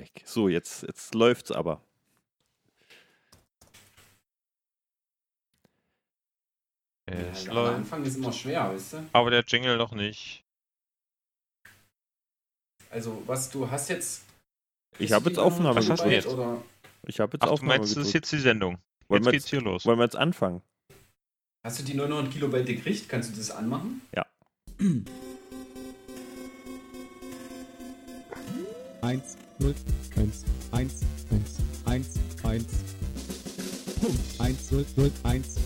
weg. 0.00 0.22
So, 0.24 0.48
jetzt, 0.48 0.82
jetzt 0.82 1.14
läuft's 1.14 1.52
aber. 1.52 1.80
Es 7.06 7.44
Ja, 7.44 7.50
am 7.50 7.56
läuft. 7.56 7.76
Anfang 7.76 8.04
ist 8.04 8.16
immer 8.16 8.32
schwer, 8.32 8.72
weißt 8.72 8.92
du? 8.94 9.08
Aber 9.12 9.30
der 9.30 9.44
Jingle 9.46 9.76
noch 9.76 9.92
nicht. 9.92 10.44
Also, 12.90 13.22
was 13.26 13.50
du 13.50 13.70
hast 13.70 13.88
jetzt. 13.88 14.24
Ich 14.98 15.12
habe 15.12 15.26
jetzt 15.26 15.36
du 15.36 15.42
Aufnahme 15.42 15.76
Was 15.76 15.88
hast 15.88 16.04
du 16.04 16.10
jetzt? 16.10 16.26
Oder 16.26 16.62
Ich 17.06 17.20
habe 17.20 17.32
jetzt 17.34 17.42
Ach, 17.42 17.48
du 17.48 17.52
Aufnahme 17.54 17.78
meinst, 17.78 17.96
das 17.96 18.08
ist 18.08 18.12
jetzt 18.12 18.30
die 18.32 18.38
Sendung. 18.38 18.78
Wollen 19.08 19.22
Jetzt 19.24 19.32
geht's 19.32 19.44
jetzt, 19.44 19.50
hier 19.50 19.60
los. 19.60 19.86
wollen 19.86 19.98
wir 19.98 20.04
jetzt 20.04 20.16
anfangen? 20.16 20.62
hast 21.62 21.78
du 21.78 21.82
die 21.84 21.94
900 21.94 22.32
Kilobyte 22.32 22.66
gekriegt? 22.66 23.08
Kannst 23.08 23.30
du 23.32 23.36
das 23.36 23.50
anmachen? 23.50 24.02
Eins, 29.02 29.36
null, 29.60 29.74
eins, 30.16 30.44
eins, 30.72 31.00
eins, 31.30 31.58
eins, 31.84 32.18
eins. 32.42 32.66
Punkt. 34.00 34.40
Eins, 34.40 34.70
null, 34.70 34.86
null, 34.96 35.12
eins. 35.24 35.56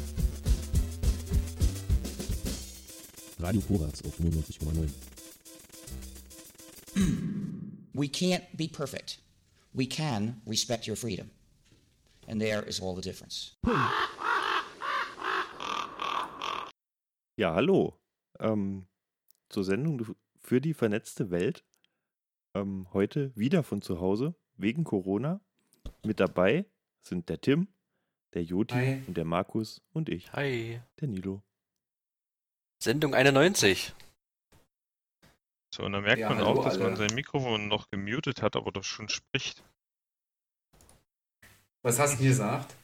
Radio 3.40 3.60
Korax 3.60 4.04
auf 4.04 4.18
95,9. 4.18 4.90
We 7.92 8.08
can't 8.08 8.44
be 8.56 8.68
perfect. 8.68 9.18
We 9.72 9.86
can 9.86 10.40
respect 10.46 10.86
your 10.86 10.96
freedom. 10.96 11.30
And 12.26 12.40
there 12.40 12.62
is 12.62 12.80
all 12.80 12.94
the 12.94 13.02
difference. 13.02 13.56
Ja, 17.36 17.54
hallo. 17.54 17.98
Ähm, 18.40 18.86
zur 19.50 19.64
Sendung 19.64 20.16
für 20.40 20.60
die 20.60 20.74
vernetzte 20.74 21.30
Welt. 21.30 21.64
Ähm, 22.54 22.86
heute 22.92 23.34
wieder 23.36 23.62
von 23.62 23.82
zu 23.82 24.00
Hause, 24.00 24.34
wegen 24.56 24.84
Corona. 24.84 25.40
Mit 26.04 26.20
dabei 26.20 26.64
sind 27.02 27.28
der 27.28 27.40
Tim, 27.40 27.68
der 28.32 28.44
Joti 28.44 28.74
Hi. 28.74 29.02
und 29.06 29.16
der 29.16 29.24
Markus 29.24 29.82
und 29.92 30.08
ich, 30.08 30.32
Hi. 30.32 30.80
der 31.00 31.08
Nilo. 31.08 31.42
Sendung 32.82 33.14
91. 33.14 33.92
So, 35.74 35.82
und 35.84 35.92
dann 35.92 36.02
merkt 36.02 36.20
Ja, 36.20 36.28
man 36.28 36.38
hallo 36.38 36.60
auch, 36.60 36.64
dass 36.64 36.78
man 36.78 36.88
alle. 36.94 36.96
sein 36.96 37.14
Mikrofon 37.14 37.66
noch 37.68 37.90
gemutet 37.90 38.42
hat, 38.42 38.54
aber 38.54 38.70
das 38.70 38.86
schon 38.86 39.08
spricht. 39.08 39.64
Was 41.82 41.98
hast 41.98 42.14
du 42.14 42.18
denn 42.18 42.28
gesagt? 42.28 42.76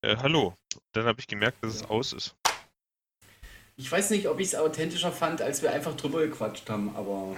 Äh, 0.00 0.16
hallo. 0.16 0.56
Dann 0.92 1.04
habe 1.04 1.20
ich 1.20 1.26
gemerkt, 1.26 1.62
dass 1.62 1.74
es 1.74 1.84
aus 1.84 2.12
ist. 2.12 2.34
Ich 3.76 3.90
weiß 3.90 4.10
nicht, 4.10 4.28
ob 4.28 4.40
ich 4.40 4.48
es 4.48 4.54
authentischer 4.54 5.12
fand, 5.12 5.42
als 5.42 5.60
wir 5.62 5.72
einfach 5.72 5.96
drüber 5.96 6.20
gequatscht 6.20 6.68
haben, 6.70 6.94
aber. 6.96 7.36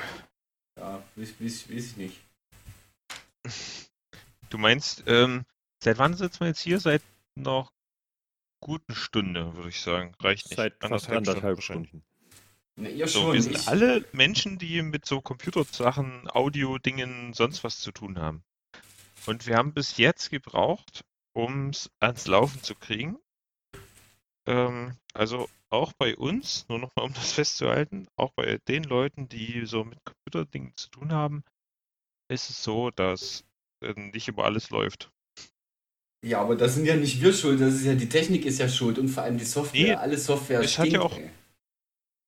Ja, 0.79 1.03
weiß, 1.17 1.41
weiß, 1.41 1.71
weiß 1.71 1.87
ich 1.87 1.97
nicht. 1.97 2.21
Du 4.49 4.59
meinst, 4.59 5.03
ähm, 5.09 5.45
seit 5.83 5.99
wann 5.99 6.15
sitzen 6.15 6.39
wir 6.41 6.47
jetzt 6.47 6.61
hier? 6.61 6.79
Seit 6.79 7.03
noch 7.35 7.73
guten 8.61 8.95
Stunde, 8.95 9.57
würde 9.57 9.71
ich 9.71 9.81
sagen. 9.81 10.15
Reicht 10.21 10.49
nicht. 10.49 10.57
Seit 10.57 10.75
fast 10.81 11.11
anderthalb 11.11 11.57
wahrscheinlich. 11.57 11.89
Stunden. 11.89 12.07
Na, 12.77 12.89
ihr 12.89 13.09
So, 13.09 13.23
schon. 13.23 13.33
wir 13.33 13.43
sind 13.43 13.57
ich, 13.57 13.69
alle 13.69 14.05
Menschen, 14.13 14.59
die 14.59 14.83
mit 14.83 15.05
so 15.05 15.21
Computersachen, 15.21 16.29
Audio-Dingen, 16.31 17.33
sonst 17.33 17.65
was 17.65 17.81
zu 17.81 17.91
tun 17.91 18.21
haben. 18.21 18.45
Und 19.27 19.47
wir 19.47 19.57
haben 19.57 19.75
bis 19.75 19.97
jetzt 19.97 20.31
gebraucht, 20.31 21.05
um 21.33 21.71
es 21.71 21.91
ans 21.99 22.29
Laufen 22.29 22.63
zu 22.63 22.75
kriegen. 22.77 23.19
Ähm, 24.47 24.97
also 25.13 25.49
auch 25.71 25.93
bei 25.95 26.17
uns, 26.17 26.67
nur 26.69 26.79
nochmal 26.79 27.07
um 27.07 27.15
das 27.15 27.33
festzuhalten, 27.33 28.07
auch 28.17 28.33
bei 28.33 28.59
den 28.69 28.85
Leuten, 28.85 29.29
die 29.29 29.67
so 29.67 29.85
mit 29.85 29.99
Computerdingen 30.05 30.73
zu 30.77 30.91
tun 30.91 31.13
haben, 31.13 31.43
ist 32.31 32.51
es 32.51 32.63
so, 32.63 32.91
dass 32.91 33.45
äh, 33.83 33.93
nicht 33.95 34.29
immer 34.29 34.45
alles 34.45 34.71
läuft. 34.71 35.11
Ja, 36.25 36.41
aber 36.41 36.57
das 36.57 36.75
sind 36.75 36.87
ja 36.87 36.97
nicht 36.97 37.21
wir 37.21 37.33
schuld, 37.33 37.61
das 37.61 37.75
ist 37.75 37.85
ja 37.85 37.95
die 37.95 38.09
Technik 38.09 38.45
ist 38.47 38.59
ja 38.59 38.69
schuld 38.69 38.99
und 38.99 39.09
vor 39.09 39.23
allem 39.23 39.39
die 39.39 39.45
Software. 39.45 39.81
Nee, 39.83 39.95
Alle 39.95 40.19
Software 40.19 40.61
es 40.61 40.79
hat 40.79 40.89
ja 40.89 41.01
auch- 41.01 41.17
ey. 41.17 41.31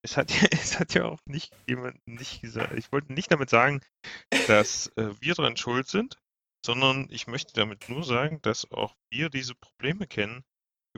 Es 0.04 0.16
hat, 0.16 0.30
ja, 0.30 0.46
es 0.52 0.78
hat 0.78 0.94
ja 0.94 1.06
auch 1.06 1.18
nicht 1.26 1.52
jemand 1.66 1.98
nicht 2.06 2.40
gesagt. 2.40 2.72
Ich 2.74 2.92
wollte 2.92 3.12
nicht 3.12 3.32
damit 3.32 3.50
sagen, 3.50 3.80
dass 4.46 4.88
äh, 4.96 5.10
wir 5.20 5.34
dran 5.34 5.56
schuld 5.56 5.88
sind, 5.88 6.16
sondern 6.64 7.08
ich 7.10 7.26
möchte 7.26 7.52
damit 7.54 7.88
nur 7.88 8.04
sagen, 8.04 8.40
dass 8.42 8.70
auch 8.70 8.94
wir 9.10 9.30
diese 9.30 9.54
Probleme 9.56 10.06
kennen, 10.06 10.44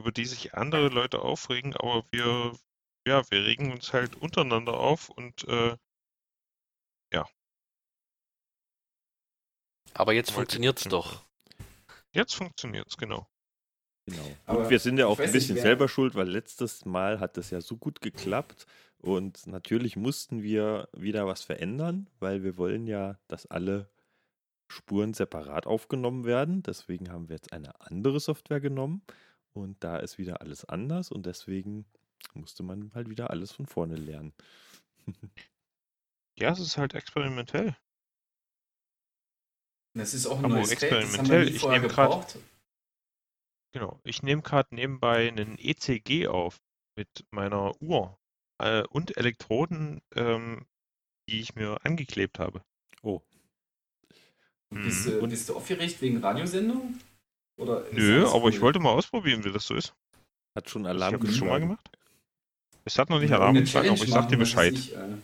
über 0.00 0.12
die 0.12 0.24
sich 0.26 0.54
andere 0.54 0.88
Leute 0.88 1.20
aufregen, 1.20 1.76
aber 1.76 2.04
wir, 2.10 2.52
ja, 3.06 3.22
wir 3.30 3.44
regen 3.44 3.72
uns 3.72 3.92
halt 3.92 4.16
untereinander 4.16 4.74
auf 4.74 5.08
und 5.10 5.46
äh, 5.48 5.76
Aber 9.94 10.12
jetzt 10.12 10.28
Wollte- 10.28 10.52
funktioniert's 10.52 10.84
doch. 10.84 11.24
jetzt 12.12 12.34
funktioniert's, 12.34 12.96
genau. 12.96 13.28
Genau. 14.06 14.36
Aber 14.46 14.60
und 14.60 14.70
wir 14.70 14.78
sind 14.78 14.98
ja 14.98 15.06
auch 15.06 15.18
ein 15.18 15.24
nicht, 15.24 15.32
bisschen 15.32 15.56
wer- 15.56 15.62
selber 15.62 15.88
schuld, 15.88 16.14
weil 16.14 16.28
letztes 16.28 16.84
Mal 16.84 17.18
hat 17.20 17.36
das 17.36 17.50
ja 17.50 17.60
so 17.60 17.76
gut 17.76 18.00
geklappt 18.00 18.66
und 18.98 19.46
natürlich 19.48 19.96
mussten 19.96 20.42
wir 20.42 20.88
wieder 20.92 21.26
was 21.26 21.42
verändern, 21.42 22.08
weil 22.20 22.44
wir 22.44 22.56
wollen 22.56 22.86
ja, 22.86 23.18
dass 23.28 23.46
alle 23.46 23.90
Spuren 24.70 25.12
separat 25.12 25.66
aufgenommen 25.66 26.24
werden. 26.24 26.62
Deswegen 26.62 27.10
haben 27.10 27.28
wir 27.28 27.34
jetzt 27.36 27.52
eine 27.52 27.78
andere 27.80 28.20
Software 28.20 28.60
genommen 28.60 29.02
und 29.52 29.82
da 29.82 29.96
ist 29.98 30.18
wieder 30.18 30.40
alles 30.40 30.64
anders 30.64 31.10
und 31.10 31.26
deswegen 31.26 31.84
musste 32.34 32.62
man 32.62 32.92
halt 32.94 33.08
wieder 33.08 33.30
alles 33.30 33.52
von 33.52 33.66
vorne 33.66 33.96
lernen. 33.96 34.32
Ja, 36.38 36.52
es 36.52 36.60
ist 36.60 36.78
halt 36.78 36.94
experimentell. 36.94 37.76
Das 39.94 40.14
ist 40.14 40.26
auch 40.26 40.38
ein 40.38 40.44
Aber 40.44 40.54
neues 40.56 40.70
Gerät, 40.78 40.92
das 40.92 41.18
haben 41.18 41.28
wir 41.28 41.38
experimentell, 41.40 41.44
nie 41.44 41.56
ich 41.56 41.62
nehme 41.64 41.88
grad- 41.88 42.10
gebraucht. 42.10 42.38
Genau. 43.72 44.00
Ich 44.04 44.22
nehme 44.22 44.42
gerade 44.42 44.74
nebenbei 44.74 45.28
einen 45.28 45.56
ECG 45.58 46.26
auf 46.28 46.60
mit 46.96 47.24
meiner 47.30 47.80
Uhr 47.80 48.18
äh, 48.58 48.82
und 48.88 49.16
Elektroden, 49.16 50.00
ähm, 50.14 50.66
die 51.28 51.40
ich 51.40 51.54
mir 51.54 51.84
angeklebt 51.84 52.38
habe. 52.38 52.64
Oh, 53.02 53.20
Bist, 54.70 55.06
Mhm. 55.06 55.20
du, 55.20 55.28
bist 55.28 55.48
du 55.48 55.56
aufgeregt 55.56 56.00
wegen 56.00 56.18
Radiosendung? 56.18 56.98
Oder 57.60 57.86
ist 57.86 57.92
Nö, 57.92 58.26
aber 58.26 58.48
ich 58.48 58.60
wollte 58.60 58.80
mal 58.80 58.90
ausprobieren, 58.90 59.44
wie 59.44 59.52
das 59.52 59.66
so 59.66 59.74
ist. 59.74 59.92
hat 60.56 60.70
schon 60.70 60.82
Ich 60.82 60.88
Alarm 60.88 61.14
habe 61.14 61.26
das 61.26 61.36
schon 61.36 61.48
mal 61.48 61.60
gemacht. 61.60 61.90
Es 62.86 62.98
hat 62.98 63.10
noch 63.10 63.20
nicht 63.20 63.32
Alarm 63.32 63.54
geschlagen, 63.54 63.90
aber 63.90 64.02
ich 64.02 64.10
sag 64.10 64.28
dir 64.28 64.38
Bescheid. 64.38 64.72
ich, 64.72 64.96
äh. 64.96 65.18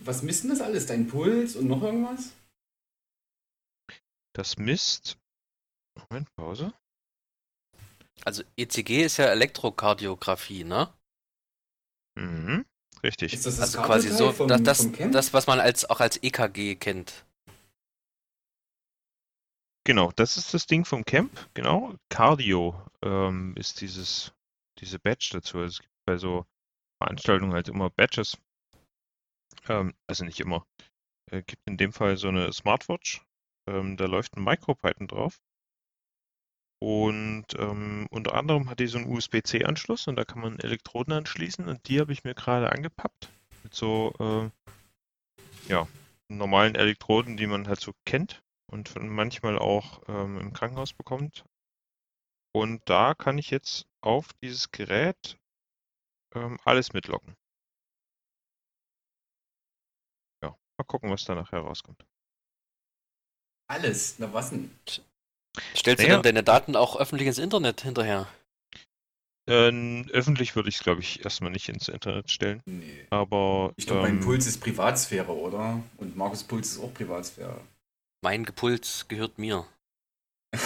Was 0.00 0.22
misst 0.22 0.44
denn 0.44 0.50
das 0.50 0.62
alles? 0.62 0.86
Dein 0.86 1.08
Puls 1.08 1.56
und 1.56 1.66
noch 1.68 1.82
irgendwas? 1.82 2.32
Das 4.32 4.56
misst. 4.56 5.18
Moment, 6.08 6.34
Pause. 6.36 6.72
Also 8.24 8.42
ECG 8.56 9.04
ist 9.04 9.18
ja 9.18 9.26
Elektrokardiographie, 9.26 10.64
ne? 10.64 10.88
Mhm. 12.14 12.64
Richtig. 13.02 13.34
Ist 13.34 13.44
das 13.44 13.58
das 13.58 13.76
Also 13.76 13.82
quasi 13.82 14.08
so, 14.08 14.32
vom, 14.32 14.48
das, 14.48 14.62
das, 14.62 14.88
das, 15.10 15.34
was 15.34 15.46
man 15.46 15.60
als 15.60 15.88
auch 15.88 16.00
als 16.00 16.22
EKG 16.22 16.76
kennt. 16.76 17.24
Genau, 19.86 20.10
das 20.12 20.38
ist 20.38 20.54
das 20.54 20.66
Ding 20.66 20.86
vom 20.86 21.04
Camp. 21.04 21.50
Genau. 21.52 21.94
Cardio 22.08 22.74
ähm, 23.02 23.54
ist 23.56 23.82
dieses, 23.82 24.32
diese 24.78 24.98
Badge 24.98 25.28
dazu. 25.32 25.58
Also 25.58 25.66
es 25.66 25.80
gibt 25.80 25.94
bei 26.06 26.16
so 26.16 26.46
Veranstaltungen 26.98 27.52
halt 27.52 27.68
immer 27.68 27.90
Badges. 27.90 28.38
Ähm, 29.68 29.94
also 30.06 30.24
nicht 30.24 30.40
immer. 30.40 30.66
Äh, 31.30 31.42
gibt 31.42 31.62
in 31.66 31.76
dem 31.76 31.92
Fall 31.92 32.16
so 32.16 32.28
eine 32.28 32.50
Smartwatch. 32.52 33.22
Ähm, 33.68 33.98
da 33.98 34.06
läuft 34.06 34.36
ein 34.36 34.44
MicroPython 34.44 35.06
drauf. 35.06 35.42
Und 36.80 37.46
ähm, 37.58 38.06
unter 38.10 38.34
anderem 38.34 38.70
hat 38.70 38.80
die 38.80 38.86
so 38.86 38.98
einen 38.98 39.10
USB-C-Anschluss 39.10 40.06
und 40.06 40.16
da 40.16 40.24
kann 40.24 40.40
man 40.40 40.58
Elektroden 40.58 41.12
anschließen 41.12 41.66
und 41.68 41.88
die 41.88 42.00
habe 42.00 42.12
ich 42.12 42.24
mir 42.24 42.34
gerade 42.34 42.72
angepappt. 42.72 43.30
Mit 43.62 43.74
so 43.74 44.12
äh, 44.18 45.70
ja, 45.70 45.86
normalen 46.28 46.74
Elektroden, 46.74 47.36
die 47.36 47.46
man 47.46 47.68
halt 47.68 47.80
so 47.80 47.92
kennt 48.04 48.43
und 48.74 48.92
manchmal 48.96 49.56
auch 49.56 50.02
ähm, 50.08 50.36
im 50.38 50.52
Krankenhaus 50.52 50.92
bekommt. 50.92 51.44
Und 52.52 52.82
da 52.86 53.14
kann 53.14 53.38
ich 53.38 53.50
jetzt 53.50 53.86
auf 54.00 54.32
dieses 54.42 54.72
Gerät 54.72 55.38
ähm, 56.34 56.58
alles 56.64 56.92
mitlocken. 56.92 57.36
Ja, 60.42 60.56
mal 60.76 60.84
gucken, 60.86 61.10
was 61.10 61.24
da 61.24 61.36
nachher 61.36 61.60
rauskommt. 61.60 62.04
Alles. 63.70 64.18
Na 64.18 64.32
was 64.32 64.50
denn? 64.50 64.76
Stellst 65.76 66.02
du 66.02 66.06
Naja. 66.08 66.16
dann 66.16 66.22
deine 66.24 66.42
Daten 66.42 66.74
auch 66.74 66.96
öffentlich 66.96 67.28
ins 67.28 67.38
Internet 67.38 67.82
hinterher? 67.82 68.28
Ähm, 69.46 70.06
öffentlich 70.10 70.56
würde 70.56 70.68
ich 70.68 70.76
es, 70.76 70.82
glaube 70.82 71.00
ich, 71.00 71.24
erstmal 71.24 71.50
nicht 71.50 71.68
ins 71.68 71.88
Internet 71.88 72.30
stellen. 72.30 72.60
Nee. 72.66 73.06
Aber 73.10 73.72
Ich 73.76 73.86
glaube, 73.86 74.02
mein 74.02 74.16
ähm, 74.16 74.20
Puls 74.20 74.46
ist 74.46 74.60
Privatsphäre, 74.60 75.32
oder? 75.32 75.82
Und 75.98 76.16
Markus 76.16 76.42
Puls 76.42 76.72
ist 76.72 76.80
auch 76.80 76.92
Privatsphäre. 76.92 77.60
Mein 78.24 78.46
Gepuls 78.46 79.06
gehört 79.08 79.38
mir. 79.38 79.66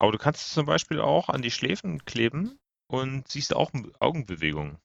aber 0.00 0.10
du 0.10 0.18
kannst 0.18 0.48
es 0.48 0.52
zum 0.52 0.66
Beispiel 0.66 1.00
auch 1.00 1.28
an 1.28 1.42
die 1.42 1.52
Schläfen 1.52 2.04
kleben 2.04 2.58
und 2.90 3.28
siehst 3.28 3.54
auch 3.54 3.70
Augenbewegungen. 4.00 4.78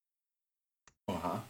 Oha. 1.07 1.43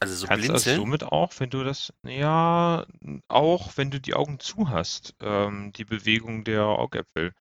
Also 0.00 0.14
so 0.14 0.26
Kannst 0.26 0.48
also 0.48 0.64
blinzeln? 0.64 0.80
somit 0.80 1.02
auch, 1.02 1.38
wenn 1.38 1.50
du 1.50 1.64
das, 1.64 1.92
ja, 2.02 2.86
auch 3.28 3.76
wenn 3.76 3.90
du 3.90 4.00
die 4.00 4.14
Augen 4.14 4.40
zu 4.40 4.70
hast, 4.70 5.14
ähm, 5.20 5.70
die 5.74 5.84
Bewegung 5.84 6.44
der 6.44 6.64
Augäpfel. 6.64 7.34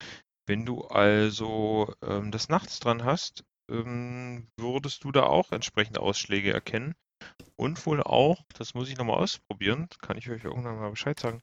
Wenn 0.46 0.66
du 0.66 0.82
also 0.82 1.96
ähm, 2.02 2.30
das 2.32 2.50
nachts 2.50 2.82
dran 2.82 3.06
hast, 3.06 3.46
ähm, 3.72 4.50
würdest 4.58 5.06
du 5.06 5.14
da 5.14 5.24
auch 5.24 5.54
entsprechende 5.54 6.02
Ausschläge 6.02 6.52
erkennen. 6.52 6.94
Und 7.56 7.86
wohl 7.86 8.02
auch, 8.04 8.44
das 8.58 8.74
muss 8.74 8.90
ich 8.90 8.98
nochmal 8.98 9.18
ausprobieren, 9.18 9.88
kann 10.02 10.18
ich 10.18 10.30
euch 10.30 10.44
irgendwann 10.44 10.78
mal 10.80 10.90
Bescheid 10.90 11.20
sagen, 11.20 11.42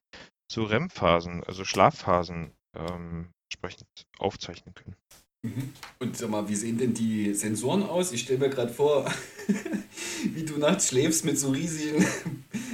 so 0.51 0.65
REM-Phasen, 0.65 1.45
also 1.45 1.65
Schlafphasen 1.65 2.53
ähm, 2.77 3.29
entsprechend 3.51 3.87
aufzeichnen 4.19 4.75
können. 4.75 4.97
Mhm. 5.43 5.73
Und 6.01 6.17
sag 6.17 6.31
mal, 6.31 6.49
wie 6.49 6.55
sehen 6.57 6.79
denn 6.79 6.95
die 6.95 7.35
Sensoren 7.35 7.83
aus? 7.83 8.13
Ich 8.13 8.23
stelle 8.23 8.39
mir 8.41 8.51
gerade 8.51 8.73
vor, 8.73 9.11
wie 10.35 10.45
du 10.45 10.59
nachts 10.59 10.89
schläfst 10.89 11.25
mit 11.25 11.39
so 11.39 11.51
riesigen. 11.51 12.05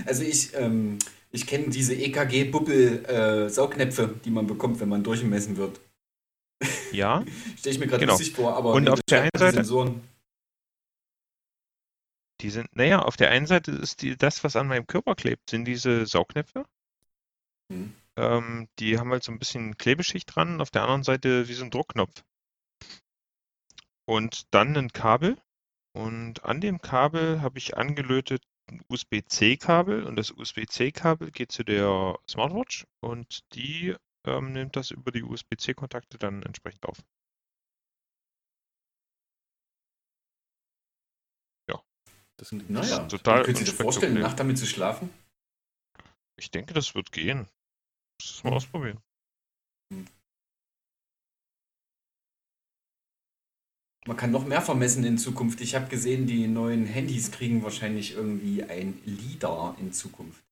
Also 0.09 0.23
ich, 0.23 0.55
ähm, 0.55 1.01
ich 1.33 1.49
kenne 1.49 1.69
diese 1.69 1.93
EKG-Bubbel-Saugnäpfe, 1.97 4.15
die 4.25 4.31
man 4.31 4.47
bekommt, 4.47 4.79
wenn 4.79 4.89
man 4.89 5.03
durchgemessen 5.03 5.57
wird. 5.57 5.81
Ja, 6.93 7.25
Stelle 7.59 7.75
ich 7.75 7.81
mir 7.81 7.89
gerade 7.89 8.03
Genau. 8.03 8.13
lustig 8.13 8.33
vor, 8.35 8.55
aber 8.57 8.73
Und 8.75 8.89
auf 8.89 9.01
der 9.09 9.23
einen 9.23 9.31
Seite- 9.37 9.57
Sensoren. 9.57 10.01
Die 12.41 12.51
sind, 12.51 12.75
naja, 12.77 13.01
auf 13.01 13.17
der 13.17 13.31
einen 13.31 13.47
Seite 13.47 13.71
ist 13.73 14.03
die, 14.03 14.17
das, 14.17 14.45
was 14.45 14.57
an 14.57 14.69
meinem 14.69 14.87
Körper 14.87 15.15
klebt, 15.15 15.51
sind 15.51 15.65
diese 15.65 16.07
Saugnäpfe. 16.07 16.65
Mhm. 17.69 17.95
Ähm, 18.17 18.69
die 18.79 18.99
haben 18.99 19.11
halt 19.11 19.25
so 19.25 19.33
ein 19.33 19.39
bisschen 19.39 19.77
Klebeschicht 19.77 20.35
dran, 20.35 20.61
auf 20.61 20.71
der 20.71 20.83
anderen 20.83 21.03
Seite 21.03 21.49
wie 21.49 21.55
so 21.55 21.65
ein 21.65 21.71
Druckknopf. 21.71 22.25
Und 24.05 24.55
dann 24.55 24.77
ein 24.77 24.93
Kabel. 24.93 25.37
Und 25.93 26.45
an 26.45 26.61
dem 26.61 26.81
Kabel 26.81 27.41
habe 27.41 27.59
ich 27.59 27.77
angelötet 27.77 28.43
ein 28.69 28.83
USB-C-Kabel 28.89 30.05
und 30.05 30.17
das 30.17 30.33
USB-C-Kabel 30.33 31.31
geht 31.31 31.53
zu 31.53 31.65
der 31.65 32.19
Smartwatch 32.29 32.87
und 33.01 33.41
die 33.55 33.95
ähm, 34.27 34.53
nimmt 34.53 34.77
das 34.77 34.91
über 34.91 35.13
die 35.13 35.23
USB-C-Kontakte 35.23 36.19
dann 36.19 36.43
entsprechend 36.43 36.85
auf. 36.85 36.99
Das 42.39 42.49
klingt 42.51 42.69
Naja, 42.71 43.03
ist 43.03 43.11
total 43.11 43.43
könnt 43.45 43.59
ihr 43.61 43.65
dir 43.65 43.73
vorstellen, 43.73 44.13
unspektakulär. 44.13 44.23
Nacht 44.29 44.41
damit 44.41 44.59
zu 44.59 44.67
schlafen? 44.67 45.11
Ich 46.39 46.51
denke, 46.51 46.75
das 46.75 46.95
wird 46.95 47.13
gehen. 47.13 47.49
Muss 48.21 48.29
das 48.35 48.45
mal 48.45 48.51
Hm. 48.51 48.57
ausprobieren. 48.57 49.01
Man 54.07 54.17
kann 54.17 54.31
noch 54.31 54.47
mehr 54.47 54.63
vermessen 54.63 55.05
in 55.05 55.19
Zukunft. 55.19 55.61
Ich 55.61 55.75
habe 55.75 55.89
gesehen, 55.89 56.27
die 56.27 56.47
neuen 56.47 56.87
Handys 56.87 57.33
kriegen 57.33 57.63
wahrscheinlich 57.65 58.13
irgendwie 58.13 58.63
ein 58.63 59.01
LIDAR 59.05 59.77
in 59.81 59.93
Zukunft. 59.93 60.45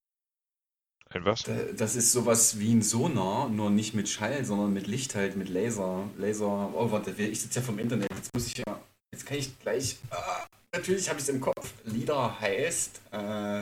Ein 1.10 1.24
was? 1.24 1.44
Da- 1.44 1.72
Das 1.76 1.94
ist 1.94 2.10
sowas 2.10 2.58
wie 2.58 2.74
ein 2.74 2.82
Sonar, 2.82 3.48
nur 3.48 3.70
nicht 3.70 3.94
mit 3.94 4.08
Schall, 4.08 4.44
sondern 4.44 4.72
mit 4.72 4.88
Licht 4.88 5.14
halt, 5.14 5.36
mit 5.36 5.48
Laser. 5.48 6.08
Laser. 6.18 6.74
Oh, 6.74 6.90
warte, 6.90 7.12
ich 7.12 7.40
sitze 7.42 7.60
ja 7.60 7.64
vom 7.66 7.78
Internet. 7.78 8.10
Jetzt 8.12 8.34
muss 8.34 8.46
ich 8.48 8.56
ja. 8.58 8.80
Jetzt 9.12 9.24
kann 9.26 9.36
ich 9.38 9.56
gleich. 9.60 9.98
Ah, 10.10 10.46
natürlich 10.76 11.08
habe 11.08 11.18
ich 11.18 11.24
es 11.24 11.28
im 11.28 11.40
Kopf. 11.40 11.72
LIDAR 11.84 12.40
heißt. 12.40 13.00
Äh, 13.12 13.60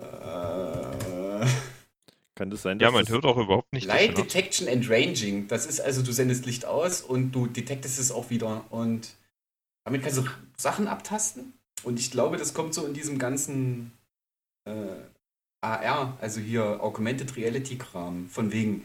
äh, 0.00 1.46
Kann 2.34 2.50
das 2.50 2.62
sein, 2.62 2.80
Ja, 2.80 2.90
man 2.90 3.06
hört 3.08 3.24
auch 3.24 3.36
überhaupt 3.36 3.72
nicht. 3.72 3.86
Light 3.86 4.12
dass 4.12 4.18
er- 4.18 4.24
Detection 4.24 4.68
and 4.68 4.88
Ranging. 4.88 5.48
Das 5.48 5.66
ist 5.66 5.80
also, 5.80 6.02
du 6.02 6.12
sendest 6.12 6.46
Licht 6.46 6.64
aus 6.64 7.02
und 7.02 7.32
du 7.32 7.46
detektest 7.46 7.98
es 7.98 8.10
auch 8.10 8.30
wieder. 8.30 8.64
Und 8.70 9.14
damit 9.84 10.02
kannst 10.02 10.18
du 10.18 10.24
Sachen 10.56 10.88
abtasten. 10.88 11.52
Und 11.84 11.98
ich 11.98 12.10
glaube, 12.10 12.36
das 12.36 12.54
kommt 12.54 12.74
so 12.74 12.86
in 12.86 12.94
diesem 12.94 13.18
ganzen 13.18 13.92
äh, 14.64 14.72
AR, 15.60 16.16
also 16.20 16.40
hier 16.40 16.82
Augmented 16.82 17.36
Reality 17.36 17.76
Kram. 17.76 18.28
Von 18.28 18.52
wegen, 18.52 18.84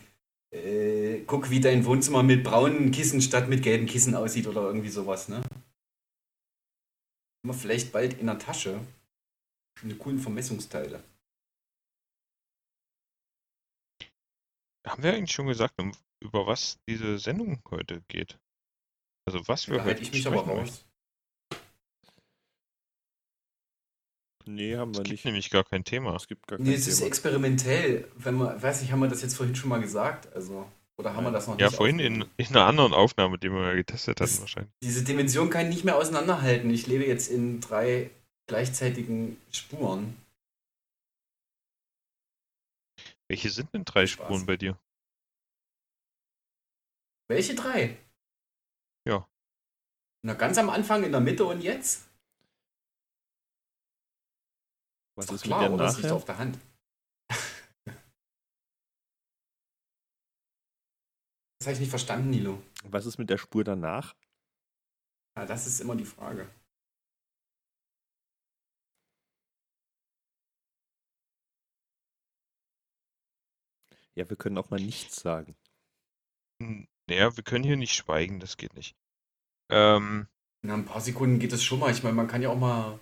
äh, 0.51 1.19
guck, 1.25 1.49
wie 1.49 1.59
dein 1.61 1.85
Wohnzimmer 1.85 2.23
mit 2.23 2.43
braunen 2.43 2.91
Kissen 2.91 3.21
statt 3.21 3.47
mit 3.49 3.63
gelben 3.63 3.85
Kissen 3.85 4.15
aussieht 4.15 4.47
oder 4.47 4.63
irgendwie 4.63 4.89
sowas, 4.89 5.29
ne? 5.29 5.41
Haben 7.43 7.49
wir 7.49 7.53
vielleicht 7.53 7.91
bald 7.91 8.13
in 8.19 8.25
der 8.27 8.39
Tasche 8.39 8.81
eine 9.83 9.95
coolen 9.95 10.19
Vermessungsteile. 10.19 11.03
Haben 14.85 15.03
wir 15.03 15.13
eigentlich 15.13 15.31
schon 15.33 15.47
gesagt, 15.47 15.79
um, 15.79 15.91
über 16.19 16.47
was 16.47 16.79
diese 16.87 17.19
Sendung 17.19 17.61
heute 17.69 18.01
geht? 18.07 18.39
Also 19.27 19.47
was 19.47 19.67
wir 19.67 19.77
Da 19.77 19.83
heute 19.83 20.01
ich 20.01 20.11
mich 20.11 20.25
aber 20.27 20.41
raus. 20.41 20.85
Nee, 24.45 24.77
haben 24.77 24.93
Es 24.93 24.97
wir 24.97 25.03
gibt 25.03 25.11
nicht. 25.11 25.25
nämlich 25.25 25.49
gar 25.49 25.63
kein 25.65 25.83
Thema. 25.83 26.15
Es 26.15 26.27
gibt 26.27 26.47
gar 26.47 26.59
kein 26.59 26.67
Nee, 26.67 26.73
es 26.75 26.87
ist 26.87 26.97
Thema. 26.99 27.07
experimentell. 27.07 28.09
Wenn 28.15 28.35
man, 28.35 28.61
weiß 28.61 28.81
nicht, 28.81 28.91
haben 28.91 28.99
wir 29.01 29.09
das 29.09 29.21
jetzt 29.21 29.35
vorhin 29.35 29.55
schon 29.55 29.69
mal 29.69 29.81
gesagt? 29.81 30.31
Also, 30.33 30.71
oder 30.99 31.13
haben 31.13 31.23
wir 31.25 31.31
das 31.31 31.47
noch 31.47 31.59
Ja, 31.59 31.67
nicht? 31.67 31.75
vorhin 31.75 31.99
in, 31.99 32.25
in 32.37 32.47
einer 32.47 32.65
anderen 32.65 32.93
Aufnahme, 32.93 33.37
die 33.37 33.49
wir 33.51 33.61
ja 33.67 33.73
getestet 33.75 34.19
hatten 34.19 34.31
Das- 34.31 34.39
wahrscheinlich. 34.41 34.71
Diese 34.83 35.03
Dimension 35.03 35.49
kann 35.49 35.67
ich 35.67 35.75
nicht 35.75 35.85
mehr 35.85 35.95
auseinanderhalten. 35.97 36.69
Ich 36.71 36.87
lebe 36.87 37.05
jetzt 37.05 37.27
in 37.29 37.61
drei 37.61 38.09
gleichzeitigen 38.47 39.39
Spuren. 39.51 40.17
Welche 43.29 43.49
sind 43.49 43.73
denn 43.73 43.83
drei 43.85 44.07
Spaß. 44.07 44.25
Spuren 44.25 44.45
bei 44.45 44.57
dir? 44.57 44.77
Welche 47.29 47.55
drei? 47.55 47.97
Ja. 49.05 49.27
Na, 50.23 50.33
ganz 50.33 50.57
am 50.57 50.69
Anfang, 50.69 51.03
in 51.03 51.11
der 51.11 51.19
Mitte 51.21 51.45
und 51.45 51.61
jetzt? 51.61 52.07
Was 55.15 55.25
doch 55.27 55.35
ist 55.35 55.43
klar, 55.43 55.59
mit 55.59 55.67
der 55.69 55.75
oder? 55.75 55.83
Das 55.85 55.97
liegt 55.97 56.11
auf 56.11 56.25
der 56.25 56.37
Hand. 56.37 56.57
Habe 61.67 61.73
ich 61.73 61.79
nicht 61.81 61.89
verstanden, 61.89 62.29
Nilo. 62.29 62.61
Was 62.85 63.05
ist 63.05 63.17
mit 63.17 63.29
der 63.29 63.37
Spur 63.37 63.63
danach? 63.63 64.15
Ja, 65.37 65.45
das 65.45 65.67
ist 65.67 65.81
immer 65.81 65.95
die 65.95 66.05
Frage. 66.05 66.47
Ja, 74.15 74.29
wir 74.29 74.37
können 74.37 74.57
auch 74.57 74.69
mal 74.69 74.79
nichts 74.79 75.21
sagen. 75.21 75.55
Hm, 76.61 76.87
Naja, 77.09 77.35
wir 77.37 77.43
können 77.43 77.63
hier 77.63 77.77
nicht 77.77 77.93
schweigen, 77.93 78.39
das 78.39 78.57
geht 78.57 78.73
nicht. 78.73 78.95
Ähm, 79.69 80.27
Na, 80.65 80.73
ein 80.73 80.85
paar 80.85 81.01
Sekunden 81.01 81.39
geht 81.39 81.53
es 81.53 81.63
schon 81.63 81.79
mal. 81.79 81.91
Ich 81.91 82.03
meine, 82.03 82.15
man 82.15 82.27
kann 82.27 82.41
ja 82.41 82.49
auch 82.49 82.57
mal. 82.57 82.99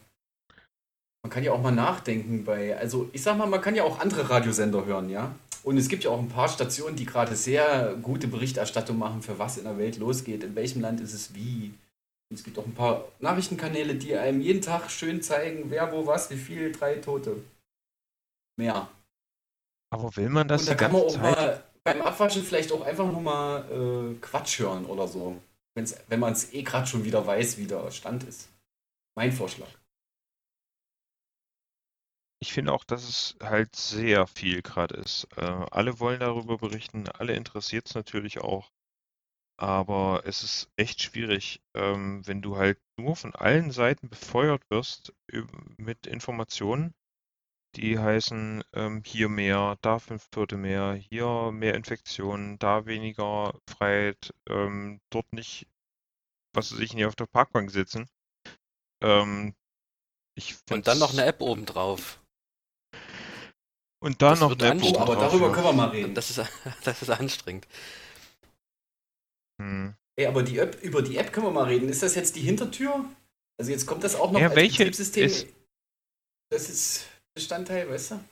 Man 1.24 1.32
kann 1.32 1.44
ja 1.44 1.54
auch 1.54 1.62
mal 1.62 1.72
nachdenken 1.72 2.44
bei. 2.44 2.78
Also, 2.78 3.10
ich 3.14 3.24
sag 3.24 3.38
mal, 3.38 3.48
man 3.48 3.62
kann 3.62 3.76
ja 3.76 3.84
auch 3.84 4.00
andere 4.00 4.30
Radiosender 4.30 4.86
hören, 4.86 5.10
ja? 5.10 5.34
Und 5.66 5.78
es 5.78 5.90
gibt 5.90 6.04
ja 6.04 6.12
auch 6.12 6.20
ein 6.20 6.30
paar 6.30 6.48
Stationen, 6.48 6.96
die 6.96 7.08
gerade 7.08 7.36
sehr 7.36 7.96
gute 8.04 8.28
Berichterstattung 8.28 9.00
machen, 9.00 9.24
für 9.24 9.40
was 9.40 9.58
in 9.58 9.64
der 9.64 9.80
Welt 9.80 9.98
losgeht, 9.98 10.44
in 10.44 10.56
welchem 10.56 10.80
Land 10.82 11.02
ist 11.02 11.14
es 11.14 11.34
wie. 11.34 11.74
Und 12.30 12.38
es 12.38 12.44
gibt 12.44 12.60
auch 12.60 12.66
ein 12.66 12.76
paar 12.76 13.06
Nachrichtenkanäle, 13.20 13.96
die 13.96 14.16
einem 14.16 14.42
jeden 14.42 14.62
Tag 14.62 14.92
schön 14.92 15.24
zeigen, 15.24 15.72
wer 15.72 15.92
wo 15.92 16.06
was, 16.06 16.30
wie 16.30 16.38
viel, 16.38 16.72
drei 16.72 16.98
Tote. 16.98 17.44
Mehr. 18.58 18.90
aber 19.92 20.16
will 20.16 20.30
man 20.30 20.48
das 20.48 20.62
Und 20.62 20.70
da 20.70 20.76
die 20.76 20.78
kann 20.78 20.92
man 20.92 21.02
auch 21.02 21.20
Zeit? 21.20 21.22
mal 21.22 21.64
beim 21.84 22.02
Abwaschen 22.02 22.44
vielleicht 22.44 22.72
auch 22.72 22.82
einfach 22.82 23.12
nur 23.12 23.22
mal 23.22 23.66
äh, 23.72 24.16
Quatsch 24.22 24.60
hören 24.60 24.86
oder 24.86 25.08
so. 25.08 25.42
Wenn's, 25.76 25.96
wenn 26.08 26.20
man 26.20 26.34
es 26.34 26.54
eh 26.54 26.62
gerade 26.64 26.88
schon 26.88 27.04
wieder 27.04 27.26
weiß, 27.26 27.58
wie 27.58 27.66
der 27.66 27.90
Stand 27.92 28.24
ist. 28.24 28.50
Mein 29.16 29.32
Vorschlag. 29.32 29.70
Ich 32.40 32.54
finde 32.54 32.72
auch, 32.74 32.84
dass 32.86 33.04
es 33.08 33.36
halt 33.42 33.76
sehr 33.76 34.28
viel 34.28 34.62
gerade 34.62 34.96
ist. 34.96 35.28
Äh, 35.38 35.42
alle 35.72 36.00
wollen 36.00 36.20
darüber 36.22 36.58
berichten, 36.58 37.10
alle 37.10 37.34
interessiert 37.36 37.88
es 37.88 37.96
natürlich 37.96 38.40
auch. 38.40 38.72
Aber 39.58 40.24
es 40.26 40.44
ist 40.44 40.70
echt 40.78 41.02
schwierig, 41.02 41.62
ähm, 41.76 42.26
wenn 42.28 42.42
du 42.42 42.58
halt 42.58 42.80
nur 42.98 43.16
von 43.16 43.36
allen 43.36 43.72
Seiten 43.72 44.10
befeuert 44.10 44.64
wirst 44.70 45.14
üb- 45.32 45.50
mit 45.78 46.08
Informationen, 46.08 46.94
die 47.76 48.00
heißen, 48.00 48.64
ähm, 48.74 49.04
hier 49.06 49.30
mehr, 49.30 49.78
da 49.82 50.00
fünf 50.00 50.30
Tote 50.30 50.58
mehr, 50.58 50.94
hier 50.94 51.52
mehr 51.52 51.76
Infektionen, 51.76 52.60
da 52.60 52.86
weniger 52.86 53.60
Freiheit, 53.70 54.34
ähm, 54.50 55.02
dort 55.12 55.32
nicht, 55.34 55.68
was 56.54 56.72
weiß 56.74 56.80
ich, 56.80 56.94
nicht 56.94 57.06
auf 57.06 57.16
der 57.16 57.28
Parkbank 57.28 57.72
sitzen. 57.72 58.10
Ähm, 59.02 59.56
ich 60.36 60.56
Und 60.72 60.88
dann 60.88 61.00
noch 61.00 61.10
find's- 61.10 61.20
eine 61.20 61.28
App 61.28 61.42
obendrauf. 61.42 62.22
Und 64.06 64.22
dann 64.22 64.40
Das 64.40 64.40
noch. 64.40 64.52
Oh, 64.52 65.00
aber 65.00 65.16
darüber 65.16 65.48
ja. 65.48 65.54
können 65.54 65.66
wir 65.66 65.74
mal 65.74 65.90
reden. 65.90 66.14
Das 66.14 66.30
ist, 66.30 66.40
das 66.84 67.02
ist 67.02 67.10
anstrengend. 67.10 67.68
Hm. 69.60 69.96
Ey, 70.18 70.28
aber 70.28 70.44
die 70.44 70.60
App, 70.60 70.82
über 70.84 71.02
die 71.02 71.18
App 71.18 71.34
können 71.34 71.48
wir 71.48 71.52
mal 71.52 71.66
reden. 71.66 71.90
Ist 71.90 72.04
das 72.04 72.14
jetzt 72.14 72.36
die 72.36 72.42
Hintertür? 72.42 73.04
Also 73.60 73.72
jetzt 73.72 73.88
kommt 73.88 74.04
das 74.04 74.16
auch 74.16 74.32
noch 74.32 74.40
Ja, 74.40 74.48
als 74.48 74.56
welche 74.56 74.84
Betriebssystem. 74.84 75.26
ist- 75.26 75.48
Das 76.52 76.70
ist 76.70 77.08
Bestandteil, 77.34 77.90
weißt 77.90 78.12
du? 78.12 78.24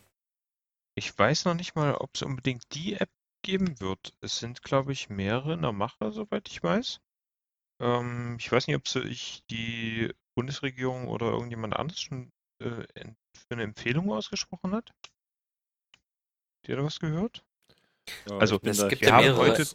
Ich 0.96 1.18
weiß 1.18 1.46
noch 1.46 1.56
nicht 1.56 1.76
mal, 1.76 1.96
ob 1.96 2.12
es 2.14 2.22
unbedingt 2.22 2.64
die 2.76 2.94
App 2.94 3.10
geben 3.44 3.80
wird. 3.80 4.14
Es 4.22 4.38
sind, 4.38 4.62
glaube 4.62 4.92
ich, 4.94 5.10
mehrere 5.10 5.54
in 5.56 5.64
der 5.64 5.72
Mache, 5.72 6.12
soweit 6.12 6.48
ich 6.50 6.62
weiß. 6.62 7.00
Ähm, 7.82 8.38
ich 8.40 8.52
weiß 8.52 8.68
nicht, 8.68 8.76
ob 8.76 8.88
sie 8.88 9.02
ich 9.02 9.44
die 9.50 10.14
Bundesregierung 10.36 11.08
oder 11.08 11.32
irgendjemand 11.32 11.76
anderes 11.76 12.00
schon 12.00 12.32
äh, 12.62 12.86
für 13.36 13.50
eine 13.50 13.64
Empfehlung 13.64 14.12
ausgesprochen 14.12 14.74
hat? 14.74 14.92
Habt 16.64 16.70
ihr 16.70 16.78
da 16.78 16.84
was 16.86 17.00
gehört? 17.02 17.44
Ja, 18.30 18.38
Also, 18.38 18.58
es 18.64 18.78
da- 18.78 18.88
gibt 18.88 19.02
Wir 19.02 19.10
ja 19.10 19.16
haben 19.16 19.26
mehrere. 19.26 19.50
heute, 19.52 19.68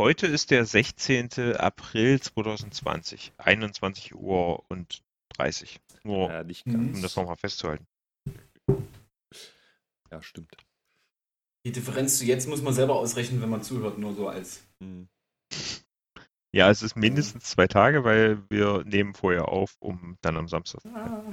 heute 0.00 0.26
ist 0.28 0.52
der 0.52 0.64
16. 0.64 1.56
April 1.56 2.20
2020, 2.20 3.32
21 3.38 4.14
Uhr 4.14 4.64
und 4.68 5.02
30. 5.30 5.80
Nur 6.04 6.30
ja, 6.30 6.44
nicht 6.44 6.64
ganz. 6.64 6.94
um 6.96 7.02
das 7.02 7.16
nochmal 7.16 7.34
festzuhalten. 7.36 7.88
Ja, 10.12 10.22
stimmt. 10.22 10.56
Die 11.66 11.72
Differenz 11.72 12.18
zu 12.20 12.24
jetzt 12.24 12.46
muss 12.46 12.62
man 12.62 12.72
selber 12.72 12.94
ausrechnen, 12.94 13.42
wenn 13.42 13.50
man 13.50 13.64
zuhört, 13.64 13.98
nur 13.98 14.14
so 14.14 14.28
als. 14.28 14.62
Hm. 14.80 15.08
Ja, 16.54 16.70
es 16.70 16.82
ist 16.82 16.94
mindestens 16.94 17.46
zwei 17.50 17.66
Tage, 17.66 18.04
weil 18.04 18.48
wir 18.48 18.84
nehmen 18.84 19.14
vorher 19.14 19.48
auf, 19.48 19.74
um 19.80 20.18
dann 20.20 20.36
am 20.36 20.46
Samstag. 20.46 20.84
Ah. 20.94 21.24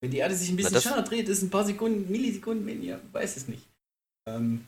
Wenn 0.00 0.10
die 0.10 0.18
Erde 0.18 0.34
sich 0.34 0.48
ein 0.50 0.56
bisschen 0.56 0.74
das- 0.74 0.82
schneller 0.84 1.02
dreht, 1.02 1.28
ist 1.28 1.42
ein 1.42 1.50
paar 1.50 1.64
Sekunden, 1.64 2.10
Millisekunden 2.10 2.66
weniger. 2.66 3.00
Weiß 3.12 3.36
es 3.36 3.48
nicht. 3.48 3.66
Ähm, 4.28 4.66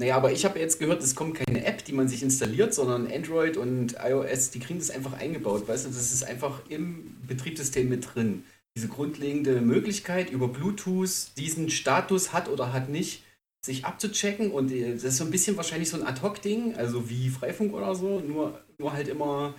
naja, 0.00 0.16
aber 0.16 0.32
ich 0.32 0.44
habe 0.44 0.58
jetzt 0.58 0.78
gehört, 0.78 1.02
es 1.02 1.14
kommt 1.14 1.34
keine 1.34 1.64
App, 1.64 1.84
die 1.84 1.92
man 1.92 2.08
sich 2.08 2.22
installiert, 2.22 2.72
sondern 2.72 3.10
Android 3.10 3.56
und 3.56 3.96
iOS, 4.02 4.50
die 4.50 4.60
kriegen 4.60 4.78
das 4.78 4.90
einfach 4.90 5.12
eingebaut. 5.14 5.68
Weißt 5.68 5.84
du, 5.84 5.90
das 5.90 6.12
ist 6.12 6.22
einfach 6.22 6.62
im 6.70 7.16
Betriebssystem 7.26 7.88
mit 7.88 8.14
drin. 8.14 8.44
Diese 8.76 8.88
grundlegende 8.88 9.60
Möglichkeit, 9.60 10.30
über 10.30 10.48
Bluetooth 10.48 11.36
diesen 11.36 11.68
Status 11.70 12.32
hat 12.32 12.48
oder 12.48 12.72
hat 12.72 12.88
nicht, 12.88 13.24
sich 13.62 13.84
abzuchecken. 13.84 14.52
Und 14.52 14.70
äh, 14.72 14.94
das 14.94 15.04
ist 15.04 15.16
so 15.18 15.24
ein 15.24 15.30
bisschen 15.30 15.56
wahrscheinlich 15.56 15.90
so 15.90 15.98
ein 15.98 16.06
Ad-Hoc-Ding, 16.06 16.76
also 16.76 17.10
wie 17.10 17.28
Freifunk 17.28 17.74
oder 17.74 17.94
so, 17.94 18.20
nur, 18.20 18.58
nur 18.78 18.92
halt 18.94 19.08
immer 19.08 19.54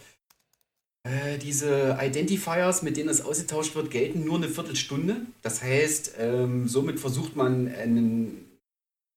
äh, 1.03 1.37
diese 1.39 1.97
Identifiers, 1.99 2.83
mit 2.83 2.97
denen 2.97 3.09
es 3.09 3.21
ausgetauscht 3.21 3.75
wird, 3.75 3.89
gelten 3.89 4.23
nur 4.23 4.37
eine 4.37 4.49
Viertelstunde. 4.49 5.25
Das 5.41 5.63
heißt, 5.63 6.15
ähm, 6.19 6.67
somit 6.67 6.99
versucht 6.99 7.35
man 7.35 7.67
ein 7.67 8.45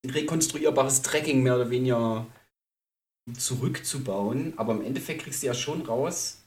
rekonstruierbares 0.07 1.03
Tracking 1.03 1.43
mehr 1.43 1.57
oder 1.57 1.71
weniger 1.71 2.26
zurückzubauen. 3.37 4.55
Aber 4.57 4.73
im 4.73 4.83
Endeffekt 4.83 5.23
kriegst 5.23 5.43
du 5.43 5.47
ja 5.47 5.55
schon 5.55 5.83
raus, 5.83 6.43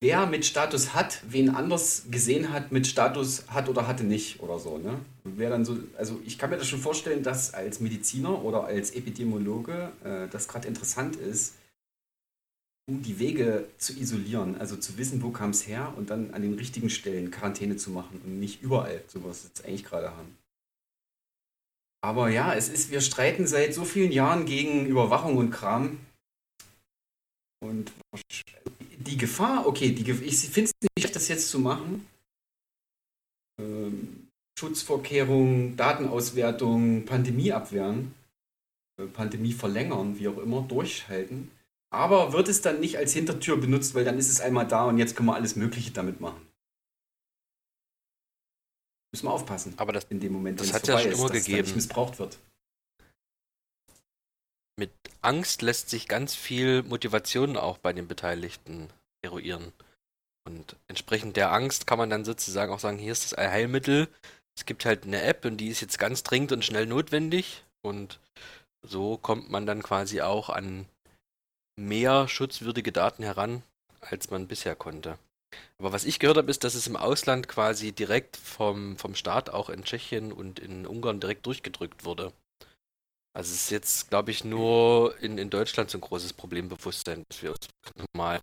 wer 0.00 0.26
mit 0.26 0.44
Status 0.44 0.94
hat, 0.94 1.22
wen 1.28 1.50
anders 1.50 2.04
gesehen 2.10 2.52
hat, 2.52 2.70
mit 2.70 2.86
Status 2.86 3.44
hat 3.48 3.68
oder 3.68 3.86
hatte 3.86 4.04
nicht 4.04 4.40
oder 4.40 4.58
so. 4.58 4.78
Ne? 4.78 5.00
Wer 5.24 5.50
dann 5.50 5.64
so, 5.64 5.78
also 5.96 6.20
ich 6.24 6.38
kann 6.38 6.50
mir 6.50 6.56
das 6.56 6.68
schon 6.68 6.80
vorstellen, 6.80 7.22
dass 7.22 7.54
als 7.54 7.80
Mediziner 7.80 8.44
oder 8.44 8.64
als 8.64 8.90
Epidemiologe 8.90 9.92
äh, 10.04 10.28
das 10.28 10.48
gerade 10.48 10.68
interessant 10.68 11.16
ist, 11.16 11.54
die 12.88 13.18
Wege 13.18 13.66
zu 13.76 13.92
isolieren, 13.92 14.56
also 14.58 14.76
zu 14.76 14.96
wissen, 14.96 15.22
wo 15.22 15.30
kam 15.30 15.50
es 15.50 15.66
her 15.66 15.92
und 15.96 16.08
dann 16.08 16.32
an 16.32 16.40
den 16.40 16.54
richtigen 16.54 16.88
Stellen 16.88 17.30
Quarantäne 17.30 17.76
zu 17.76 17.90
machen 17.90 18.20
und 18.24 18.40
nicht 18.40 18.62
überall, 18.62 19.02
so 19.08 19.22
was 19.24 19.44
wir 19.44 19.48
jetzt 19.48 19.64
eigentlich 19.64 19.84
gerade 19.84 20.10
haben. 20.10 20.36
Aber 22.00 22.30
ja, 22.30 22.54
es 22.54 22.68
ist, 22.68 22.90
wir 22.90 23.00
streiten 23.00 23.46
seit 23.46 23.74
so 23.74 23.84
vielen 23.84 24.12
Jahren 24.12 24.46
gegen 24.46 24.86
Überwachung 24.86 25.36
und 25.36 25.50
Kram. 25.50 25.98
Und 27.60 27.92
die 28.98 29.16
Gefahr, 29.16 29.66
okay, 29.66 29.92
die, 29.92 30.10
ich 30.10 30.48
finde 30.48 30.70
es 30.70 30.72
nicht 30.80 30.92
schlecht, 30.98 31.16
das 31.16 31.28
jetzt 31.28 31.50
zu 31.50 31.58
machen. 31.58 32.06
Ähm, 33.60 34.28
Schutzvorkehrungen, 34.58 35.76
Datenauswertung, 35.76 37.04
Pandemie 37.04 37.52
abwehren, 37.52 38.14
äh, 38.98 39.06
Pandemie 39.06 39.52
verlängern, 39.52 40.18
wie 40.18 40.28
auch 40.28 40.38
immer, 40.38 40.62
durchhalten. 40.62 41.50
Aber 41.90 42.32
wird 42.32 42.48
es 42.48 42.60
dann 42.60 42.80
nicht 42.80 42.98
als 42.98 43.12
Hintertür 43.12 43.56
benutzt, 43.56 43.94
weil 43.94 44.04
dann 44.04 44.18
ist 44.18 44.28
es 44.28 44.40
einmal 44.40 44.66
da 44.66 44.84
und 44.84 44.98
jetzt 44.98 45.16
können 45.16 45.28
wir 45.28 45.34
alles 45.34 45.56
Mögliche 45.56 45.90
damit 45.90 46.20
machen. 46.20 46.46
Müssen 49.12 49.26
wir 49.26 49.32
aufpassen 49.32 49.72
Aber 49.78 49.92
das 49.92 50.04
in 50.04 50.20
dem 50.20 50.32
Moment, 50.34 50.60
Das 50.60 50.72
hat 50.74 50.86
ja 50.86 50.98
schon 50.98 51.12
ist, 51.12 51.18
immer 51.18 51.28
dass 51.28 51.38
es 51.38 51.44
dann 51.44 51.52
gegeben. 51.52 51.66
nicht 51.66 51.76
missbraucht 51.76 52.18
wird. 52.18 52.38
mit 54.78 54.92
Angst 55.22 55.62
lässt 55.62 55.90
sich 55.90 56.06
ganz 56.08 56.34
viel 56.34 56.82
Motivation 56.84 57.56
auch 57.56 57.78
bei 57.78 57.92
den 57.92 58.06
Beteiligten 58.06 58.88
eruieren. 59.24 59.72
Und 60.46 60.76
entsprechend 60.88 61.36
der 61.36 61.52
Angst 61.52 61.86
kann 61.86 61.98
man 61.98 62.10
dann 62.10 62.24
sozusagen 62.24 62.72
auch 62.72 62.78
sagen, 62.78 62.98
hier 62.98 63.12
ist 63.12 63.24
das 63.24 63.34
Allheilmittel. 63.34 64.08
Es 64.56 64.66
gibt 64.66 64.84
halt 64.84 65.04
eine 65.04 65.22
App 65.22 65.44
und 65.44 65.56
die 65.56 65.68
ist 65.68 65.80
jetzt 65.80 65.98
ganz 65.98 66.22
dringend 66.22 66.52
und 66.52 66.64
schnell 66.64 66.86
notwendig. 66.86 67.64
Und 67.82 68.20
so 68.82 69.16
kommt 69.16 69.50
man 69.50 69.66
dann 69.66 69.82
quasi 69.82 70.20
auch 70.20 70.48
an 70.48 70.86
mehr 71.78 72.28
schutzwürdige 72.28 72.92
Daten 72.92 73.22
heran, 73.22 73.62
als 74.00 74.30
man 74.30 74.48
bisher 74.48 74.74
konnte. 74.74 75.18
Aber 75.78 75.92
was 75.92 76.04
ich 76.04 76.18
gehört 76.18 76.36
habe, 76.36 76.50
ist, 76.50 76.64
dass 76.64 76.74
es 76.74 76.86
im 76.86 76.96
Ausland 76.96 77.48
quasi 77.48 77.92
direkt 77.92 78.36
vom, 78.36 78.98
vom 78.98 79.14
Staat 79.14 79.50
auch 79.50 79.70
in 79.70 79.84
Tschechien 79.84 80.32
und 80.32 80.58
in 80.58 80.86
Ungarn 80.86 81.20
direkt 81.20 81.46
durchgedrückt 81.46 82.04
wurde. 82.04 82.32
Also 83.34 83.54
es 83.54 83.62
ist 83.62 83.70
jetzt, 83.70 84.10
glaube 84.10 84.30
ich, 84.30 84.44
nur 84.44 85.16
in, 85.20 85.38
in 85.38 85.50
Deutschland 85.50 85.90
so 85.90 85.98
ein 85.98 86.02
großes 86.02 86.32
Problembewusstsein, 86.32 87.24
dass 87.28 87.42
wir 87.42 87.50
uns 87.50 87.68
nochmal 87.96 88.40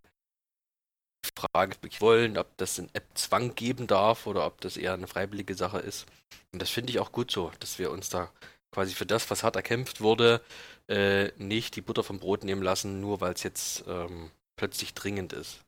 die 1.25 1.29
Frage 1.37 1.75
wollen, 1.99 2.37
ob 2.37 2.55
das 2.57 2.79
einen 2.79 2.89
App-Zwang 2.93 3.55
geben 3.55 3.87
darf 3.87 4.25
oder 4.25 4.45
ob 4.45 4.61
das 4.61 4.77
eher 4.77 4.93
eine 4.93 5.07
freiwillige 5.07 5.55
Sache 5.55 5.79
ist. 5.79 6.05
Und 6.53 6.61
das 6.61 6.69
finde 6.69 6.91
ich 6.91 6.99
auch 6.99 7.11
gut 7.11 7.31
so, 7.31 7.51
dass 7.59 7.77
wir 7.77 7.91
uns 7.91 8.09
da 8.09 8.31
quasi 8.71 8.93
für 8.93 9.05
das, 9.05 9.29
was 9.29 9.43
hart 9.43 9.55
erkämpft 9.55 10.01
wurde, 10.01 10.41
äh, 10.87 11.31
nicht 11.37 11.75
die 11.75 11.81
Butter 11.81 12.03
vom 12.03 12.19
Brot 12.19 12.43
nehmen 12.43 12.61
lassen, 12.61 13.01
nur 13.01 13.21
weil 13.21 13.33
es 13.33 13.43
jetzt 13.43 13.83
ähm, 13.87 14.31
plötzlich 14.55 14.93
dringend 14.93 15.33
ist. 15.33 15.61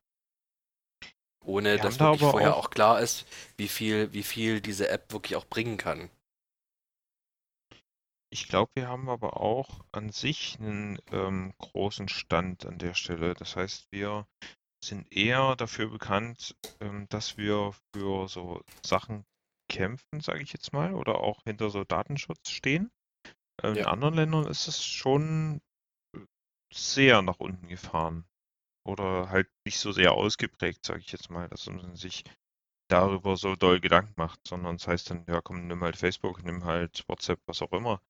Ohne 1.43 1.73
Wir 1.75 1.79
dass 1.79 1.97
da 1.97 2.05
wirklich 2.11 2.29
vorher 2.29 2.55
auch- 2.55 2.65
auch 2.65 2.69
klar 2.69 2.99
ist, 3.01 3.25
wie 3.57 3.67
viel, 3.69 4.11
wie 4.13 4.23
viel 4.23 4.59
diese 4.61 4.89
App 4.89 5.11
wirklich 5.13 5.35
auch 5.35 5.45
bringen 5.45 5.77
kann. 5.77 6.09
Ich 8.29 8.49
glaube, 8.49 8.71
wir 8.75 8.89
haben 8.89 9.09
aber 9.09 9.39
auch 9.39 9.85
an 9.93 10.09
sich 10.09 10.57
einen 10.59 10.99
ähm, 11.11 11.53
großen 11.59 12.09
Stand 12.09 12.65
an 12.65 12.77
der 12.77 12.93
Stelle. 12.93 13.33
Das 13.33 13.55
heißt, 13.55 13.87
wir 13.91 14.27
sind 14.83 15.11
eher 15.11 15.55
dafür 15.55 15.89
bekannt, 15.89 16.55
ähm, 16.81 17.07
dass 17.09 17.37
wir 17.37 17.73
für 17.93 18.27
so 18.27 18.61
Sachen 18.85 19.25
kämpfen, 19.69 20.19
sage 20.19 20.43
ich 20.43 20.51
jetzt 20.53 20.73
mal, 20.73 20.93
oder 20.93 21.19
auch 21.19 21.43
hinter 21.43 21.69
so 21.69 21.83
Datenschutz 21.85 22.49
stehen. 22.49 22.91
Ähm, 23.63 23.73
In 23.73 23.77
Ja. 23.79 23.87
anderen 23.87 24.15
Ländern 24.15 24.47
ist 24.47 24.67
es 24.67 24.85
schon 24.85 25.61
äh, 26.15 26.19
sehr 26.73 27.21
nach 27.21 27.39
unten 27.39 27.67
gefahren. 27.67 28.25
Oder 28.85 29.29
halt 29.29 29.49
nicht 29.65 29.79
so 29.79 29.91
sehr 29.91 30.13
ausgeprägt, 30.13 30.85
sage 30.85 31.01
ich 31.01 31.11
jetzt 31.11 31.29
mal, 31.29 31.49
dass 31.49 31.67
man 31.67 31.95
sich 31.95 32.23
darüber 32.89 33.37
so 33.37 33.55
doll 33.55 33.79
Gedanken 33.81 34.13
macht, 34.17 34.41
sondern 34.47 34.75
es 34.77 34.87
heißt 34.87 35.09
dann, 35.11 35.25
ja 35.27 35.41
komm, 35.41 35.67
nimm 35.67 35.83
halt 35.83 35.97
Facebook, 35.97 36.43
nimm 36.43 36.65
halt 36.65 37.03
WhatsApp, 37.07 37.41
was 37.47 37.61
auch 37.61 37.73
immer. 37.73 38.01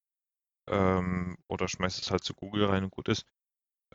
Ähm, 0.69 1.37
oder 1.47 1.67
schmeiß 1.67 1.99
es 1.99 2.11
halt 2.11 2.23
zu 2.23 2.33
Google 2.33 2.65
rein 2.65 2.83
und 2.85 2.91
gut 2.91 3.09
ist. 3.09 3.25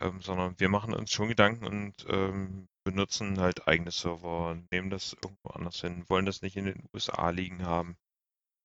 Ähm, 0.01 0.21
sondern 0.23 0.59
wir 0.61 0.69
machen 0.69 0.95
uns 0.95 1.11
schon 1.13 1.29
Gedanken 1.29 1.67
und 1.67 2.07
ähm, 2.09 2.69
benutzen 2.85 3.41
halt 3.41 3.69
eigene 3.69 3.91
Server, 3.91 4.61
nehmen 4.73 4.91
das 4.91 5.15
irgendwo 5.15 5.51
anders 5.51 5.81
hin, 5.81 6.05
wollen 6.09 6.27
das 6.27 6.43
nicht 6.43 6.57
in 6.57 6.67
den 6.67 6.89
USA 6.95 7.31
liegen 7.31 7.65
haben. 7.67 7.97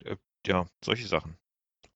Äh, 0.05 0.17
ja, 0.47 0.67
solche 0.83 1.07
Sachen. 1.07 1.37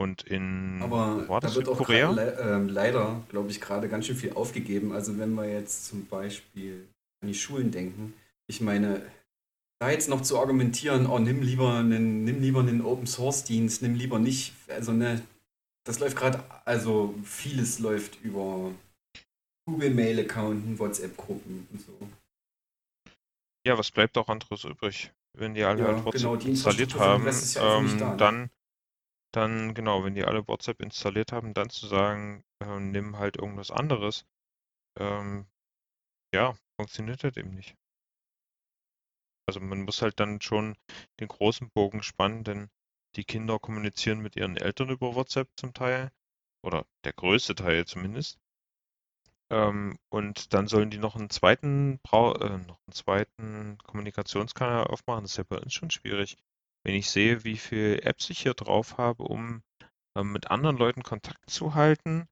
Und 0.02 0.24
in, 0.24 0.82
Aber 0.82 1.28
war 1.30 1.40
da 1.42 1.48
das, 1.48 1.56
wird 1.56 1.68
auch 1.68 1.78
Südkorea? 1.78 2.08
grad 2.08 2.16
le 2.16 2.40
ähm, 2.56 2.70
leider, 2.70 3.22
glaube 3.30 3.52
ich, 3.52 3.62
gerade 3.62 3.88
ganz 3.88 4.06
schön 4.08 4.16
viel 4.16 4.34
aufgegeben. 4.34 4.92
Also 4.94 5.18
wenn 5.20 5.34
wir 5.34 5.48
jetzt 5.48 5.86
zum 5.86 6.06
Beispiel 6.08 6.88
an 7.22 7.28
die 7.28 7.36
Schulen 7.36 7.72
denken, 7.72 8.14
ich 8.48 8.62
meine, 8.62 9.02
da 9.80 9.90
jetzt 9.92 10.10
noch 10.10 10.22
zu 10.22 10.40
argumentieren, 10.40 11.08
oh, 11.08 11.20
nimm 11.20 11.42
lieber 11.42 11.76
einen, 11.76 12.24
nimm 12.24 12.42
lieber 12.42 12.60
einen 12.60 12.82
Open 12.82 13.08
Source 13.08 13.44
Dienst, 13.44 13.82
nimm 13.82 13.96
lieber 13.96 14.20
nicht, 14.20 14.54
also 14.70 14.92
ne, 14.92 15.22
das 15.86 16.00
läuft 16.00 16.18
gerade, 16.18 16.44
also 16.66 17.16
vieles 17.24 17.80
läuft 17.80 18.22
über 18.22 18.72
Google 19.66 19.92
Mail 19.92 20.20
Accounten, 20.20 20.78
WhatsApp 20.78 21.18
Gruppen 21.18 21.68
und 21.72 21.82
so. 21.82 21.94
Ja, 23.66 23.78
was 23.78 23.92
bleibt 23.92 24.18
auch 24.18 24.28
anderes 24.30 24.64
übrig? 24.64 25.12
Wenn 25.34 25.54
die 25.54 25.64
alle 25.64 25.82
Ja, 25.82 25.88
halt 25.96 26.06
WhatsApp 26.06 26.22
genau, 26.22 26.36
installiert 26.36 26.96
haben, 26.96 27.28
ähm, 27.28 27.98
da, 28.00 28.12
ne? 28.12 28.18
dann, 28.18 28.50
dann, 29.32 29.74
genau, 29.74 30.04
wenn 30.04 30.16
die 30.16 30.26
alle 30.26 30.48
WhatsApp 30.48 30.82
installiert 30.82 31.32
haben, 31.32 31.54
dann 31.54 31.70
zu 31.70 31.88
sagen, 31.88 32.44
äh, 32.60 32.80
nimm 32.80 33.18
halt 33.18 33.38
irgendwas 33.38 33.72
anderes, 33.72 34.26
ähm, 35.00 35.48
ja, 36.34 36.56
funktioniert 36.78 37.24
halt 37.24 37.38
eben 37.38 37.54
nicht. 37.56 37.76
Also 39.48 39.60
man 39.60 39.82
muss 39.84 40.02
halt 40.02 40.20
dann 40.20 40.42
schon 40.42 40.76
den 41.20 41.28
großen 41.28 41.70
Bogen 41.72 42.04
spannen, 42.04 42.44
denn 42.44 42.70
die 43.16 43.26
Kinder 43.26 43.60
kommunizieren 43.60 44.20
mit 44.20 44.36
ihren 44.36 44.58
Eltern 44.58 44.90
über 44.90 45.16
WhatsApp 45.16 45.50
zum 45.58 45.74
Teil, 45.74 46.12
oder 46.64 46.86
der 47.04 47.14
größte 47.14 47.56
Teil 47.56 47.86
zumindest. 47.86 48.40
Ähm, 49.50 50.00
und 50.10 50.54
dann 50.54 50.68
sollen 50.68 50.90
die 50.90 50.98
noch 50.98 51.16
einen 51.16 51.30
zweiten, 51.30 52.00
Brau 52.00 52.34
äh, 52.36 52.58
noch 52.60 52.80
einen 52.88 52.94
zweiten 52.94 53.78
Kommunikationskanal 53.84 54.86
aufmachen. 54.88 55.24
Das 55.24 55.32
ist 55.32 55.38
ja 55.38 55.44
bei 55.44 55.58
uns 55.60 55.74
schon 55.74 55.92
schwierig. 55.92 56.38
Wenn 56.84 56.96
ich 56.96 57.10
sehe, 57.10 57.44
wie 57.44 57.58
viele 57.58 58.02
Apps 58.04 58.30
ich 58.30 58.42
hier 58.42 58.54
drauf 58.54 58.98
habe, 58.98 59.24
um 59.24 59.64
ähm, 60.16 60.32
mit 60.32 60.50
anderen 60.50 60.78
Leuten 60.78 61.04
Kontakt 61.04 61.50
zu 61.50 61.76
halten, 61.76 62.28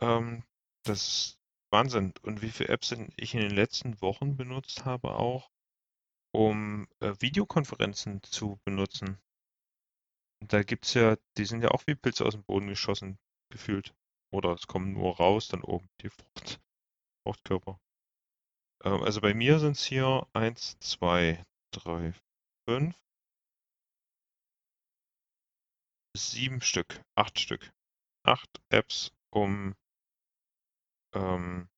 ähm, 0.00 0.44
das 0.84 1.38
Wahnsinn. 1.70 2.12
Und 2.22 2.42
wie 2.42 2.50
viele 2.50 2.68
Apps 2.68 2.94
ich 3.16 3.34
in 3.34 3.40
den 3.40 3.50
letzten 3.50 4.00
Wochen 4.00 4.36
benutzt 4.36 4.84
habe 4.84 5.14
auch, 5.16 5.50
um 6.32 6.86
äh, 7.00 7.14
Videokonferenzen 7.18 8.22
zu 8.22 8.60
benutzen. 8.64 9.18
Und 10.40 10.52
da 10.52 10.62
gibt's 10.62 10.94
ja, 10.94 11.16
die 11.36 11.44
sind 11.44 11.62
ja 11.62 11.70
auch 11.70 11.86
wie 11.86 11.94
Pilze 11.94 12.24
aus 12.24 12.34
dem 12.34 12.44
Boden 12.44 12.68
geschossen, 12.68 13.18
gefühlt. 13.50 13.94
Oder 14.32 14.52
es 14.52 14.66
kommen 14.66 14.92
nur 14.92 15.16
raus, 15.16 15.48
dann 15.48 15.62
oben 15.62 15.88
die 16.00 16.10
Frucht, 16.10 16.60
Fruchtkörper. 17.22 17.80
Ähm, 18.84 19.02
also 19.02 19.20
bei 19.20 19.34
mir 19.34 19.58
sind 19.58 19.76
es 19.76 19.84
hier 19.84 20.26
1, 20.32 20.78
2, 20.80 21.44
3, 21.72 22.14
5, 22.68 22.96
7 26.16 26.60
Stück, 26.60 27.00
8 27.16 27.38
Stück. 27.38 27.72
8 28.24 28.48
Apps, 28.70 29.12
um, 29.30 29.74
ähm, 31.14 31.68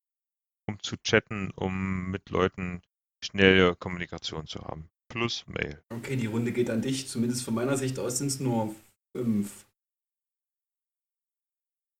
um 0.67 0.79
zu 0.83 0.97
chatten, 0.97 1.51
um 1.51 2.11
mit 2.11 2.29
Leuten 2.29 2.81
schnelle 3.23 3.75
Kommunikation 3.75 4.45
zu 4.47 4.61
haben. 4.61 4.89
Plus 5.07 5.45
Mail. 5.47 5.81
Okay, 5.89 6.15
die 6.15 6.25
Runde 6.27 6.51
geht 6.51 6.69
an 6.69 6.81
dich. 6.81 7.07
Zumindest 7.07 7.43
von 7.43 7.55
meiner 7.55 7.77
Sicht 7.77 7.97
aus 7.99 8.17
sind 8.17 8.27
es 8.27 8.39
nur 8.39 8.75
fünf. 9.15 9.65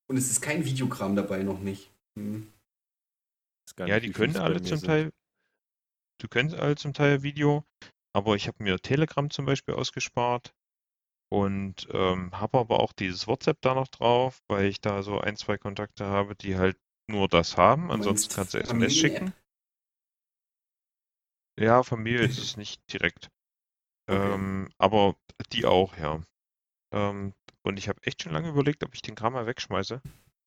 Und 0.08 0.18
es 0.18 0.30
ist 0.30 0.42
kein 0.42 0.66
Videogramm 0.66 1.16
dabei 1.16 1.44
noch 1.44 1.60
nicht. 1.60 1.90
Hm. 2.18 2.52
Ja, 3.80 4.00
die 4.00 4.12
können 4.12 4.38
alle 4.38 4.62
zum 4.62 4.78
sind. 4.78 4.88
Teil, 4.88 5.12
du 6.20 6.28
können 6.28 6.54
alle 6.54 6.76
zum 6.76 6.94
Teil 6.94 7.24
Video, 7.24 7.66
aber 8.14 8.36
ich 8.36 8.48
habe 8.48 8.64
mir 8.64 8.80
Telegram 8.80 9.30
zum 9.30 9.46
Beispiel 9.46 9.74
ausgespart 9.74 10.54
und 11.30 11.88
ähm, 11.92 12.40
habe 12.40 12.60
aber 12.60 12.80
auch 12.80 12.94
dieses 12.94 13.28
WhatsApp 13.28 13.62
da 13.62 13.74
noch 13.74 13.88
drauf, 13.88 14.42
weil 14.48 14.66
ich 14.66 14.82
da 14.82 15.04
so 15.04 15.20
ein, 15.20 15.36
zwei 15.36 15.58
Kontakte 15.58 16.06
habe, 16.06 16.36
die 16.36 16.56
halt 16.56 16.78
nur 17.10 17.28
das 17.28 17.58
haben. 17.58 17.92
Ansonsten 17.92 18.34
kannst 18.34 18.54
du 18.54 18.60
SMS 18.60 18.96
schicken. 18.96 19.34
Ja, 21.60 21.84
Familie 21.84 22.26
ist 22.26 22.38
es 22.38 22.58
nicht 22.58 22.82
direkt. 22.92 23.30
Okay. 24.08 24.34
Ähm, 24.34 24.70
aber 24.78 25.16
die 25.52 25.66
auch, 25.66 25.98
ja. 25.98 26.22
Ähm, 26.94 27.34
und 27.64 27.80
ich 27.80 27.90
habe 27.90 28.04
echt 28.04 28.22
schon 28.22 28.34
lange 28.34 28.50
überlegt, 28.50 28.84
ob 28.84 28.94
ich 28.94 29.02
den 29.02 29.16
Kram 29.16 29.34
mal 29.34 29.48
wegschmeiße 29.48 30.02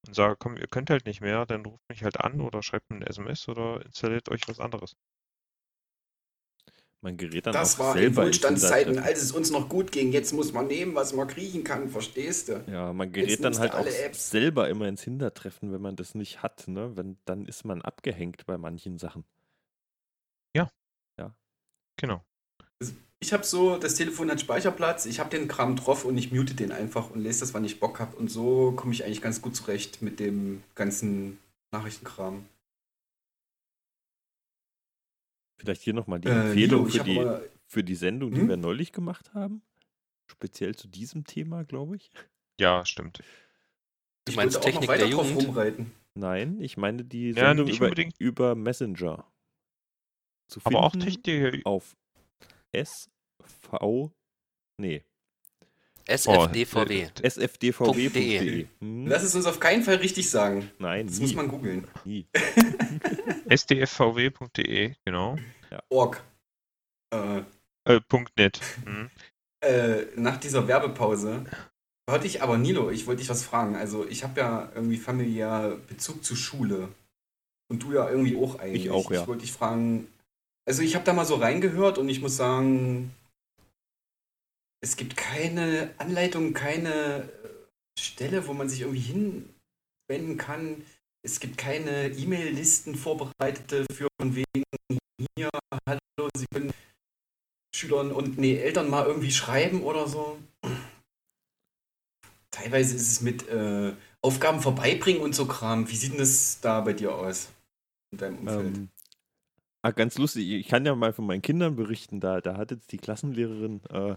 und 0.07 0.15
sage, 0.15 0.37
komm, 0.39 0.57
ihr 0.57 0.69
könnt 0.69 0.91
halt 0.91 1.07
nicht 1.07 1.21
mehr, 1.21 1.47
dann 1.47 1.65
ruft 1.65 1.83
mich 1.89 2.05
halt 2.05 2.21
an 2.21 2.41
oder 2.41 2.63
schreibt 2.63 2.91
mir 2.91 2.97
eine 2.97 3.07
SMS 3.07 3.49
oder 3.49 3.85
installiert 3.85 4.29
euch 4.29 4.43
was 4.47 4.61
anderes. 4.61 4.97
Man 7.01 7.17
gerät 7.17 7.47
dann 7.47 7.53
Das 7.53 7.77
auch 7.77 7.85
war 7.85 7.97
in 7.97 8.01
selber 8.01 8.23
ins 8.23 8.27
Wohlstandszeiten, 8.27 8.99
als 8.99 9.23
es 9.23 9.33
uns 9.33 9.51
noch 9.51 9.69
gut 9.69 9.93
ging. 9.93 10.11
Jetzt 10.13 10.33
muss 10.33 10.53
man 10.53 10.67
nehmen, 10.67 10.95
was 10.95 11.13
man 11.13 11.29
kriechen 11.29 11.63
kann, 11.63 11.89
verstehst 11.89 12.49
du? 12.49 12.65
Ja, 12.67 12.93
man 12.93 13.09
Jetzt 13.09 13.15
gerät 13.15 13.39
dann 13.39 13.53
nimmst 13.53 13.61
halt 13.61 13.73
auch 13.73 13.79
alle 13.79 13.97
Apps. 13.97 14.31
selber 14.31 14.69
immer 14.69 14.89
ins 14.89 15.03
Hintertreffen, 15.03 15.73
wenn 15.73 15.81
man 15.81 15.97
das 15.97 16.15
nicht 16.15 16.43
hat, 16.43 16.67
ne? 16.67 16.97
Wenn, 16.97 17.17
dann 17.25 17.47
ist 17.47 17.65
man 17.65 17.83
abgehängt 17.83 18.47
bei 18.47 18.59
manchen 18.59 18.99
Sachen. 18.99 19.25
Genau. 21.99 22.25
Ich 23.21 23.33
habe 23.33 23.45
so, 23.45 23.77
das 23.77 23.97
Telefon 23.97 24.31
hat 24.31 24.41
Speicherplatz, 24.41 25.05
ich 25.05 25.19
habe 25.19 25.29
den 25.29 25.49
Kram 25.49 25.75
drauf 25.75 26.05
und 26.05 26.17
ich 26.17 26.31
mute 26.31 26.55
den 26.55 26.71
einfach 26.71 27.11
und 27.11 27.21
lese 27.21 27.41
das, 27.41 27.53
wann 27.53 27.65
ich 27.65 27.81
Bock 27.81 27.99
habe. 27.99 28.17
Und 28.17 28.31
so 28.31 28.73
komme 28.73 28.93
ich 28.93 29.05
eigentlich 29.05 29.21
ganz 29.21 29.43
gut 29.43 29.57
zurecht 29.57 30.01
mit 30.01 30.21
dem 30.21 30.63
ganzen 30.77 31.39
Nachrichtenkram. 31.73 32.47
Vielleicht 35.59 35.83
hier 35.83 35.95
nochmal 35.95 36.21
die 36.21 36.29
Äh, 36.29 36.49
Empfehlung 36.49 36.87
für, 36.89 37.01
die, 37.01 37.15
mal- 37.17 37.51
für 37.67 37.85
die 37.85 37.95
Sendung, 37.97 38.33
die 38.33 38.41
Hm? 38.41 38.49
wir 38.49 38.57
neulich 38.57 38.93
gemacht 38.93 39.35
haben. 39.35 39.63
Speziell 40.31 40.75
zu 40.75 40.89
diesem 40.89 41.25
Thema, 41.25 41.65
glaube 41.65 41.97
ich. 41.97 42.11
Ja, 42.61 42.85
stimmt. 42.85 43.19
Du 44.25 44.33
Ich 44.33 44.37
meinst 44.37 44.57
wollte 44.57 44.69
auch 44.69 44.73
noch 44.75 44.81
Technik 44.81 44.89
weiter 44.89 45.07
der 45.09 45.15
drauf 45.17 45.31
Jugend? 45.31 45.49
rumreiten. 45.49 45.93
Nein, 46.15 46.61
ich 46.61 46.77
meine 46.77 47.05
die 47.05 47.29
Ja, 47.33 47.35
Sendung 47.51 47.67
nicht 47.67 47.77
über, 47.77 47.87
unbedingt. 47.87 48.15
über 48.19 48.55
Messenger. 48.55 49.25
Zu 50.49 50.61
Aber 50.65 50.83
auch 50.83 50.93
Technik 50.93 51.25
der 51.25 51.67
auf 51.67 51.97
SV, 52.73 54.13
nee, 54.79 55.05
SFDVW. 56.09 57.07
Oh, 57.07 57.23
äh, 57.23 57.31
sfdvw.de. 57.31 58.67
Hm? 58.81 59.07
Lass 59.07 59.23
es 59.23 59.35
uns 59.35 59.47
auf 59.47 59.61
keinen 59.61 59.83
Fall 59.83 59.97
richtig 59.97 60.31
sagen. 60.31 60.71
Nein, 60.79 61.07
Das 61.07 61.17
nie, 61.19 61.23
muss 61.27 61.35
man 61.35 61.49
googeln. 61.49 61.87
nie. 62.05 62.27
sdfvw.de, 63.55 64.95
genau. 65.05 65.37
Org. 65.91 66.23
Äh, 67.15 67.43
Äh, 67.85 68.01
.net. 68.37 68.61
Mhm. 68.85 69.11
äh, 69.65 70.03
nach 70.17 70.37
dieser 70.39 70.67
Werbepause 70.69 71.45
wollte 72.07 72.27
ich 72.27 72.43
aber, 72.43 72.59
Nilo, 72.59 72.91
ich 72.91 73.07
wollte 73.07 73.21
dich 73.21 73.31
was 73.31 73.45
fragen. 73.45 73.77
Also, 73.77 74.07
ich 74.07 74.25
habe 74.25 74.41
ja 74.41 74.71
irgendwie 74.75 74.97
familiär 74.97 75.77
Bezug 75.89 76.25
zur 76.25 76.37
Schule. 76.37 76.89
Und 77.71 77.83
du 77.83 77.93
ja 77.93 78.09
irgendwie 78.09 78.37
auch 78.37 78.59
eigentlich. 78.59 78.91
auch, 78.91 79.11
ja. 79.11 79.23
Ich 79.23 79.27
wollte 79.29 79.43
dich 79.43 79.53
fragen. 79.53 80.07
Also, 80.67 80.83
ich 80.83 80.95
habe 80.95 81.05
da 81.05 81.13
mal 81.13 81.25
so 81.27 81.35
reingehört 81.37 81.99
und 81.99 82.09
ich 82.09 82.21
muss 82.21 82.37
sagen, 82.37 83.15
es 84.81 84.97
gibt 84.97 85.17
keine 85.17 85.95
Anleitung, 85.99 86.53
keine 86.53 87.25
äh, 87.25 87.49
Stelle, 87.99 88.47
wo 88.47 88.53
man 88.53 88.69
sich 88.69 88.83
irgendwie 88.83 89.01
hinwenden 90.09 90.37
kann. 90.39 90.85
Es 91.23 91.41
gibt 91.41 91.59
keine 91.59 92.09
E-Mail-Listen 92.09 92.95
vorbereitete 92.95 93.87
für 93.93 94.09
von 94.21 94.35
wegen 94.35 94.65
hier, 95.37 95.51
hallo, 95.87 96.29
Sie 96.37 96.47
können 96.53 96.73
Schülern 97.75 98.13
und 98.13 98.39
nee, 98.39 98.57
Eltern 98.57 98.89
mal 98.89 99.07
irgendwie 99.07 99.33
schreiben 99.33 99.83
oder 99.83 100.09
so. 100.09 100.39
Teilweise 102.51 102.97
ist 102.97 103.13
es 103.13 103.21
mit 103.21 103.49
äh, 103.49 103.95
Aufgaben 104.23 104.61
vorbeibringen 104.61 105.23
und 105.23 105.35
so 105.35 105.47
Kram. 105.47 105.89
Wie 105.89 105.97
sieht 105.97 106.13
denn 106.13 106.19
das 106.19 106.61
da 106.61 106.81
bei 106.81 106.93
dir 106.93 107.15
aus? 107.15 107.51
In 108.13 108.19
deinem 108.19 108.39
Umfeld? 108.39 108.77
Ähm, 108.77 108.89
ah, 109.83 109.91
ganz 109.91 110.19
lustig, 110.19 110.51
ich 110.51 110.67
kann 110.67 110.87
ja 110.87 110.95
mal 110.95 111.13
von 111.13 111.27
meinen 111.27 111.43
Kindern 111.43 111.77
berichten. 111.77 112.21
Da, 112.21 112.41
da 112.41 112.57
hat 112.57 112.71
jetzt 112.71 112.91
die 112.91 112.99
Klassenlehrerin 112.99 113.81
äh, 113.91 114.17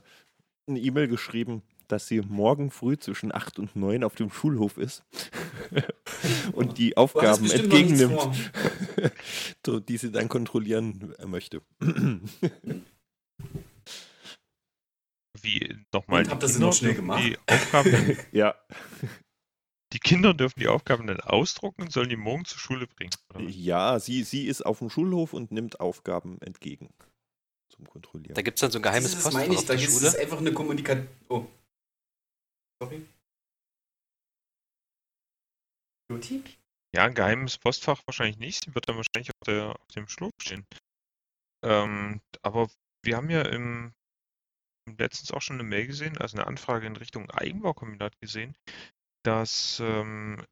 eine 0.68 0.80
E-Mail 0.80 1.08
geschrieben, 1.08 1.64
dass 1.88 2.08
sie 2.08 2.22
morgen 2.22 2.72
früh 2.72 2.98
zwischen 2.98 3.34
8 3.34 3.60
und 3.60 3.76
9 3.76 4.04
auf 4.04 4.16
dem 4.16 4.32
Schulhof 4.32 4.78
ist 4.78 5.04
und 6.54 6.78
die 6.78 6.96
Aufgaben 6.98 7.50
entgegennimmt, 7.50 8.30
die 9.90 9.98
sie 9.98 10.12
dann 10.12 10.30
kontrollieren 10.30 11.14
äh, 11.20 11.26
möchte. 11.26 11.62
Wie 15.42 15.76
nochmal. 15.92 16.30
Habt 16.30 16.44
ihr 16.44 16.50
sie 16.50 16.60
noch 16.60 16.74
schnell 16.74 16.94
gemacht? 16.94 17.24
Die, 17.24 17.36
Aufgaben, 17.48 18.18
ja, 18.32 18.54
die 19.92 20.00
Kinder 20.00 20.34
dürfen 20.34 20.60
die 20.60 20.68
Aufgaben 20.68 21.08
dann 21.08 21.20
ausdrucken 21.20 21.82
und 21.82 21.92
sollen 21.92 22.10
die 22.10 22.16
morgen 22.16 22.46
zur 22.46 22.60
Schule 22.60 22.86
bringen. 22.88 23.12
Oder 23.34 23.42
ja 23.42 24.00
sie, 24.00 24.24
sie 24.24 24.46
ist 24.46 24.66
auf 24.66 24.80
dem 24.80 24.90
Schulhof 24.90 25.34
und 25.34 25.52
nimmt 25.52 25.80
Aufgaben 25.80 26.40
entgegen 26.42 26.94
zum 27.82 27.90
Kontrollieren. 27.90 28.36
Da 28.36 28.42
gibt 28.42 28.58
es 28.58 28.62
dann 28.62 28.72
so 28.72 28.80
ein 28.80 28.84
geheimes 28.84 29.12
das 29.12 29.24
Postfach 29.24 29.40
meine 29.40 29.54
ich, 29.54 29.60
auf 29.60 29.66
da 29.66 29.74
der 29.76 29.84
ist 29.84 29.94
Schule. 29.94 30.08
es 30.08 30.16
einfach 30.16 30.38
eine 30.38 30.54
Kommunikation. 30.54 31.08
Oh. 31.30 31.46
Sorry. 32.82 33.06
Juti? 36.12 36.44
Ja, 36.94 37.06
ein 37.06 37.14
geheimes 37.14 37.58
Postfach 37.58 38.02
wahrscheinlich 38.06 38.38
nicht. 38.38 38.66
Sie 38.66 38.76
wird 38.76 38.88
dann 38.88 38.98
wahrscheinlich 38.98 39.30
auf, 39.30 39.48
der, 39.48 39.80
auf 39.80 39.88
dem 39.96 40.08
Schluck 40.08 40.34
stehen. 40.42 40.66
Ähm, 41.64 42.22
aber 42.42 42.70
wir 43.04 43.16
haben 43.16 43.30
ja 43.30 43.44
im, 43.44 43.94
letztens 44.98 45.32
auch 45.32 45.42
schon 45.42 45.56
eine 45.56 45.68
Mail 45.68 45.88
gesehen, 45.88 46.18
also 46.18 46.38
eine 46.38 46.48
Anfrage 46.48 46.88
in 46.88 46.96
Richtung 46.98 47.30
Eigenbaukombinat 47.32 48.20
gesehen, 48.20 48.56
dass 49.24 49.80
ähm, 49.80 50.46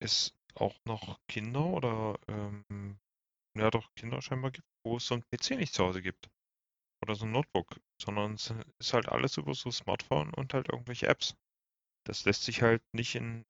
es 0.00 0.34
auch 0.54 0.76
noch 0.84 1.20
Kinder 1.28 1.64
oder 1.64 2.18
ähm, 2.28 2.98
ja 3.56 3.70
doch 3.70 3.94
Kinder 3.94 4.20
scheinbar 4.20 4.50
gibt, 4.50 4.66
wo 4.84 4.96
es 4.96 5.06
so 5.06 5.14
ein 5.14 5.24
PC 5.30 5.52
nicht 5.52 5.74
zu 5.74 5.84
Hause 5.84 6.02
gibt. 6.02 6.28
Oder 7.06 7.14
so 7.14 7.24
ein 7.24 7.30
Notebook, 7.30 7.68
sondern 8.02 8.34
es 8.34 8.52
ist 8.80 8.92
halt 8.92 9.08
alles 9.08 9.36
über 9.36 9.54
so 9.54 9.70
Smartphone 9.70 10.34
und 10.34 10.52
halt 10.52 10.68
irgendwelche 10.68 11.06
Apps. 11.06 11.36
Das 12.04 12.24
lässt 12.24 12.42
sich 12.42 12.62
halt 12.62 12.82
nicht 12.92 13.14
in 13.14 13.44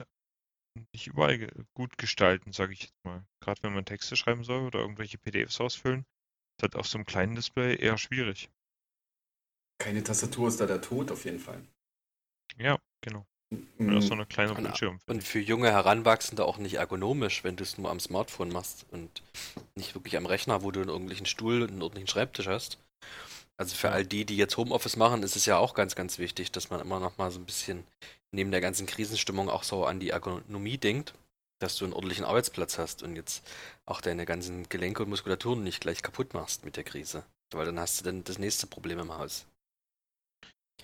nicht 0.92 1.07
überall 1.07 1.38
ge- 1.38 1.51
gut 1.73 1.97
gestalten, 1.97 2.53
sage 2.53 2.75
ich 2.75 2.83
jetzt 2.83 3.05
mal. 3.05 3.25
Gerade 3.40 3.62
wenn 3.62 3.73
man 3.73 3.87
Texte 3.87 4.14
schreiben 4.14 4.45
soll 4.45 4.66
oder 4.66 4.81
irgendwelche 4.81 5.16
PDFs 5.16 5.59
ausfüllen, 5.59 6.01
ist 6.59 6.64
halt 6.64 6.77
auf 6.77 6.87
so 6.87 6.99
einem 6.99 7.07
kleinen 7.07 7.35
Display 7.35 7.77
eher 7.77 7.97
schwierig. 7.97 8.51
Keine 9.79 10.03
Tastatur 10.05 10.49
ist 10.49 10.61
da 10.61 10.66
der 10.66 10.83
Tod 10.83 11.11
auf 11.11 11.25
jeden 11.25 11.38
Fall. 11.40 11.62
Ja, 12.59 12.79
genau. 13.01 13.27
Mhm. 13.79 14.03
So 14.03 14.12
eine 14.12 14.27
kleine 14.27 14.53
Und- 14.53 14.64
Bildschirm. 14.64 15.01
Und 15.07 15.25
für 15.25 15.40
junge 15.40 15.71
Heranwachsende 15.71 16.45
auch 16.45 16.59
nicht 16.59 16.75
ergonomisch, 16.75 17.42
wenn 17.42 17.57
du 17.57 17.62
es 17.62 17.79
nur 17.79 17.90
am 17.90 18.01
Smartphone 18.01 18.51
machst 18.51 18.85
und 18.90 19.23
nicht 19.77 19.95
wirklich 19.95 20.19
am 20.19 20.27
Rechner, 20.27 20.62
wo 20.62 20.71
du 20.73 20.81
einen 20.83 20.90
ordentlichen 20.90 21.25
Stuhl 21.25 21.62
und 21.62 21.71
einen 21.71 21.83
ordentlichen 21.83 22.09
Schreibtisch 22.09 22.49
hast. 22.49 22.79
Also 23.59 23.75
für 23.75 23.90
all 23.90 24.05
die, 24.05 24.25
die 24.27 24.37
jetzt 24.37 24.57
Homeoffice 24.57 24.97
machen, 24.97 25.23
ist 25.23 25.37
es 25.37 25.47
ja 25.47 25.57
auch 25.57 25.75
ganz, 25.75 25.95
ganz 25.95 26.19
wichtig, 26.19 26.53
dass 26.53 26.69
man 26.71 26.81
immer 26.81 27.01
noch 27.01 27.16
mal 27.16 27.31
so 27.31 27.38
ein 27.38 27.47
bisschen 27.47 27.85
neben 28.31 28.51
der 28.51 28.61
ganzen 28.61 28.87
Krisenstimmung 28.87 29.49
auch 29.49 29.62
so 29.62 29.87
an 29.87 29.99
die 29.99 30.11
Ergonomie 30.11 30.77
denkt, 30.77 31.14
dass 31.59 31.77
du 31.77 31.85
einen 31.85 31.95
ordentlichen 31.95 32.27
Arbeitsplatz 32.27 32.77
hast 32.77 33.03
und 33.03 33.16
jetzt 33.16 33.42
auch 33.87 34.03
deine 34.03 34.27
ganzen 34.27 34.69
Gelenke 34.69 35.03
und 35.03 35.09
Muskulaturen 35.09 35.62
nicht 35.62 35.81
gleich 35.81 36.03
kaputt 36.03 36.35
machst 36.35 36.66
mit 36.66 36.77
der 36.77 36.85
Krise. 36.85 37.25
Weil 37.53 37.64
dann 37.64 37.79
hast 37.81 38.01
du 38.01 38.05
dann 38.05 38.25
das 38.25 38.38
nächste 38.38 38.66
Problem 38.66 38.99
im 38.99 39.16
Haus. 39.16 39.47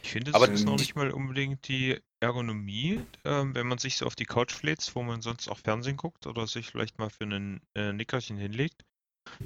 Ich 0.02 0.10
finde, 0.10 0.30
es 0.30 0.34
Aber- 0.34 0.48
ist 0.48 0.64
noch 0.64 0.78
nicht 0.78 0.96
mal 0.96 1.10
unbedingt 1.10 1.68
die 1.68 2.00
Ergonomie, 2.20 3.04
ähm, 3.24 3.54
wenn 3.54 3.66
man 3.66 3.78
sich 3.78 3.96
so 3.96 4.06
auf 4.06 4.16
die 4.16 4.24
Couch 4.24 4.52
fläzt, 4.52 4.94
wo 4.94 5.02
man 5.02 5.20
sonst 5.20 5.48
auch 5.48 5.58
Fernsehen 5.58 5.96
guckt 5.96 6.26
oder 6.26 6.46
sich 6.46 6.68
vielleicht 6.70 6.98
mal 6.98 7.10
für 7.10 7.24
ein 7.24 7.60
äh, 7.74 7.92
Nickerchen 7.92 8.38
hinlegt, 8.38 8.82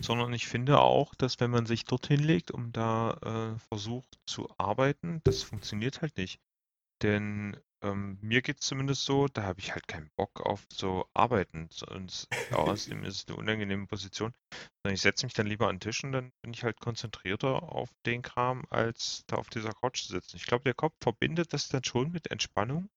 sondern 0.00 0.32
ich 0.32 0.46
finde 0.46 0.80
auch, 0.80 1.14
dass 1.14 1.40
wenn 1.40 1.50
man 1.50 1.66
sich 1.66 1.84
dort 1.84 2.06
hinlegt, 2.06 2.50
um 2.50 2.72
da 2.72 3.54
äh, 3.54 3.58
versucht 3.68 4.18
zu 4.26 4.48
arbeiten, 4.58 5.20
das 5.24 5.42
funktioniert 5.42 6.02
halt 6.02 6.16
nicht. 6.16 6.40
Denn 7.02 7.56
ähm, 7.82 8.18
mir 8.22 8.42
geht 8.42 8.60
es 8.60 8.66
zumindest 8.66 9.04
so, 9.04 9.28
da 9.28 9.42
habe 9.42 9.60
ich 9.60 9.72
halt 9.72 9.86
keinen 9.86 10.10
Bock 10.16 10.40
auf 10.40 10.66
so 10.72 11.06
Arbeiten. 11.14 11.68
Und 11.90 12.28
außerdem 12.52 13.04
ist 13.04 13.16
es 13.16 13.28
eine 13.28 13.36
unangenehme 13.36 13.86
Position. 13.86 14.34
Sondern 14.82 14.94
Ich 14.94 15.02
setze 15.02 15.26
mich 15.26 15.34
dann 15.34 15.46
lieber 15.46 15.68
an 15.68 15.76
den 15.76 15.80
Tisch 15.80 16.02
und 16.04 16.12
dann 16.12 16.32
bin 16.42 16.54
ich 16.54 16.64
halt 16.64 16.80
konzentrierter 16.80 17.62
auf 17.62 17.90
den 18.06 18.22
Kram, 18.22 18.64
als 18.70 19.24
da 19.26 19.36
auf 19.36 19.50
dieser 19.50 19.72
Couch 19.72 20.02
zu 20.02 20.12
sitzen. 20.12 20.36
Ich 20.36 20.46
glaube, 20.46 20.64
der 20.64 20.74
Kopf 20.74 20.94
verbindet 21.00 21.52
das 21.52 21.68
dann 21.68 21.84
schon 21.84 22.10
mit 22.10 22.30
Entspannung, 22.30 22.88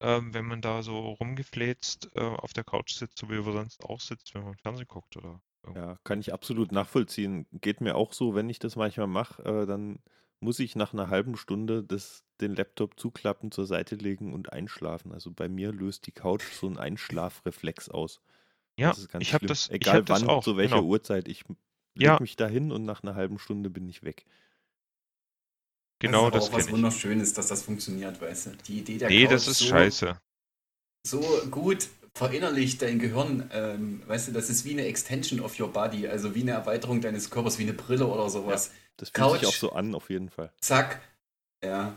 ähm, 0.00 0.34
wenn 0.34 0.46
man 0.46 0.60
da 0.60 0.82
so 0.82 0.98
rumgefläzt 0.98 2.10
äh, 2.16 2.20
auf 2.20 2.52
der 2.52 2.64
Couch 2.64 2.94
sitzt, 2.94 3.18
so 3.18 3.30
wie 3.30 3.40
man 3.40 3.52
sonst 3.52 3.84
auch 3.84 4.00
sitzt, 4.00 4.34
wenn 4.34 4.44
man 4.44 4.56
Fernsehen 4.56 4.88
guckt 4.88 5.16
oder. 5.16 5.40
Ja, 5.74 5.98
kann 6.04 6.20
ich 6.20 6.32
absolut 6.32 6.72
nachvollziehen. 6.72 7.46
Geht 7.52 7.80
mir 7.80 7.94
auch 7.96 8.12
so, 8.12 8.34
wenn 8.34 8.48
ich 8.50 8.58
das 8.58 8.76
manchmal 8.76 9.06
mache, 9.06 9.42
äh, 9.44 9.66
dann 9.66 9.98
muss 10.40 10.58
ich 10.58 10.76
nach 10.76 10.92
einer 10.92 11.08
halben 11.08 11.36
Stunde 11.36 11.82
das, 11.82 12.22
den 12.40 12.54
Laptop 12.54 13.00
zuklappen, 13.00 13.50
zur 13.50 13.66
Seite 13.66 13.94
legen 13.96 14.34
und 14.34 14.52
einschlafen. 14.52 15.12
Also 15.12 15.30
bei 15.30 15.48
mir 15.48 15.72
löst 15.72 16.06
die 16.06 16.12
Couch 16.12 16.42
so 16.52 16.66
einen 16.66 16.76
Einschlafreflex 16.78 17.88
aus. 17.88 18.20
Ja, 18.78 18.88
das 18.90 18.98
ist 18.98 19.08
ganz 19.08 19.22
ich 19.22 19.32
habe 19.34 19.46
das, 19.46 19.70
Egal 19.70 19.98
hab 19.98 20.06
das 20.06 20.22
wann, 20.22 20.28
auch, 20.28 20.44
zu 20.44 20.56
welcher 20.56 20.76
genau. 20.76 20.88
Uhrzeit, 20.88 21.28
ich 21.28 21.44
leg 21.94 22.02
Ja. 22.02 22.20
mich 22.20 22.36
dahin 22.36 22.72
und 22.72 22.84
nach 22.84 23.02
einer 23.02 23.14
halben 23.14 23.38
Stunde 23.38 23.70
bin 23.70 23.88
ich 23.88 24.02
weg. 24.02 24.26
Genau, 25.98 26.30
das 26.30 26.44
das 26.44 26.44
ist 26.44 26.48
aber 26.48 26.56
auch 26.56 26.58
was 26.58 26.66
ich. 26.66 26.72
Wunderschönes, 26.72 27.32
dass 27.32 27.48
das 27.48 27.62
funktioniert, 27.62 28.20
weißt 28.20 28.46
du. 28.46 28.50
Die 28.68 28.78
Idee 28.80 28.98
der 28.98 29.08
Nee, 29.08 29.22
Couch 29.24 29.32
das 29.32 29.48
ist 29.48 29.58
so, 29.58 29.66
scheiße. 29.66 30.20
so 31.06 31.20
gut 31.50 31.88
verinnerlicht 32.16 32.80
dein 32.82 32.98
Gehirn, 32.98 33.50
ähm, 33.52 34.02
weißt 34.06 34.28
du, 34.28 34.32
das 34.32 34.48
ist 34.48 34.64
wie 34.64 34.72
eine 34.72 34.84
Extension 34.86 35.40
of 35.40 35.58
your 35.58 35.72
body, 35.72 36.06
also 36.06 36.34
wie 36.34 36.42
eine 36.42 36.52
Erweiterung 36.52 37.00
deines 37.00 37.30
Körpers, 37.30 37.58
wie 37.58 37.64
eine 37.64 37.72
Brille 37.72 38.06
oder 38.06 38.30
sowas. 38.30 38.70
Das 38.96 39.10
fühlt 39.10 39.30
sich 39.32 39.40
Couch. 39.40 39.44
auch 39.46 39.52
so 39.52 39.72
an, 39.72 39.94
auf 39.94 40.10
jeden 40.10 40.28
Fall. 40.30 40.52
Zack. 40.60 41.00
Ja. 41.64 41.96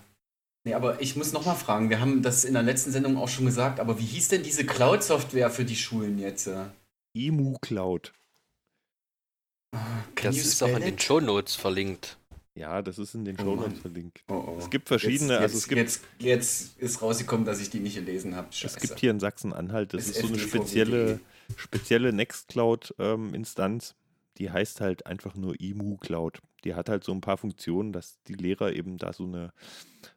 Nee, 0.64 0.74
aber 0.74 1.00
ich 1.02 1.16
muss 1.16 1.32
nochmal 1.34 1.56
fragen, 1.56 1.90
wir 1.90 2.00
haben 2.02 2.24
das 2.24 2.44
in 2.44 2.54
der 2.54 2.64
letzten 2.64 2.92
Sendung 2.92 3.18
auch 3.18 3.30
schon 3.30 3.46
gesagt, 3.46 3.80
aber 3.80 4.00
wie 4.00 4.06
hieß 4.06 4.30
denn 4.30 4.44
diese 4.44 4.66
Cloud-Software 4.66 5.50
für 5.52 5.64
die 5.66 5.76
Schulen 5.76 6.18
jetzt? 6.20 6.50
Emu 7.14 7.58
Cloud. 7.62 8.12
Can 9.72 10.34
Das 10.34 10.38
ist 10.38 10.64
auch 10.64 10.68
in 10.68 10.82
den 10.82 10.96
it? 10.96 11.04
Shownotes 11.04 11.56
verlinkt. 11.56 12.18
Ja, 12.58 12.82
das 12.82 12.98
ist 12.98 13.14
in 13.14 13.24
den 13.24 13.36
Oh 13.40 13.44
Shownotes 13.44 13.74
Mann. 13.74 13.82
verlinkt. 13.82 14.24
Oh, 14.30 14.34
oh. 14.48 14.56
Es 14.58 14.70
gibt 14.70 14.88
verschiedene, 14.88 15.34
jetzt, 15.34 15.42
also 15.42 15.54
jetzt, 15.54 15.64
es 15.64 15.68
gibt- 15.68 15.80
Jetzt, 15.80 16.04
jetzt 16.20 16.78
ist 16.80 17.02
rausgekommen, 17.02 17.46
dass 17.46 17.60
ich 17.62 17.70
die 17.70 17.80
nicht 17.80 17.96
gelesen 17.96 18.36
habe. 18.36 18.48
Es 18.52 18.76
gibt 18.78 19.00
hier 19.00 19.12
in 19.12 19.20
Sachsen-Anhalt, 19.20 19.94
das 19.94 20.08
Das 20.08 20.16
ist 20.18 20.22
so 20.24 20.28
eine 20.28 20.40
spezielle, 20.40 21.20
spezielle 21.56 22.12
Nextcloud-Instanz, 22.14 23.96
die 24.38 24.50
heißt 24.52 24.82
halt 24.82 25.06
einfach 25.06 25.36
nur 25.36 25.56
Emu 25.60 25.98
Cloud. 25.98 26.40
Die 26.64 26.74
hat 26.74 26.90
halt 26.90 27.04
so 27.04 27.12
ein 27.12 27.22
paar 27.22 27.38
Funktionen, 27.38 27.94
dass 27.94 28.22
die 28.24 28.34
Lehrer 28.34 28.74
eben 28.74 28.98
da 28.98 29.14
so 29.14 29.26
eine, 29.26 29.54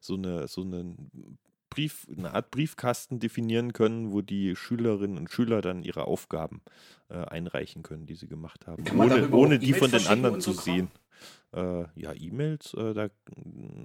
so 0.00 0.14
eine, 0.14 0.48
so 0.48 0.62
einen 0.62 1.38
Brief, 1.80 2.06
eine 2.14 2.34
Art 2.34 2.50
Briefkasten 2.50 3.20
definieren 3.20 3.72
können, 3.72 4.12
wo 4.12 4.20
die 4.20 4.54
Schülerinnen 4.54 5.16
und 5.16 5.30
Schüler 5.30 5.62
dann 5.62 5.82
ihre 5.82 6.04
Aufgaben 6.06 6.60
äh, 7.08 7.14
einreichen 7.14 7.82
können, 7.82 8.04
die 8.04 8.16
sie 8.16 8.28
gemacht 8.28 8.66
haben, 8.66 8.84
ohne, 8.98 9.30
ohne 9.30 9.58
die 9.58 9.68
E-Mails 9.68 9.78
von 9.78 9.90
den 9.90 10.06
anderen 10.06 10.40
zu 10.40 10.52
so 10.52 10.62
Kram? 10.62 10.64
sehen. 10.76 10.90
Äh, 11.52 11.84
ja, 12.00 12.12
E-Mails, 12.12 12.74
äh, 12.74 12.92
da 12.92 13.08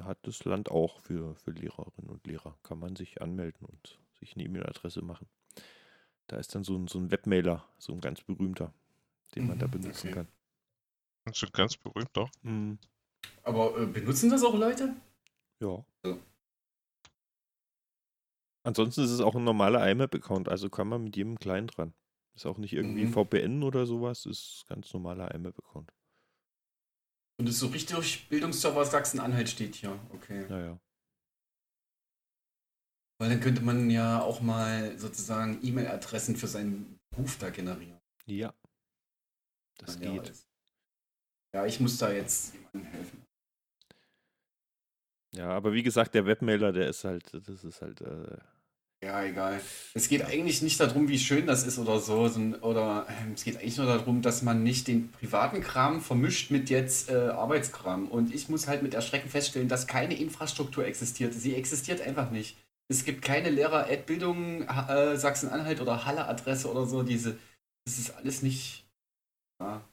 hat 0.03 0.17
das 0.23 0.43
Land 0.43 0.69
auch 0.71 0.99
für, 0.99 1.35
für 1.35 1.51
Lehrerinnen 1.51 2.09
und 2.09 2.27
Lehrer. 2.27 2.57
Kann 2.63 2.79
man 2.79 2.95
sich 2.97 3.21
anmelden 3.21 3.65
und 3.65 3.99
sich 4.19 4.35
eine 4.35 4.43
E-Mail-Adresse 4.45 5.01
machen. 5.01 5.27
Da 6.27 6.37
ist 6.37 6.53
dann 6.55 6.63
so 6.63 6.75
ein, 6.75 6.87
so 6.87 6.99
ein 6.99 7.11
Webmailer, 7.11 7.65
so 7.77 7.93
ein 7.93 8.01
ganz 8.01 8.21
berühmter, 8.21 8.73
den 9.35 9.47
man 9.47 9.57
da 9.57 9.67
Mhm, 9.67 9.71
benutzen 9.71 10.07
okay. 10.07 10.11
kann. 10.11 10.27
Das 11.25 11.41
ist 11.43 11.53
ganz 11.53 11.77
berühmt, 11.77 12.09
doch. 12.13 12.29
Mhm. 12.43 12.77
Aber 13.43 13.79
äh, 13.79 13.85
benutzen 13.85 14.29
das 14.29 14.43
auch 14.43 14.55
Leute? 14.55 14.93
Ja. 15.59 15.85
Ja. 16.03 16.17
Ansonsten 18.65 19.03
ist 19.03 19.11
es 19.11 19.21
auch 19.21 19.35
ein 19.35 19.43
normaler 19.43 19.87
IMAP-Account, 19.89 20.49
also 20.49 20.69
kann 20.69 20.87
man 20.87 21.03
mit 21.03 21.15
jedem 21.15 21.37
Client 21.37 21.77
dran. 21.77 21.93
Ist 22.33 22.45
auch 22.45 22.57
nicht 22.57 22.73
irgendwie 22.73 23.05
Mhm. 23.05 23.13
VPN 23.13 23.63
oder 23.63 23.85
sowas, 23.85 24.25
ist 24.25 24.65
ganz 24.67 24.91
normaler 24.93 25.33
IMAP-Account. 25.33 25.91
Und 27.37 27.47
es 27.47 27.55
ist 27.55 27.59
so 27.61 27.67
richtig 27.67 28.27
Bildungsserver 28.29 28.85
Sachsen-Anhalt 28.85 29.49
steht 29.49 29.75
hier. 29.75 29.99
Okay. 30.09 30.47
Naja. 30.49 30.79
Weil 33.19 33.29
dann 33.29 33.39
könnte 33.39 33.61
man 33.61 33.89
ja 33.89 34.21
auch 34.21 34.41
mal 34.41 34.97
sozusagen 34.97 35.59
E-Mail-Adressen 35.65 36.35
für 36.35 36.47
seinen 36.47 36.99
Beruf 37.11 37.37
da 37.37 37.49
generieren. 37.49 37.99
Ja. 38.25 38.53
Das 39.77 39.99
Ja, 39.99 40.11
geht. 40.11 40.33
Ja, 41.53 41.65
ich 41.65 41.79
muss 41.79 41.97
da 41.97 42.11
jetzt 42.11 42.53
jemandem 42.53 42.83
helfen. 42.85 43.25
Ja, 45.33 45.49
aber 45.49 45.73
wie 45.73 45.83
gesagt, 45.83 46.15
der 46.15 46.25
Webmailer, 46.25 46.71
der 46.71 46.89
ist 46.89 47.03
halt, 47.03 47.33
das 47.33 47.63
ist 47.63 47.81
halt, 47.81 48.01
äh, 48.01 48.37
Ja, 49.05 49.23
egal. 49.23 49.61
Es 49.93 50.09
geht 50.09 50.25
eigentlich 50.25 50.63
nicht 50.63 50.79
darum, 50.79 51.07
wie 51.07 51.19
schön 51.19 51.45
das 51.45 51.63
ist 51.63 51.77
oder 51.77 51.99
so, 51.99 52.27
sondern, 52.27 52.59
oder 52.61 53.05
ähm, 53.07 53.33
es 53.33 53.43
geht 53.43 53.57
eigentlich 53.57 53.77
nur 53.77 53.85
darum, 53.85 54.23
dass 54.23 54.41
man 54.41 54.63
nicht 54.63 54.87
den 54.87 55.11
privaten 55.11 55.61
Kram 55.61 56.01
vermischt 56.01 56.49
mit 56.49 56.71
jetzt 56.71 57.11
äh, 57.11 57.13
Arbeitskram. 57.29 58.07
Und 58.07 58.33
ich 58.33 58.49
muss 58.49 58.67
halt 58.67 58.81
mit 58.81 58.95
Erschrecken 58.95 59.29
feststellen, 59.29 59.67
dass 59.67 59.85
keine 59.85 60.17
Infrastruktur 60.17 60.85
existiert. 60.87 61.35
Sie 61.35 61.53
existiert 61.53 62.01
einfach 62.01 62.31
nicht. 62.31 62.57
Es 62.87 63.05
gibt 63.05 63.21
keine 63.21 63.51
Lehrer-Ad-Bildung 63.51 64.63
äh, 64.63 65.17
Sachsen-Anhalt 65.17 65.81
oder 65.81 66.05
Halle-Adresse 66.05 66.69
oder 66.71 66.87
so. 66.87 67.03
Diese, 67.03 67.37
das 67.85 67.99
ist 67.99 68.15
alles 68.15 68.41
nicht. 68.41 68.87
Ja. 69.61 69.87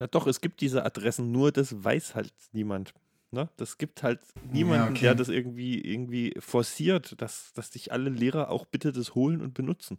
Ja, 0.00 0.06
doch, 0.06 0.26
es 0.26 0.40
gibt 0.40 0.62
diese 0.62 0.82
Adressen, 0.86 1.30
nur 1.30 1.52
das 1.52 1.84
weiß 1.84 2.14
halt 2.14 2.32
niemand. 2.52 2.94
Ne? 3.32 3.48
Das 3.56 3.78
gibt 3.78 4.02
halt 4.02 4.20
niemanden, 4.42 4.90
okay. 4.90 5.00
der 5.02 5.14
das 5.14 5.28
irgendwie, 5.28 5.80
irgendwie 5.80 6.34
forciert, 6.40 7.20
dass, 7.22 7.52
dass 7.52 7.72
sich 7.72 7.92
alle 7.92 8.10
Lehrer 8.10 8.50
auch 8.50 8.66
bitte 8.66 8.92
das 8.92 9.14
holen 9.14 9.40
und 9.40 9.54
benutzen. 9.54 9.98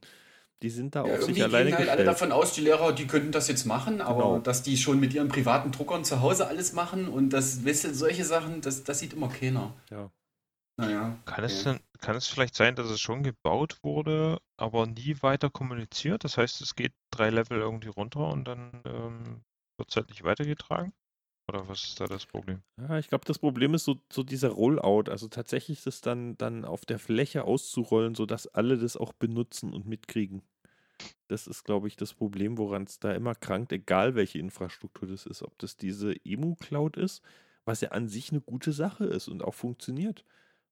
Die 0.61 0.69
sind 0.69 0.95
da 0.95 1.05
Ja, 1.05 1.15
auf 1.15 1.23
sich 1.23 1.37
irgendwie 1.37 1.43
alleine 1.43 1.69
gehen 1.71 1.79
halt 1.79 1.89
alle 1.89 2.03
davon 2.03 2.31
aus, 2.31 2.53
die 2.53 2.61
Lehrer, 2.61 2.93
die 2.93 3.07
könnten 3.07 3.31
das 3.31 3.47
jetzt 3.47 3.65
machen, 3.65 4.01
aber 4.01 4.23
Genau. 4.23 4.39
dass 4.39 4.63
die 4.63 4.77
schon 4.77 4.99
mit 4.99 5.13
ihren 5.13 5.29
privaten 5.29 5.71
Druckern 5.71 6.03
zu 6.03 6.21
Hause 6.21 6.47
alles 6.47 6.73
machen 6.73 7.07
und 7.07 7.29
das, 7.31 7.65
weißt 7.65 7.85
du, 7.85 7.93
solche 7.93 8.25
Sachen, 8.25 8.61
das, 8.61 8.83
das 8.83 8.99
sieht 8.99 9.13
immer 9.13 9.29
keiner. 9.29 9.73
Ja. 9.89 10.11
Naja. 10.77 11.17
Kann 11.25 11.43
es 11.43 11.65
okay. 11.65 11.79
denn, 11.79 11.99
kann 11.99 12.15
es 12.15 12.27
vielleicht 12.27 12.55
sein, 12.55 12.75
dass 12.75 12.89
es 12.89 12.99
schon 12.99 13.23
gebaut 13.23 13.77
wurde, 13.83 14.39
aber 14.57 14.87
nie 14.87 15.15
weiter 15.21 15.49
kommuniziert? 15.49 16.23
Das 16.23 16.37
heißt, 16.37 16.61
es 16.61 16.75
geht 16.75 16.93
drei 17.11 17.29
Level 17.29 17.59
irgendwie 17.59 17.89
runter 17.89 18.27
und 18.29 18.45
dann 18.45 18.81
ähm, 18.85 19.43
wird 19.77 19.89
es 19.89 19.95
halt 19.95 20.09
nicht 20.09 20.23
weitergetragen? 20.23 20.93
Oder 21.51 21.67
was 21.67 21.83
ist 21.83 21.99
da 21.99 22.07
das 22.07 22.25
Problem? 22.25 22.63
Ja, 22.79 22.97
ich 22.97 23.09
glaube, 23.09 23.25
das 23.25 23.37
Problem 23.37 23.73
ist 23.73 23.83
so, 23.83 24.01
so 24.11 24.23
dieser 24.23 24.49
Rollout, 24.49 25.11
also 25.11 25.27
tatsächlich 25.27 25.83
das 25.83 26.01
dann, 26.01 26.37
dann 26.37 26.63
auf 26.63 26.85
der 26.85 26.97
Fläche 26.97 27.43
auszurollen, 27.43 28.15
sodass 28.15 28.47
alle 28.47 28.77
das 28.77 28.95
auch 28.95 29.11
benutzen 29.13 29.73
und 29.73 29.85
mitkriegen. 29.85 30.41
Das 31.27 31.47
ist, 31.47 31.63
glaube 31.65 31.87
ich, 31.89 31.97
das 31.97 32.13
Problem, 32.13 32.57
woran 32.57 32.83
es 32.83 32.99
da 32.99 33.13
immer 33.13 33.35
krankt, 33.35 33.73
egal 33.73 34.15
welche 34.15 34.39
Infrastruktur 34.39 35.09
das 35.09 35.25
ist. 35.25 35.43
Ob 35.43 35.57
das 35.59 35.77
diese 35.77 36.15
Emu-Cloud 36.25 36.97
ist, 36.97 37.23
was 37.65 37.81
ja 37.81 37.89
an 37.91 38.09
sich 38.09 38.31
eine 38.31 38.41
gute 38.41 38.73
Sache 38.73 39.05
ist 39.05 39.27
und 39.27 39.43
auch 39.43 39.55
funktioniert. 39.55 40.25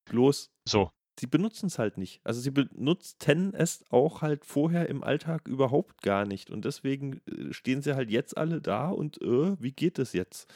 Bloß, 0.05 0.51
So, 0.67 0.91
sie 1.19 1.27
benutzen 1.27 1.67
es 1.67 1.79
halt 1.79 1.97
nicht. 1.97 2.21
Also 2.23 2.39
sie 2.41 2.51
benutzten 2.51 3.53
es 3.53 3.83
auch 3.91 4.21
halt 4.21 4.45
vorher 4.45 4.87
im 4.89 5.03
Alltag 5.03 5.47
überhaupt 5.47 6.01
gar 6.01 6.25
nicht. 6.25 6.49
Und 6.49 6.65
deswegen 6.65 7.21
äh, 7.27 7.53
stehen 7.53 7.81
sie 7.81 7.95
halt 7.95 8.09
jetzt 8.09 8.37
alle 8.37 8.61
da 8.61 8.89
und 8.89 9.21
äh, 9.21 9.61
wie 9.61 9.71
geht 9.71 9.99
es 9.99 10.13
jetzt? 10.13 10.51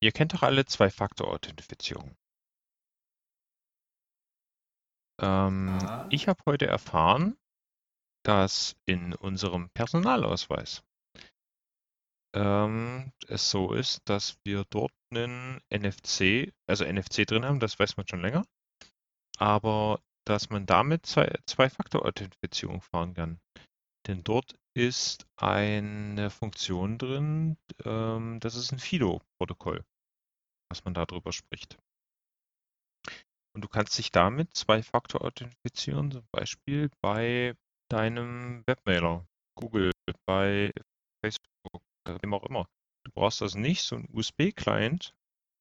ihr 0.00 0.12
kennt 0.12 0.32
doch 0.34 0.42
alle 0.42 0.64
Zwei-Faktor-Authentifizierung. 0.64 2.16
Ähm, 5.20 5.78
Ah. 5.82 6.06
ich 6.10 6.28
habe 6.28 6.42
heute 6.46 6.66
erfahren, 6.66 7.36
dass 8.22 8.76
in 8.86 9.14
unserem 9.14 9.70
Personalausweis 9.70 10.82
ähm, 12.36 13.12
es 13.28 13.50
so 13.50 13.72
ist, 13.72 14.02
dass 14.04 14.36
wir 14.44 14.64
dort 14.68 14.92
einen 15.10 15.60
NFC, 15.70 16.52
also 16.68 16.84
NFC 16.84 17.26
drin 17.26 17.46
haben, 17.46 17.60
das 17.60 17.78
weiß 17.78 17.96
man 17.96 18.06
schon 18.06 18.20
länger, 18.20 18.44
aber 19.38 20.02
dass 20.26 20.50
man 20.50 20.66
damit 20.66 21.06
Zwei- 21.06 21.38
Zwei-Faktor-Authentifizierung 21.46 22.82
fahren 22.82 23.14
kann. 23.14 23.40
Denn 24.06 24.22
dort 24.22 24.54
ist 24.76 25.26
eine 25.36 26.30
Funktion 26.30 26.98
drin, 26.98 27.56
ähm, 27.84 28.38
das 28.40 28.54
ist 28.54 28.70
ein 28.72 28.78
FIDO-Protokoll, 28.78 29.82
was 30.70 30.84
man 30.84 30.92
darüber 30.92 31.32
spricht. 31.32 31.78
Und 33.54 33.64
du 33.64 33.68
kannst 33.68 33.96
dich 33.96 34.10
damit 34.10 34.54
Zwei-Faktor 34.54 35.22
authentifizieren, 35.22 36.12
zum 36.12 36.26
Beispiel 36.30 36.90
bei 37.00 37.54
deinem 37.90 38.62
Webmailer, 38.66 39.26
Google, 39.58 39.92
bei 40.26 40.72
Facebook, 41.24 41.82
wem 42.22 42.34
auch 42.34 42.44
immer. 42.44 42.68
Du 43.04 43.10
brauchst 43.12 43.42
also 43.42 43.58
nicht 43.58 43.82
so 43.82 43.96
einen 43.96 44.08
USB-Client 44.12 45.14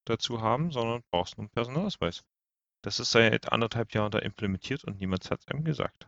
dazu 0.05 0.41
haben, 0.41 0.71
sondern 0.71 1.03
brauchst 1.11 1.37
nur 1.37 1.43
einen 1.45 1.51
Personalausweis. 1.51 2.23
Das 2.83 2.99
ist 2.99 3.11
seit 3.11 3.51
anderthalb 3.51 3.93
Jahren 3.93 4.11
da 4.11 4.19
implementiert 4.19 4.83
und 4.85 4.99
niemand 4.99 5.29
hat 5.31 5.41
es 5.41 5.47
einem 5.49 5.63
gesagt. 5.65 6.07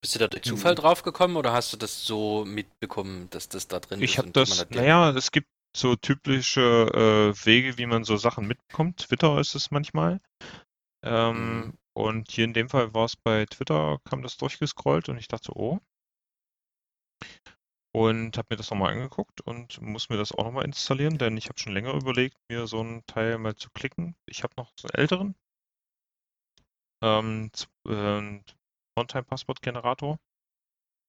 Bist 0.00 0.14
du 0.14 0.18
da 0.18 0.26
durch 0.26 0.42
Zufall 0.42 0.74
Hm. 0.74 0.82
drauf 0.82 1.02
gekommen 1.04 1.36
oder 1.36 1.52
hast 1.52 1.72
du 1.72 1.76
das 1.76 2.04
so 2.04 2.44
mitbekommen, 2.44 3.30
dass 3.30 3.48
das 3.48 3.68
da 3.68 3.78
drin 3.78 4.02
Ich 4.02 4.16
ist? 4.16 4.18
habe 4.18 4.28
und 4.28 4.36
man 4.48 4.58
das, 4.58 4.66
die- 4.70 4.74
naja, 4.74 5.10
es 5.10 5.30
gibt 5.30 5.48
so 5.76 5.94
typische 5.96 6.60
äh, 7.34 7.46
Wege, 7.46 7.78
wie 7.78 7.86
man 7.86 8.04
so 8.04 8.16
Sachen 8.16 8.46
mitbekommt. 8.46 8.98
Twitter 8.98 9.38
ist 9.38 9.54
es 9.54 9.70
manchmal. 9.70 10.20
Ähm, 11.04 11.72
Mhm. 11.72 11.78
Und 11.94 12.30
hier 12.30 12.44
in 12.44 12.54
dem 12.54 12.68
Fall 12.68 12.94
war 12.94 13.04
es 13.04 13.16
bei 13.16 13.46
Twitter, 13.46 13.98
kam 14.04 14.22
das 14.22 14.36
durchgescrollt 14.36 15.08
und 15.08 15.18
ich 15.18 15.28
dachte, 15.28 15.52
oh. 15.56 15.80
Und 17.92 18.36
habe 18.36 18.48
mir 18.50 18.56
das 18.56 18.70
nochmal 18.70 18.92
angeguckt 18.92 19.40
und 19.40 19.80
muss 19.80 20.08
mir 20.08 20.16
das 20.16 20.32
auch 20.32 20.44
nochmal 20.44 20.64
installieren, 20.64 21.18
denn 21.18 21.36
ich 21.36 21.48
habe 21.48 21.58
schon 21.58 21.72
länger 21.72 21.94
überlegt, 21.94 22.36
mir 22.48 22.66
so 22.66 22.80
einen 22.80 23.04
Teil 23.06 23.38
mal 23.38 23.56
zu 23.56 23.70
klicken. 23.70 24.14
Ich 24.26 24.42
habe 24.42 24.54
noch 24.56 24.72
so 24.78 24.88
einen 24.88 25.00
älteren 25.00 25.34
ähm, 27.02 27.50
äh, 27.86 28.40
One-Time-Passwort-Generator 28.96 30.18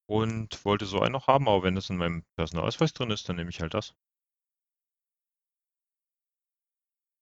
und 0.08 0.66
wollte 0.66 0.86
so 0.86 1.02
einen 1.02 1.14
noch 1.14 1.28
haben, 1.28 1.48
aber 1.48 1.64
wenn 1.64 1.76
das 1.76 1.90
in 1.90 1.98
meinem 1.98 2.24
Personalausweis 2.36 2.94
drin 2.94 3.12
ist, 3.12 3.28
dann 3.30 3.36
nehme 3.36 3.50
ich 3.50 3.62
halt 3.62 3.74
das. 3.74 3.94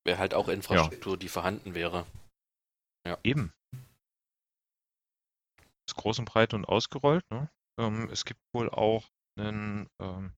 Wäre 0.06 0.20
halt 0.20 0.34
auch 0.34 0.48
Infrastruktur, 0.48 1.18
die 1.18 1.28
vorhanden 1.28 1.74
wäre. 1.74 2.06
Eben. 3.24 3.54
Ist 5.88 5.96
groß 5.96 6.20
und 6.20 6.26
breit 6.26 6.54
und 6.54 6.66
ausgerollt. 6.66 7.24
Ne? 7.32 7.50
Ähm, 7.80 8.10
es 8.12 8.26
gibt 8.26 8.42
wohl 8.54 8.70
auch 8.70 9.10
einen, 9.38 9.90
ähm, 10.00 10.34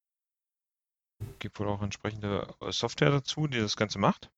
gibt 1.39 1.59
wohl 1.59 1.67
auch 1.67 1.81
entsprechende 1.81 2.53
äh, 2.61 2.71
Software 2.71 3.11
dazu, 3.11 3.47
die 3.47 3.59
das 3.59 3.75
Ganze 3.75 3.99
macht. 3.99 4.31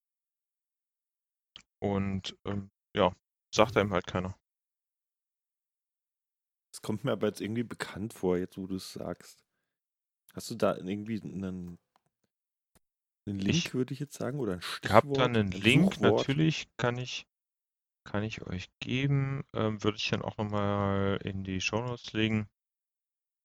Und 1.79 2.37
ähm, 2.45 2.69
ja, 2.95 3.13
sagt 3.53 3.75
einem 3.75 3.91
halt 3.91 4.07
keiner. 4.07 4.37
Das 6.71 6.81
kommt 6.81 7.03
mir 7.03 7.11
aber 7.11 7.27
jetzt 7.27 7.41
irgendwie 7.41 7.63
bekannt 7.63 8.13
vor, 8.13 8.37
jetzt 8.37 8.57
wo 8.57 8.65
du 8.67 8.75
es 8.75 8.93
sagst. 8.93 9.43
Hast 10.33 10.49
du 10.49 10.55
da 10.55 10.75
irgendwie 10.77 11.21
einen, 11.21 11.77
einen 13.27 13.39
Link, 13.39 13.73
würde 13.73 13.93
ich 13.93 13.99
jetzt 13.99 14.17
sagen, 14.17 14.39
oder 14.39 14.53
ein 14.53 14.61
Ich 14.83 14.89
habe 14.89 15.07
Stichwort? 15.07 15.17
da 15.17 15.25
einen 15.25 15.47
ein 15.47 15.51
Link, 15.51 15.95
Suchwort? 15.95 16.17
natürlich 16.17 16.69
kann 16.77 16.97
ich, 16.97 17.27
kann 18.11 18.23
ich 18.23 18.41
euch 18.41 18.69
geben. 18.79 19.43
Ähm, 19.53 19.81
würde 19.83 19.97
ich 19.97 20.09
dann 20.09 20.21
auch 20.21 20.37
nochmal 20.37 21.17
in 21.23 21.43
die 21.45 21.61
Shownotes 21.61 22.11
legen. 22.11 22.49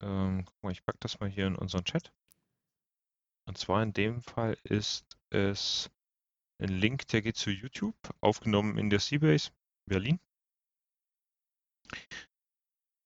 Ähm, 0.02 0.44
guck 0.44 0.62
mal, 0.62 0.72
ich 0.72 0.84
packe 0.84 0.98
das 1.00 1.20
mal 1.20 1.28
hier 1.28 1.46
in 1.46 1.54
unseren 1.54 1.84
Chat. 1.84 2.12
Und 3.46 3.56
zwar 3.56 3.82
in 3.84 3.92
dem 3.92 4.22
Fall 4.22 4.58
ist 4.64 5.06
es 5.30 5.88
ein 6.58 6.68
Link, 6.68 7.06
der 7.08 7.22
geht 7.22 7.36
zu 7.36 7.50
YouTube, 7.50 7.96
aufgenommen 8.20 8.76
in 8.76 8.90
der 8.90 8.98
Seabase 8.98 9.52
Berlin. 9.88 10.18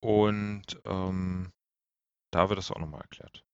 Und 0.03 0.81
ähm, 0.87 1.53
da 2.33 2.49
wird 2.49 2.59
das 2.59 2.71
auch 2.71 2.79
nochmal 2.79 3.03
erklärt. 3.03 3.45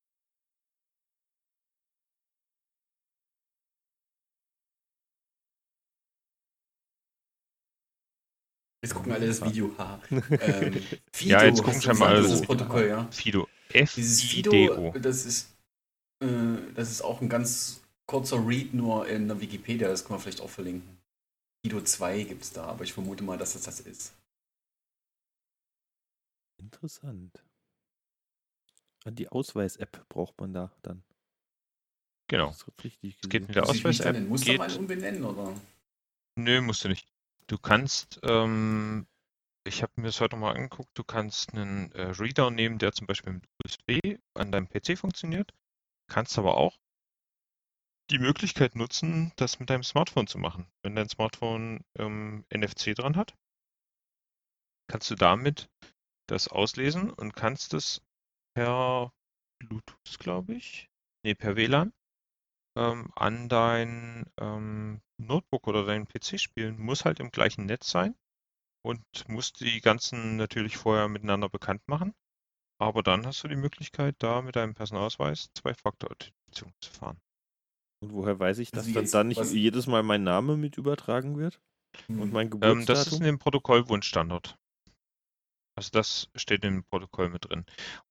Jetzt 8.86 8.94
gucken 8.94 9.10
alle 9.10 9.26
das 9.26 9.44
Video. 9.44 9.76
Ha. 9.78 10.00
Ähm, 10.10 10.80
Fido 11.12 11.32
Ja, 11.32 11.44
jetzt 11.44 11.60
gucken 11.60 11.82
scheinbar 11.82 12.14
das, 12.14 12.18
alle 12.24 12.28
das 12.28 12.42
Protokoll, 12.42 12.86
ja. 12.86 13.08
Fido. 13.10 13.48
Dieses 13.74 14.22
Fido, 14.22 14.92
das 14.96 15.26
ist, 15.26 15.56
äh, 16.22 16.26
das 16.72 16.92
ist 16.92 17.02
auch 17.02 17.20
ein 17.20 17.28
ganz 17.28 17.82
kurzer 18.06 18.46
Read 18.46 18.74
nur 18.74 19.08
in 19.08 19.26
der 19.26 19.40
Wikipedia, 19.40 19.88
das 19.88 20.04
können 20.04 20.20
wir 20.20 20.22
vielleicht 20.22 20.40
auch 20.40 20.50
verlinken. 20.50 20.98
Fido 21.64 21.80
2 21.80 22.22
gibt 22.22 22.44
es 22.44 22.52
da, 22.52 22.66
aber 22.66 22.84
ich 22.84 22.92
vermute 22.92 23.24
mal, 23.24 23.36
dass 23.36 23.54
das 23.54 23.62
das 23.62 23.80
ist. 23.80 24.14
Interessant. 26.62 27.42
Ah, 29.04 29.10
Die 29.10 29.28
Ausweis-App 29.28 30.08
braucht 30.08 30.40
man 30.40 30.52
da 30.52 30.70
dann. 30.82 31.02
Genau. 32.28 32.46
Das 32.48 32.62
ist 32.62 32.84
richtig 32.84 33.18
Es 33.20 33.28
geht 33.28 33.48
mit 33.48 33.56
der 33.56 33.62
Muss 33.62 33.70
Ausweis-App. 33.70 34.28
Mustermann 34.28 34.68
Geht, 34.68 34.78
umbenennen, 34.78 35.24
oder? 35.24 35.52
nö, 36.36 36.60
musst 36.60 36.84
du 36.84 36.88
nicht. 36.88 37.08
Du 37.48 37.58
kannst, 37.58 38.18
ähm, 38.24 39.06
ich 39.64 39.82
habe 39.82 39.92
mir 39.96 40.08
das 40.08 40.20
heute 40.20 40.36
mal 40.36 40.54
angeguckt, 40.54 40.90
du 40.94 41.04
kannst 41.04 41.54
einen 41.54 41.92
äh, 41.92 42.10
Reader 42.10 42.50
nehmen, 42.50 42.78
der 42.78 42.92
zum 42.92 43.06
Beispiel 43.06 43.34
mit 43.34 43.46
USB 43.64 44.18
an 44.34 44.50
deinem 44.50 44.68
PC 44.68 44.98
funktioniert. 44.98 45.52
Kannst 46.08 46.38
aber 46.38 46.56
auch 46.56 46.76
die 48.10 48.18
Möglichkeit 48.18 48.74
nutzen, 48.74 49.32
das 49.36 49.60
mit 49.60 49.70
deinem 49.70 49.82
Smartphone 49.82 50.26
zu 50.26 50.38
machen. 50.38 50.66
Wenn 50.82 50.96
dein 50.96 51.08
Smartphone 51.08 51.84
ähm, 51.98 52.44
NFC 52.50 52.94
dran 52.94 53.16
hat, 53.16 53.36
kannst 54.88 55.10
du 55.10 55.14
damit 55.14 55.68
das 56.28 56.48
auslesen 56.48 57.10
und 57.10 57.34
kannst 57.34 57.74
es 57.74 58.02
per 58.54 59.12
Bluetooth, 59.60 60.18
glaube 60.18 60.54
ich, 60.54 60.88
nee, 61.24 61.34
per 61.34 61.56
WLAN 61.56 61.92
ähm, 62.76 63.12
an 63.14 63.48
dein 63.48 64.26
ähm, 64.38 65.00
Notebook 65.18 65.66
oder 65.68 65.84
deinen 65.86 66.06
PC 66.06 66.38
spielen. 66.38 66.80
Muss 66.80 67.04
halt 67.04 67.20
im 67.20 67.30
gleichen 67.30 67.66
Netz 67.66 67.90
sein 67.90 68.14
und 68.82 69.02
musst 69.28 69.60
die 69.60 69.80
ganzen 69.80 70.36
natürlich 70.36 70.76
vorher 70.76 71.08
miteinander 71.08 71.48
bekannt 71.48 71.82
machen. 71.88 72.14
Aber 72.78 73.02
dann 73.02 73.26
hast 73.26 73.44
du 73.44 73.48
die 73.48 73.56
Möglichkeit, 73.56 74.16
da 74.18 74.42
mit 74.42 74.56
deinem 74.56 74.74
Personalausweis 74.74 75.50
Zwei-Faktor-Authentifizierung 75.54 76.74
zu 76.80 76.90
fahren. 76.92 77.20
Und 78.02 78.12
woher 78.12 78.38
weiß 78.38 78.58
ich, 78.58 78.70
dass 78.70 78.86
Also 78.86 78.92
dann 78.92 79.04
jetzt, 79.04 79.14
da 79.14 79.24
nicht 79.24 79.40
was- 79.40 79.52
jedes 79.52 79.86
Mal 79.86 80.02
mein 80.02 80.22
Name 80.22 80.56
mit 80.56 80.76
übertragen 80.78 81.38
wird? 81.38 81.60
Und 82.08 82.18
Hm. 82.28 82.32
mein 82.32 82.50
Ähm, 82.50 82.50
Geburtsdatum? 82.50 82.86
das 82.86 83.06
ist 83.06 83.18
in 83.20 83.24
dem 83.24 83.38
Protokollwunschstandard. 83.38 84.56
Also 85.78 85.90
das 85.92 86.28
steht 86.34 86.64
im 86.64 86.84
Protokoll 86.84 87.28
mit 87.28 87.48
drin. 87.48 87.64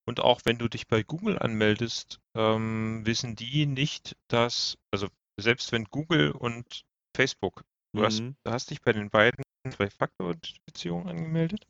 Und 0.06 0.20
auch 0.20 0.42
wenn 0.46 0.58
du 0.58 0.68
dich 0.68 0.88
bei 0.88 1.04
Google 1.04 1.38
anmeldest, 1.40 2.20
ähm, 2.36 3.02
wissen 3.06 3.36
die 3.36 3.66
nicht, 3.66 4.16
dass, 4.28 4.78
also 4.92 5.08
selbst 5.38 5.72
wenn 5.72 5.86
Google 5.86 6.32
und 6.32 6.86
Facebook, 7.16 7.64
du 7.94 8.04
hast, 8.04 8.20
Mhm. 8.20 8.36
hast 8.46 8.70
dich 8.70 8.82
bei 8.82 8.94
den 8.94 9.10
beiden 9.10 9.44
Zwei-Faktor-Authentifizierung 9.70 11.08
angemeldet. 11.08 11.66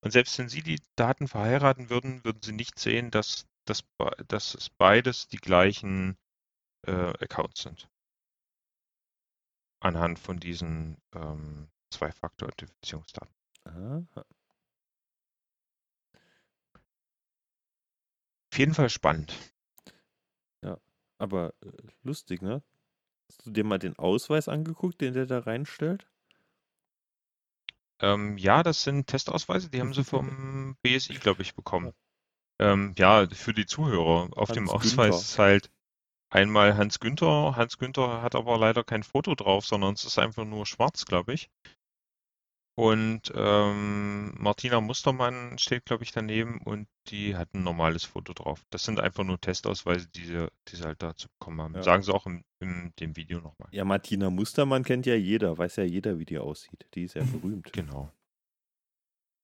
Und 0.00 0.10
selbst 0.10 0.36
wenn 0.38 0.48
sie 0.48 0.62
die 0.62 0.80
Daten 0.96 1.28
verheiraten 1.28 1.90
würden, 1.90 2.24
würden 2.24 2.42
sie 2.42 2.52
nicht 2.52 2.78
sehen, 2.78 3.10
dass, 3.10 3.46
dass, 3.66 3.84
dass 4.26 4.54
es 4.54 4.68
beides 4.70 5.28
die 5.28 5.36
gleichen 5.36 6.16
äh, 6.86 7.12
Accounts 7.20 7.62
sind. 7.62 7.88
Anhand 9.80 10.18
von 10.18 10.40
diesen 10.40 10.96
ähm, 11.14 11.68
Zwei-Faktor-Authentifizierungsdaten. 11.90 13.34
Aha. 13.64 14.04
Auf 18.52 18.58
jeden 18.58 18.74
Fall 18.74 18.90
spannend. 18.90 19.34
Aber 21.22 21.54
äh, 21.60 21.70
lustig, 22.02 22.42
ne? 22.42 22.64
Hast 23.32 23.46
du 23.46 23.50
dir 23.50 23.64
mal 23.64 23.78
den 23.78 23.98
Ausweis 23.98 24.46
angeguckt, 24.46 25.00
den 25.00 25.14
der 25.14 25.24
da 25.24 25.38
reinstellt? 25.38 26.06
Ähm, 27.98 28.36
ja, 28.36 28.62
das 28.62 28.82
sind 28.82 29.06
Testausweise, 29.06 29.70
die 29.70 29.80
haben 29.80 29.94
sie 29.94 30.04
vom 30.04 30.76
BSI, 30.82 31.14
glaube 31.14 31.40
ich, 31.40 31.54
bekommen. 31.54 31.94
Ähm, 32.58 32.94
ja, 32.98 33.26
für 33.26 33.54
die 33.54 33.64
Zuhörer. 33.64 34.28
Auf 34.36 34.52
dem 34.52 34.70
Hans 34.70 34.72
Ausweis 34.72 34.96
Günther. 34.96 35.18
ist 35.18 35.38
halt 35.38 35.70
einmal 36.28 36.76
Hans 36.76 37.00
Günther. 37.00 37.56
Hans 37.56 37.78
Günther 37.78 38.20
hat 38.20 38.34
aber 38.34 38.58
leider 38.58 38.84
kein 38.84 39.02
Foto 39.02 39.34
drauf, 39.34 39.64
sondern 39.64 39.94
es 39.94 40.04
ist 40.04 40.18
einfach 40.18 40.44
nur 40.44 40.66
schwarz, 40.66 41.06
glaube 41.06 41.32
ich. 41.32 41.48
Und 42.74 43.30
ähm, 43.34 44.32
Martina 44.38 44.80
Mustermann 44.80 45.58
steht, 45.58 45.84
glaube 45.84 46.04
ich, 46.04 46.12
daneben 46.12 46.58
und 46.62 46.88
die 47.08 47.36
hat 47.36 47.52
ein 47.52 47.62
normales 47.62 48.04
Foto 48.04 48.32
drauf. 48.32 48.64
Das 48.70 48.84
sind 48.84 48.98
einfach 48.98 49.24
nur 49.24 49.38
Testausweise, 49.38 50.08
die 50.08 50.24
sie, 50.24 50.48
die 50.68 50.76
sie 50.76 50.84
halt 50.84 51.02
dazu 51.02 51.28
bekommen 51.38 51.60
haben. 51.60 51.74
Ja. 51.74 51.82
Sagen 51.82 52.02
sie 52.02 52.14
auch 52.14 52.24
im, 52.24 52.42
im 52.60 52.94
dem 52.98 53.14
Video 53.14 53.40
nochmal. 53.40 53.68
Ja, 53.72 53.84
Martina 53.84 54.30
Mustermann 54.30 54.84
kennt 54.84 55.04
ja 55.04 55.14
jeder, 55.14 55.58
weiß 55.58 55.76
ja 55.76 55.84
jeder, 55.84 56.18
wie 56.18 56.24
die 56.24 56.38
aussieht. 56.38 56.86
Die 56.94 57.04
ist 57.04 57.14
ja 57.14 57.24
berühmt. 57.24 57.70
Genau. 57.74 58.10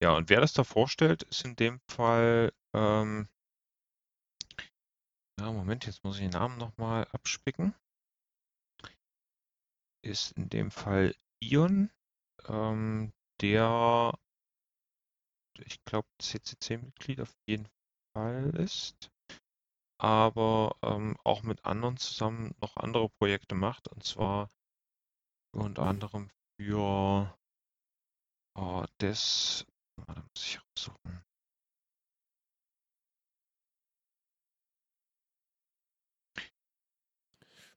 Ja, 0.03 0.13
und 0.13 0.31
wer 0.31 0.41
das 0.41 0.55
da 0.55 0.65
vorstellt, 0.65 1.25
ist 1.25 1.45
in 1.45 1.57
dem 1.57 1.81
Fall, 1.91 2.53
ähm, 2.73 3.29
ja, 5.39 5.53
Moment, 5.53 5.87
jetzt 5.87 6.03
muss 6.03 6.17
ich 6.17 6.23
den 6.23 6.31
Namen 6.31 6.57
nochmal 6.57 7.07
abspicken. 7.13 7.75
Ist 10.03 10.33
in 10.33 10.49
dem 10.49 10.71
Fall 10.71 11.15
Ion, 11.41 11.91
ähm, 12.47 13.13
der, 13.41 14.13
ich 15.65 15.85
glaube, 15.85 16.09
CCC-Mitglied 16.21 17.21
auf 17.21 17.35
jeden 17.47 17.69
Fall 18.15 18.51
ist, 18.57 19.11
aber 20.01 20.77
ähm, 20.83 21.17
auch 21.25 21.43
mit 21.43 21.65
anderen 21.65 21.97
zusammen 21.97 22.55
noch 22.61 22.77
andere 22.77 23.09
Projekte 23.09 23.55
macht, 23.55 23.89
und 23.89 24.05
zwar 24.05 24.51
unter 25.53 25.83
anderem 25.83 26.31
für 26.61 27.39
Oh, 28.61 28.85
das. 28.99 29.65
Ah, 30.01 30.15
Da 30.15 30.21
muss 30.23 30.45
ich 30.45 30.59
raussuchen. 30.59 31.25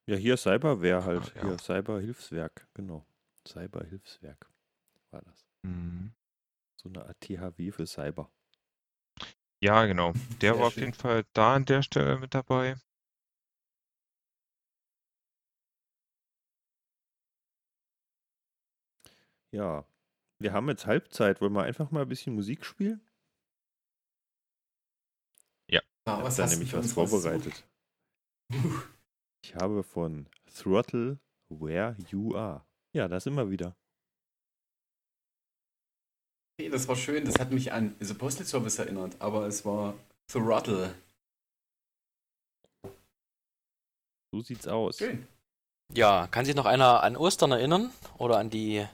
Ja, 0.08 0.16
hier 0.16 0.38
Cyberware 0.38 1.06
halt. 1.06 1.22
Ach, 1.24 1.36
ja. 1.36 1.42
Hier 1.44 1.58
Cyberhilfswerk, 1.60 2.68
genau. 2.74 3.06
Cyberhilfswerk 3.48 4.50
war 5.12 5.22
das. 5.22 5.41
Mhm. 5.64 6.14
So 6.76 6.90
eine 6.90 7.06
Art 7.06 7.20
THW 7.22 7.72
für 7.72 7.86
Cyber. 7.88 8.32
Ja, 9.64 9.86
genau. 9.86 10.14
Der 10.42 10.54
Sehr 10.54 10.60
war 10.60 10.68
auf 10.68 10.74
schön. 10.74 10.84
jeden 10.84 10.94
Fall 10.94 11.24
da 11.34 11.56
an 11.56 11.66
der 11.66 11.82
Stelle 11.84 12.18
mit 12.20 12.34
dabei. 12.34 12.76
Ja. 19.52 19.86
Wir 20.40 20.54
haben 20.54 20.68
jetzt 20.70 20.88
Halbzeit. 20.88 21.42
Wollen 21.42 21.54
wir 21.54 21.64
einfach 21.64 21.92
mal 21.92 22.02
ein 22.02 22.10
bisschen 22.10 22.36
Musik 22.36 22.66
spielen? 22.66 23.02
Ah, 26.06 26.18
Ich 26.18 26.24
was 26.24 26.40
habe 26.40 26.50
da 26.50 26.56
nämlich 26.56 26.74
was 26.74 26.94
vorbereitet. 26.94 27.64
Ich 29.44 29.56
habe 29.56 29.84
von 29.84 30.28
Throttle 30.56 31.20
Where 31.50 31.96
You 32.10 32.36
Are. 32.36 32.66
Ja, 32.94 33.08
da 33.08 33.20
sind 33.20 33.36
wir 33.36 33.50
wieder. 33.52 33.76
Das 36.70 36.88
war 36.88 36.96
schön. 36.96 37.26
Das 37.26 37.40
hat 37.40 37.52
mich 37.52 37.72
an 37.72 37.96
The 38.00 38.14
Postal 38.14 38.46
Service 38.46 38.80
erinnert, 38.80 39.16
aber 39.20 39.48
es 39.48 39.66
war 39.66 39.94
Throttle. 40.32 40.94
So 44.34 44.42
sieht's 44.42 44.68
aus. 44.68 44.98
Schön. 44.98 45.28
Ja, 45.94 46.28
kann 46.28 46.46
sich 46.46 46.56
noch 46.56 46.66
einer 46.66 47.04
an 47.04 47.18
Ostern 47.18 47.52
erinnern? 47.52 47.92
Oder 48.18 48.38
an 48.38 48.50
die 48.50 48.88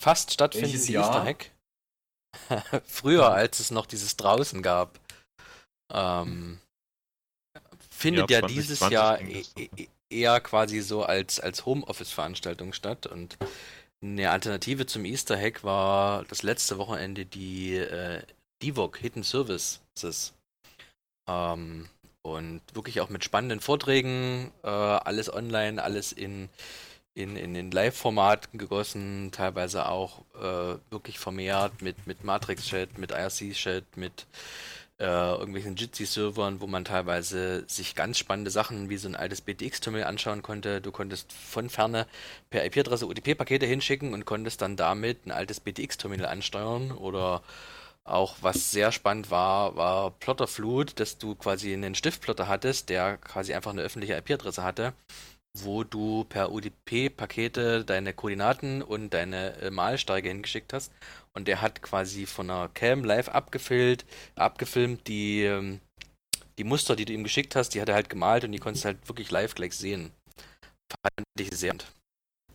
fast 0.00 0.32
stattfindende? 0.32 0.76
Easter 0.76 1.24
Hack? 1.24 1.50
Früher, 2.84 3.32
als 3.32 3.60
es 3.60 3.70
noch 3.70 3.86
dieses 3.86 4.16
draußen 4.16 4.62
gab. 4.62 4.98
Ähm, 5.92 6.60
findet 7.90 8.30
Ja, 8.30 8.40
ja, 8.40 8.48
2020 8.48 8.54
dieses 8.54 8.90
Jahr 8.90 9.18
das 9.18 9.52
e 9.56 9.70
e 9.76 9.88
eher 10.10 10.40
quasi 10.40 10.80
so 10.80 11.04
als, 11.04 11.40
als 11.40 11.64
Homeoffice-Veranstaltung 11.64 12.74
statt. 12.74 13.06
Und 13.06 13.38
eine 14.02 14.30
Alternative 14.30 14.86
zum 14.86 15.04
Easter 15.04 15.38
Hack 15.38 15.64
war 15.64 16.24
das 16.24 16.42
letzte 16.42 16.78
Wochenende 16.78 17.24
die 17.24 17.76
äh, 17.76 18.22
DIVOC 18.62 18.98
Hidden 18.98 19.22
Services. 19.22 19.80
Ähm, 21.28 21.88
und 22.22 22.60
wirklich 22.72 23.00
auch 23.00 23.08
mit 23.08 23.24
spannenden 23.24 23.60
Vorträgen, 23.60 24.52
äh, 24.62 24.68
alles 24.68 25.32
online, 25.32 25.82
alles 25.82 26.12
in, 26.12 26.48
in, 27.14 27.36
in, 27.36 27.54
in 27.54 27.70
Live-Format 27.70 28.50
gegossen, 28.52 29.30
teilweise 29.32 29.88
auch 29.88 30.20
äh, 30.36 30.78
wirklich 30.90 31.18
vermehrt 31.18 31.82
mit, 31.82 32.06
mit 32.06 32.22
Matrix-Chat, 32.22 32.98
mit 32.98 33.10
IRC-Chat, 33.10 33.96
mit 33.96 34.26
äh, 35.02 35.32
irgendwelchen 35.32 35.74
Jitsi-Servern, 35.74 36.60
wo 36.60 36.68
man 36.68 36.84
teilweise 36.84 37.64
sich 37.66 37.96
ganz 37.96 38.18
spannende 38.18 38.52
Sachen 38.52 38.88
wie 38.88 38.96
so 38.96 39.08
ein 39.08 39.16
altes 39.16 39.40
BTX-Terminal 39.40 40.06
anschauen 40.06 40.42
konnte. 40.42 40.80
Du 40.80 40.92
konntest 40.92 41.32
von 41.32 41.68
ferne 41.68 42.06
per 42.50 42.64
IP-Adresse 42.64 43.06
UDP-Pakete 43.06 43.66
hinschicken 43.66 44.14
und 44.14 44.24
konntest 44.24 44.62
dann 44.62 44.76
damit 44.76 45.26
ein 45.26 45.32
altes 45.32 45.58
BTX-Terminal 45.58 46.26
ansteuern 46.26 46.92
oder 46.92 47.42
auch 48.04 48.36
was 48.42 48.70
sehr 48.70 48.92
spannend 48.92 49.30
war, 49.30 49.76
war 49.76 50.10
Plotterflut, 50.12 50.98
dass 51.00 51.18
du 51.18 51.34
quasi 51.34 51.72
einen 51.72 51.94
Stiftplotter 51.94 52.48
hattest, 52.48 52.88
der 52.88 53.16
quasi 53.16 53.54
einfach 53.54 53.72
eine 53.72 53.82
öffentliche 53.82 54.16
IP-Adresse 54.16 54.62
hatte, 54.62 54.92
wo 55.58 55.84
du 55.84 56.24
per 56.24 56.50
UDP-Pakete 56.52 57.84
deine 57.84 58.12
Koordinaten 58.14 58.82
und 58.82 59.10
deine 59.10 59.56
äh, 59.60 59.70
Malsteige 59.70 60.28
hingeschickt 60.28 60.72
hast. 60.72 60.92
Und 61.34 61.48
der 61.48 61.60
hat 61.60 61.82
quasi 61.82 62.26
von 62.26 62.50
einer 62.50 62.68
Cam 62.68 63.04
live 63.04 63.28
abgefilmt, 63.28 64.04
abgefilmt 64.34 65.06
die, 65.08 65.42
ähm, 65.44 65.80
die 66.58 66.64
Muster, 66.64 66.96
die 66.96 67.04
du 67.04 67.12
ihm 67.12 67.24
geschickt 67.24 67.56
hast, 67.56 67.70
die 67.70 67.80
hat 67.80 67.88
er 67.88 67.94
halt 67.94 68.10
gemalt 68.10 68.44
und 68.44 68.52
die 68.52 68.58
konntest 68.58 68.84
du 68.84 68.88
halt 68.88 69.08
wirklich 69.08 69.30
live 69.30 69.54
gleich 69.54 69.74
sehen. 69.74 70.10
Fand 70.90 71.26
ich 71.38 71.50
sehr. 71.56 71.74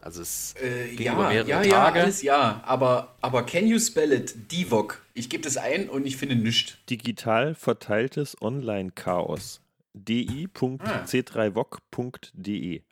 Also 0.02 0.22
es 0.22 0.54
Äh, 0.62 0.96
Ging 0.96 1.08
ja, 1.08 1.14
über 1.14 1.28
mehrere 1.30 1.50
ja, 1.50 1.64
ja, 1.64 1.72
Tage. 1.86 2.02
alles 2.02 2.22
ja. 2.22 2.62
Aber, 2.66 3.16
aber 3.22 3.44
can 3.46 3.68
you 3.68 3.80
spell 3.80 4.12
it? 4.12 4.52
Divok. 4.52 5.04
Ich 5.14 5.30
gebe 5.30 5.44
das 5.44 5.58
ein 5.58 5.90
und 5.90 6.06
ich 6.06 6.18
finde 6.18 6.36
nichts. 6.36 6.78
Digital 6.90 7.56
verteiltes 7.56 8.40
Online-Chaos. 8.42 9.60
di.c3voc.de. 10.06 12.84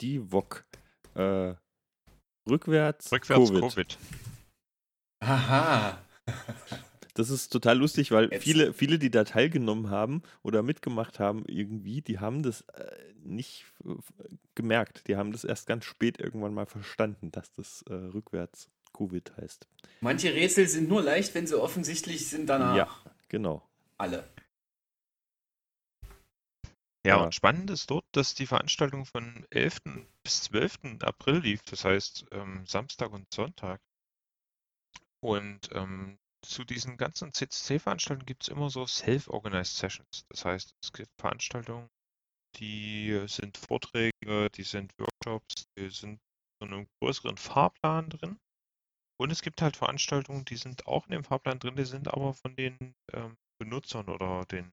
Die 0.00 0.32
VOC. 0.32 0.64
Äh, 1.14 1.54
rückwärts, 2.48 3.12
Rückwärts 3.12 3.50
Covid. 3.50 3.60
Covid. 3.60 3.98
Aha. 5.20 5.98
Das 7.14 7.30
ist 7.30 7.50
total 7.50 7.78
lustig, 7.78 8.10
weil 8.10 8.28
Jetzt. 8.30 8.42
viele, 8.42 8.72
viele, 8.72 8.98
die 8.98 9.10
da 9.10 9.22
teilgenommen 9.22 9.88
haben 9.88 10.22
oder 10.42 10.64
mitgemacht 10.64 11.20
haben, 11.20 11.44
irgendwie, 11.46 12.02
die 12.02 12.18
haben 12.18 12.42
das 12.42 12.62
äh, 12.62 12.90
nicht 13.22 13.64
äh, 13.84 13.94
gemerkt. 14.56 15.06
Die 15.06 15.16
haben 15.16 15.30
das 15.30 15.44
erst 15.44 15.68
ganz 15.68 15.84
spät 15.84 16.18
irgendwann 16.18 16.52
mal 16.52 16.66
verstanden, 16.66 17.30
dass 17.30 17.52
das 17.52 17.82
äh, 17.88 17.94
rückwärts 17.94 18.68
Covid 18.92 19.36
heißt. 19.36 19.68
Manche 20.00 20.34
Rätsel 20.34 20.66
sind 20.66 20.88
nur 20.88 21.02
leicht, 21.02 21.34
wenn 21.36 21.46
sie 21.46 21.60
offensichtlich 21.60 22.26
sind 22.26 22.48
danach. 22.48 22.76
Ja, 22.76 22.88
genau. 23.28 23.62
Alle. 23.96 24.24
Ja, 27.04 27.16
Ja. 27.18 27.24
und 27.24 27.34
spannend 27.34 27.70
ist 27.70 27.90
dort, 27.90 28.06
dass 28.12 28.34
die 28.34 28.46
Veranstaltung 28.46 29.04
von 29.04 29.46
11. 29.50 30.08
bis 30.22 30.42
12. 30.44 31.02
April 31.02 31.38
lief, 31.40 31.62
das 31.62 31.84
heißt 31.84 32.26
ähm, 32.32 32.66
Samstag 32.66 33.12
und 33.12 33.32
Sonntag. 33.32 33.80
Und 35.20 35.70
ähm, 35.72 36.18
zu 36.42 36.64
diesen 36.64 36.96
ganzen 36.96 37.32
CCC-Veranstaltungen 37.32 38.26
gibt 38.26 38.42
es 38.42 38.48
immer 38.48 38.70
so 38.70 38.86
Self-Organized 38.86 39.76
Sessions. 39.76 40.24
Das 40.28 40.44
heißt, 40.44 40.74
es 40.82 40.92
gibt 40.92 41.10
Veranstaltungen, 41.18 41.88
die 42.56 43.24
sind 43.26 43.56
Vorträge, 43.58 44.50
die 44.50 44.62
sind 44.62 44.92
Workshops, 44.98 45.66
die 45.78 45.90
sind 45.90 46.20
so 46.60 46.66
einem 46.66 46.86
größeren 47.00 47.36
Fahrplan 47.36 48.10
drin. 48.10 48.38
Und 49.18 49.30
es 49.30 49.42
gibt 49.42 49.62
halt 49.62 49.76
Veranstaltungen, 49.76 50.44
die 50.44 50.56
sind 50.56 50.86
auch 50.86 51.06
in 51.06 51.12
dem 51.12 51.24
Fahrplan 51.24 51.58
drin, 51.58 51.76
die 51.76 51.84
sind 51.84 52.08
aber 52.08 52.34
von 52.34 52.56
den 52.56 52.94
ähm, 53.12 53.36
Benutzern 53.58 54.08
oder 54.08 54.44
den 54.46 54.72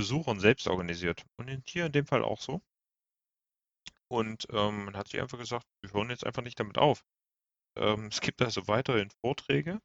Besuchern 0.00 0.40
selbst 0.40 0.66
organisiert. 0.68 1.24
Und 1.38 1.48
hier 1.68 1.86
in 1.86 1.92
dem 1.92 2.06
Fall 2.06 2.24
auch 2.24 2.40
so. 2.40 2.62
Und 4.08 4.46
ähm, 4.50 4.84
man 4.86 4.96
hat 4.96 5.08
sich 5.08 5.20
einfach 5.20 5.38
gesagt, 5.38 5.66
wir 5.82 5.92
hören 5.92 6.10
jetzt 6.10 6.26
einfach 6.26 6.42
nicht 6.42 6.58
damit 6.60 6.78
auf. 6.78 7.04
Ähm, 7.78 8.06
es 8.06 8.20
gibt 8.20 8.42
also 8.42 8.68
weiterhin 8.68 9.10
Vorträge. 9.22 9.80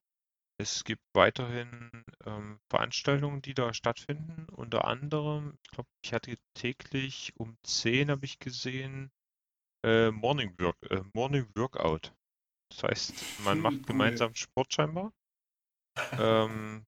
Es 0.60 0.84
gibt 0.86 1.04
weiterhin 1.14 2.06
ähm, 2.26 2.60
Veranstaltungen, 2.70 3.42
die 3.42 3.56
da 3.56 3.74
stattfinden. 3.74 4.48
Unter 4.52 4.86
anderem, 4.86 5.58
ich 5.66 5.72
glaube, 5.72 5.90
ich 6.04 6.14
hatte 6.14 6.38
täglich 6.56 7.34
um 7.38 7.58
10 7.64 8.12
habe 8.12 8.26
ich 8.26 8.40
gesehen, 8.40 9.12
äh, 9.86 10.12
Morning, 10.12 10.56
Work, 10.60 10.78
äh, 10.92 11.04
Morning 11.14 11.48
Workout. 11.56 12.14
Das 12.72 12.84
heißt, 12.84 13.28
man 13.38 13.60
Hm, 13.60 13.62
macht 13.62 13.88
gemeinsam 13.88 14.36
Sport 14.36 14.74
scheinbar. 14.74 15.14
Ähm, 16.18 16.86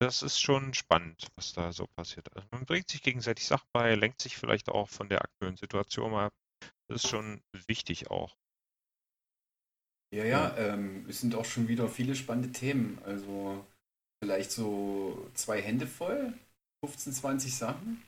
das 0.00 0.22
ist 0.22 0.40
schon 0.40 0.74
spannend, 0.74 1.28
was 1.36 1.52
da 1.52 1.72
so 1.72 1.86
passiert. 1.86 2.34
Also 2.36 2.48
man 2.50 2.64
bringt 2.66 2.88
sich 2.88 3.02
gegenseitig 3.02 3.46
Sachen 3.46 3.68
bei, 3.72 3.94
lenkt 3.94 4.20
sich 4.22 4.36
vielleicht 4.36 4.68
auch 4.68 4.88
von 4.88 5.08
der 5.08 5.22
aktuellen 5.22 5.56
Situation 5.56 6.10
mal 6.12 6.26
ab. 6.26 6.34
Das 6.88 7.04
ist 7.04 7.10
schon 7.10 7.42
wichtig 7.66 8.10
auch. 8.10 8.36
Ja, 10.10 10.24
ja, 10.24 10.56
ähm, 10.56 11.04
es 11.08 11.20
sind 11.20 11.34
auch 11.34 11.44
schon 11.44 11.68
wieder 11.68 11.88
viele 11.88 12.14
spannende 12.14 12.50
Themen. 12.52 12.98
Also 13.04 13.64
vielleicht 14.22 14.50
so 14.52 15.30
zwei 15.34 15.62
Hände 15.62 15.86
voll, 15.86 16.34
15, 16.84 17.12
20 17.12 17.56
Sachen. 17.56 18.02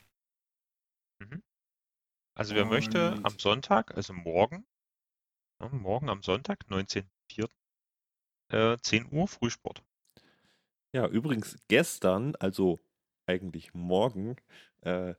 Also 2.34 2.56
wer 2.56 2.64
möchte, 2.64 3.14
Und- 3.14 3.24
am 3.24 3.38
Sonntag, 3.38 3.96
also 3.96 4.12
morgen, 4.12 4.66
ja, 5.60 5.68
morgen 5.70 6.10
am 6.10 6.22
Sonntag, 6.22 6.68
19.04., 6.70 7.48
äh, 8.50 8.78
10 8.82 9.06
Uhr 9.12 9.28
Frühsport. 9.28 9.82
Ja, 10.92 11.06
übrigens 11.06 11.56
gestern, 11.68 12.34
also 12.36 12.78
eigentlich 13.26 13.74
morgen, 13.74 14.36
äh, 14.80 15.14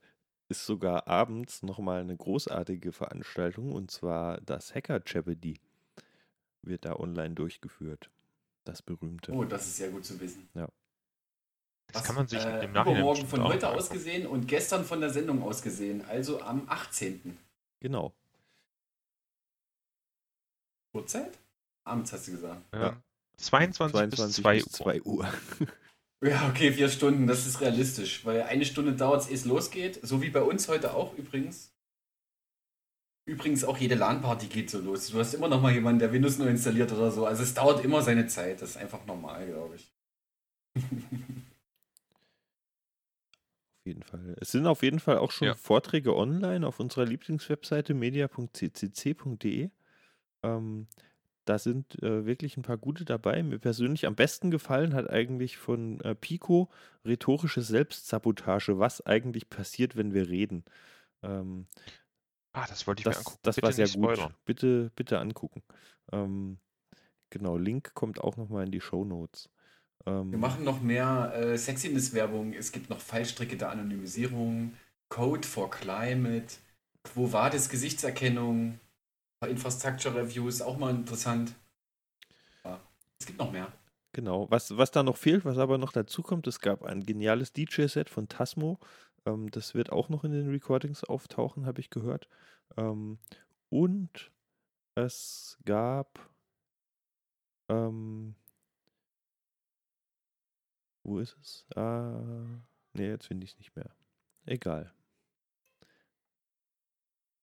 ist 0.50 0.66
sogar 0.66 1.08
abends 1.08 1.64
nochmal 1.64 2.02
eine 2.02 2.18
großartige 2.18 2.92
Veranstaltung 2.92 3.72
und 3.72 3.90
zwar 3.90 4.42
das 4.42 4.76
Hacker 4.76 5.02
Jeopardy 5.06 5.60
wird 6.62 6.86
da 6.86 6.96
online 6.98 7.36
durchgeführt. 7.36 8.10
Das 8.66 8.82
berühmte. 8.82 9.32
Oh, 9.32 9.46
das 9.46 9.66
ist 9.66 9.78
sehr 9.78 9.90
gut 9.90 10.06
zu 10.06 10.20
wissen. 10.20 10.48
Das 11.88 12.04
kann 12.04 12.16
man 12.16 12.28
sich 12.28 12.44
äh, 12.44 12.66
im 12.66 12.72
Nachhinein 12.72 12.98
übermorgen 12.98 13.22
bestimmt 13.22 13.30
von 13.30 13.44
heute 13.44 13.70
aus 13.70 13.90
gesehen 13.90 14.28
und 14.28 14.48
gestern 14.48 14.86
von 14.86 15.02
der 15.02 15.10
Sendung 15.10 15.42
aus 15.42 15.62
gesehen, 15.62 16.06
also 16.06 16.42
am 16.42 16.68
18. 16.70 17.38
Genau. 17.80 18.14
Uhrzeit? 20.94 21.38
Abends 21.84 22.14
hast 22.14 22.28
du 22.28 22.32
gesagt. 22.32 22.62
Ähm, 22.74 23.02
22, 23.42 23.92
22 23.92 24.10
bis 24.10 24.36
2 24.36 24.54
bis 24.56 24.66
Uhr. 24.66 24.72
2 24.72 25.02
Uhr. 25.04 25.34
Ja, 26.24 26.48
okay, 26.48 26.72
vier 26.72 26.88
Stunden, 26.88 27.26
das 27.26 27.48
ist 27.48 27.62
realistisch, 27.62 28.24
weil 28.28 28.44
eine 28.44 28.64
Stunde 28.64 28.94
dauert 28.94 29.22
es, 29.22 29.28
ehe 29.30 29.34
es 29.34 29.46
losgeht, 29.46 30.00
so 30.04 30.22
wie 30.22 30.30
bei 30.30 30.44
uns 30.44 30.68
heute 30.68 30.94
auch 30.94 31.18
übrigens. 31.18 31.74
Übrigens 33.26 33.64
auch 33.64 33.80
jede 33.80 33.96
LAN-Party 33.96 34.46
geht 34.46 34.70
so 34.70 34.80
los. 34.80 35.08
Du 35.08 35.18
hast 35.18 35.34
immer 35.34 35.48
noch 35.48 35.64
mal 35.64 35.74
jemanden, 35.74 35.98
der 35.98 36.14
Windows 36.14 36.38
neu 36.38 36.46
installiert 36.46 36.92
oder 36.92 37.12
so. 37.12 37.26
Also 37.26 37.42
es 37.42 37.56
dauert 37.56 37.84
immer 37.84 38.04
seine 38.04 38.28
Zeit. 38.28 38.62
Das 38.62 38.72
ist 38.72 38.78
einfach 38.78 39.04
normal, 39.08 39.48
glaube 39.48 39.78
ich. 39.78 39.92
jeden 43.86 44.04
Fall. 44.04 44.36
Es 44.40 44.52
sind 44.52 44.68
auf 44.68 44.84
jeden 44.84 45.00
Fall 45.00 45.18
auch 45.18 45.32
schon 45.32 45.48
Ja. 45.48 45.56
Vorträge 45.56 46.16
online 46.16 46.66
auf 46.66 46.80
unserer 46.80 47.06
Lieblingswebseite 47.06 47.94
media.ccc.de. 47.94 49.70
Ähm, 50.44 50.88
da 51.52 51.60
sind 51.60 52.02
äh, 52.02 52.26
wirklich 52.26 52.56
ein 52.58 52.62
paar 52.64 52.78
gute 52.78 53.04
dabei. 53.06 53.44
Mir 53.44 53.60
persönlich 53.60 54.06
am 54.08 54.16
besten 54.16 54.52
gefallen 54.52 54.94
hat 54.94 55.10
eigentlich 55.10 55.58
von 55.58 56.00
äh, 56.02 56.16
Pico 56.16 56.70
rhetorische 57.06 57.62
Selbstsabotage, 57.62 58.80
was 58.80 59.06
eigentlich 59.06 59.50
passiert, 59.50 59.98
wenn 59.98 60.14
wir 60.14 60.30
reden. 60.30 60.64
Ähm, 61.24 61.68
Ah, 62.54 62.66
das 62.68 62.86
wollte 62.88 63.02
ich 63.02 63.10
mir 63.10 63.16
das 63.16 63.20
angucken. 63.20 63.40
das 63.44 63.56
Bitte 63.56 63.68
war 63.68 63.72
sehr 63.74 63.90
gut. 63.90 64.18
spoilern. 64.18 64.34
Bitte, 64.46 64.92
bitte 64.96 65.20
angucken. 65.20 65.64
Ähm, 66.12 66.60
genau, 67.30 67.58
Link 67.58 67.94
kommt 67.94 68.22
auch 68.22 68.38
nochmal 68.38 68.66
in 68.66 68.72
die 68.72 68.82
Show 68.82 69.06
Notes. 69.06 69.50
Ähm, 70.06 70.32
Wir 70.32 70.38
machen 70.40 70.64
noch 70.64 70.82
mehr 70.82 71.34
äh, 71.36 71.58
Sexiness-Werbung. 71.58 72.54
Es 72.54 72.72
gibt 72.72 72.90
noch 72.90 73.00
Fallstricke 73.00 73.58
der 73.58 73.70
Anonymisierung, 73.72 74.74
Code 75.10 75.48
for 75.48 75.70
Climate, 75.70 76.56
Quo 77.04 77.32
Vadis 77.32 77.70
Gesichtserkennung, 77.70 78.80
Infrastructure 79.48 80.16
Reviews, 80.16 80.62
auch 80.62 80.78
mal 80.78 80.92
interessant. 80.92 81.56
Es 83.20 83.26
gibt 83.28 83.40
noch 83.40 83.52
mehr. 83.52 83.72
Genau, 84.14 84.50
was, 84.50 84.78
was 84.78 84.92
da 84.92 85.04
noch 85.04 85.16
fehlt, 85.16 85.46
was 85.46 85.58
aber 85.58 85.78
noch 85.78 85.92
dazu 85.94 86.22
kommt, 86.22 86.48
es 86.48 86.60
gab 86.60 86.84
ein 86.84 87.06
geniales 87.06 87.54
DJ-Set 87.54 88.10
von 88.10 88.28
Tasmo. 88.28 88.80
Ähm, 89.26 89.50
das 89.52 89.74
wird 89.74 89.92
auch 89.92 90.10
noch 90.10 90.24
in 90.24 90.32
den 90.32 90.50
Recordings 90.50 91.04
auftauchen, 91.04 91.66
habe 91.66 91.80
ich 91.80 91.90
gehört. 91.90 92.28
Ähm, 92.78 93.20
und 93.70 94.32
es 94.96 95.58
gab. 95.66 96.20
Ähm, 97.70 98.36
wo 101.04 101.20
ist 101.20 101.38
es? 101.42 101.66
Ah, 101.76 102.46
nee, 102.94 103.08
jetzt 103.08 103.28
finde 103.28 103.46
ich 103.46 103.52
es 103.54 103.58
nicht 103.60 103.76
mehr. 103.76 103.96
Egal. 104.46 104.92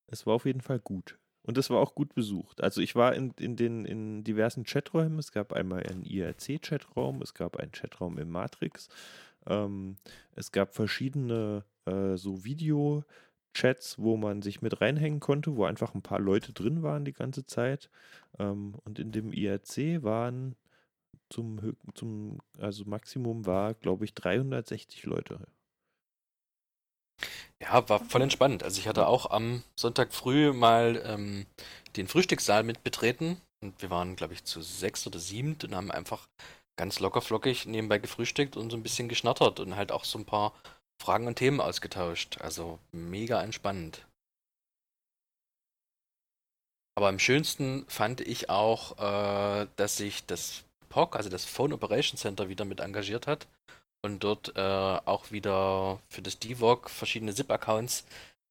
Es 0.08 0.26
war 0.26 0.34
auf 0.34 0.44
jeden 0.44 0.60
Fall 0.60 0.80
gut. 0.80 1.18
Und 1.48 1.56
es 1.56 1.70
war 1.70 1.78
auch 1.78 1.94
gut 1.94 2.14
besucht. 2.14 2.62
Also 2.62 2.82
ich 2.82 2.94
war 2.94 3.14
in, 3.14 3.30
in 3.40 3.56
den 3.56 3.86
in 3.86 4.22
diversen 4.22 4.64
Chaträumen. 4.64 5.18
Es 5.18 5.32
gab 5.32 5.54
einmal 5.54 5.82
einen 5.82 6.04
IRC-Chatraum, 6.04 7.22
es 7.22 7.32
gab 7.32 7.56
einen 7.56 7.72
Chatraum 7.72 8.18
im 8.18 8.28
Matrix. 8.28 8.90
Ähm, 9.46 9.96
es 10.36 10.52
gab 10.52 10.74
verschiedene 10.74 11.64
äh, 11.86 12.18
so 12.18 12.44
Video-Chats, 12.44 13.98
wo 13.98 14.18
man 14.18 14.42
sich 14.42 14.60
mit 14.60 14.82
reinhängen 14.82 15.20
konnte, 15.20 15.56
wo 15.56 15.64
einfach 15.64 15.94
ein 15.94 16.02
paar 16.02 16.20
Leute 16.20 16.52
drin 16.52 16.82
waren 16.82 17.06
die 17.06 17.14
ganze 17.14 17.46
Zeit. 17.46 17.88
Ähm, 18.38 18.74
und 18.84 18.98
in 18.98 19.10
dem 19.10 19.32
IRC 19.32 20.02
waren 20.02 20.54
zum, 21.30 21.78
zum 21.94 22.40
also 22.58 22.84
Maximum 22.84 23.46
war, 23.46 23.72
glaube 23.72 24.04
ich, 24.04 24.12
360 24.12 25.06
Leute. 25.06 25.40
Ja, 27.60 27.88
war 27.88 28.04
voll 28.04 28.22
entspannt. 28.22 28.62
Also 28.62 28.80
ich 28.80 28.88
hatte 28.88 29.06
auch 29.06 29.30
am 29.30 29.62
Sonntag 29.76 30.12
früh 30.12 30.52
mal 30.52 31.02
ähm, 31.04 31.46
den 31.96 32.06
Frühstückssaal 32.06 32.62
mit 32.62 32.84
betreten 32.84 33.40
und 33.62 33.80
wir 33.82 33.90
waren, 33.90 34.16
glaube 34.16 34.34
ich, 34.34 34.44
zu 34.44 34.62
sechs 34.62 35.06
oder 35.06 35.18
sieben 35.18 35.56
und 35.62 35.74
haben 35.74 35.90
einfach 35.90 36.28
ganz 36.78 37.00
locker 37.00 37.20
flockig 37.20 37.66
nebenbei 37.66 37.98
gefrühstückt 37.98 38.56
und 38.56 38.70
so 38.70 38.76
ein 38.76 38.82
bisschen 38.84 39.08
geschnattert 39.08 39.58
und 39.60 39.74
halt 39.74 39.90
auch 39.90 40.04
so 40.04 40.18
ein 40.18 40.24
paar 40.24 40.52
Fragen 41.02 41.26
und 41.26 41.36
Themen 41.36 41.60
ausgetauscht. 41.60 42.38
Also 42.40 42.78
mega 42.92 43.42
entspannend. 43.42 44.06
Aber 46.96 47.08
am 47.08 47.18
schönsten 47.18 47.84
fand 47.88 48.20
ich 48.20 48.50
auch, 48.50 48.98
äh, 48.98 49.66
dass 49.76 49.96
sich 49.96 50.26
das 50.26 50.64
POC, 50.88 51.16
also 51.16 51.28
das 51.28 51.44
Phone 51.44 51.72
Operation 51.72 52.16
Center, 52.16 52.48
wieder 52.48 52.64
mit 52.64 52.80
engagiert 52.80 53.26
hat 53.26 53.46
und 54.02 54.22
dort 54.24 54.56
äh, 54.56 54.60
auch 54.60 55.30
wieder 55.30 56.00
für 56.08 56.22
das 56.22 56.38
DVOG 56.38 56.90
verschiedene 56.90 57.32
SIP-Accounts 57.32 58.04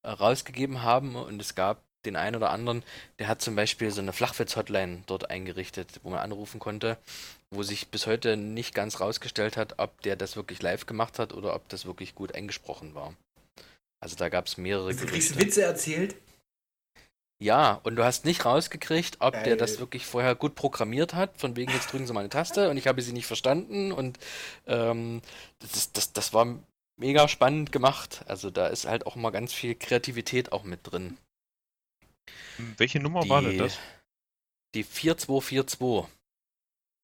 äh, 0.04 0.10
rausgegeben 0.10 0.84
haben 0.84 1.16
und 1.16 1.42
es 1.42 1.56
gab 1.56 1.82
den 2.06 2.16
einen 2.16 2.36
oder 2.36 2.52
anderen, 2.52 2.84
der 3.20 3.28
hat 3.28 3.42
zum 3.42 3.56
Beispiel 3.56 3.92
so 3.92 4.02
eine 4.02 4.14
Flachwitz-Hotline 4.14 5.04
dort 5.08 5.30
eingerichtet, 5.30 6.00
wo 6.04 6.10
man 6.10 6.20
anrufen 6.20 6.60
konnte, 6.60 6.98
wo 7.52 7.64
sich 7.64 7.90
bis 7.90 8.08
heute 8.08 8.38
nicht 8.38 8.74
ganz 8.74 9.00
rausgestellt 9.00 9.58
hat, 9.58 9.76
ob 9.78 10.02
der 10.02 10.16
das 10.16 10.36
wirklich 10.36 10.62
live 10.62 10.86
gemacht 10.86 11.20
hat 11.20 11.34
oder 11.34 11.56
ob 11.56 11.68
das 11.70 11.86
wirklich 11.86 12.16
gut 12.16 12.34
eingesprochen 12.34 12.96
war. 12.96 13.14
Also 14.00 14.16
da 14.16 14.30
gab 14.30 14.48
es 14.48 14.58
mehrere 14.58 14.94
Du 14.94 15.06
kriegst. 15.06 15.38
Witze 15.40 15.64
erzählt. 15.64 16.16
Ja, 17.40 17.74
und 17.84 17.96
du 17.96 18.04
hast 18.04 18.26
nicht 18.26 18.46
rausgekriegt, 18.46 19.18
ob 19.20 19.34
der 19.34 19.44
Geil. 19.44 19.58
das 19.58 19.80
wirklich 19.80 20.06
vorher 20.08 20.34
gut 20.34 20.56
programmiert 20.56 21.14
hat, 21.14 21.38
von 21.38 21.56
wegen 21.56 21.72
jetzt 21.72 21.92
drücken 21.92 22.08
Sie 22.08 22.14
mal 22.14 22.22
eine 22.22 22.30
Taste 22.30 22.70
und 22.70 22.78
ich 22.78 22.88
habe 22.88 23.02
sie 23.02 23.14
nicht 23.14 23.28
verstanden 23.28 23.92
und 23.92 24.18
ähm, 24.66 25.22
das, 25.60 25.76
ist, 25.76 25.98
das, 25.98 26.14
das 26.14 26.34
war 26.34 26.58
mega 27.00 27.28
spannend 27.28 27.72
gemacht. 27.72 28.24
Also 28.28 28.50
da 28.50 28.68
ist 28.68 28.86
halt 28.86 29.06
auch 29.06 29.16
mal 29.16 29.30
ganz 29.30 29.54
viel 29.54 29.76
Kreativität 29.76 30.52
auch 30.52 30.64
mit 30.64 30.80
drin. 30.84 31.18
Welche 32.58 33.00
Nummer 33.00 33.30
war 33.30 33.44
denn 33.44 33.60
das? 33.60 33.78
Die 34.74 34.84
4242 34.84 36.12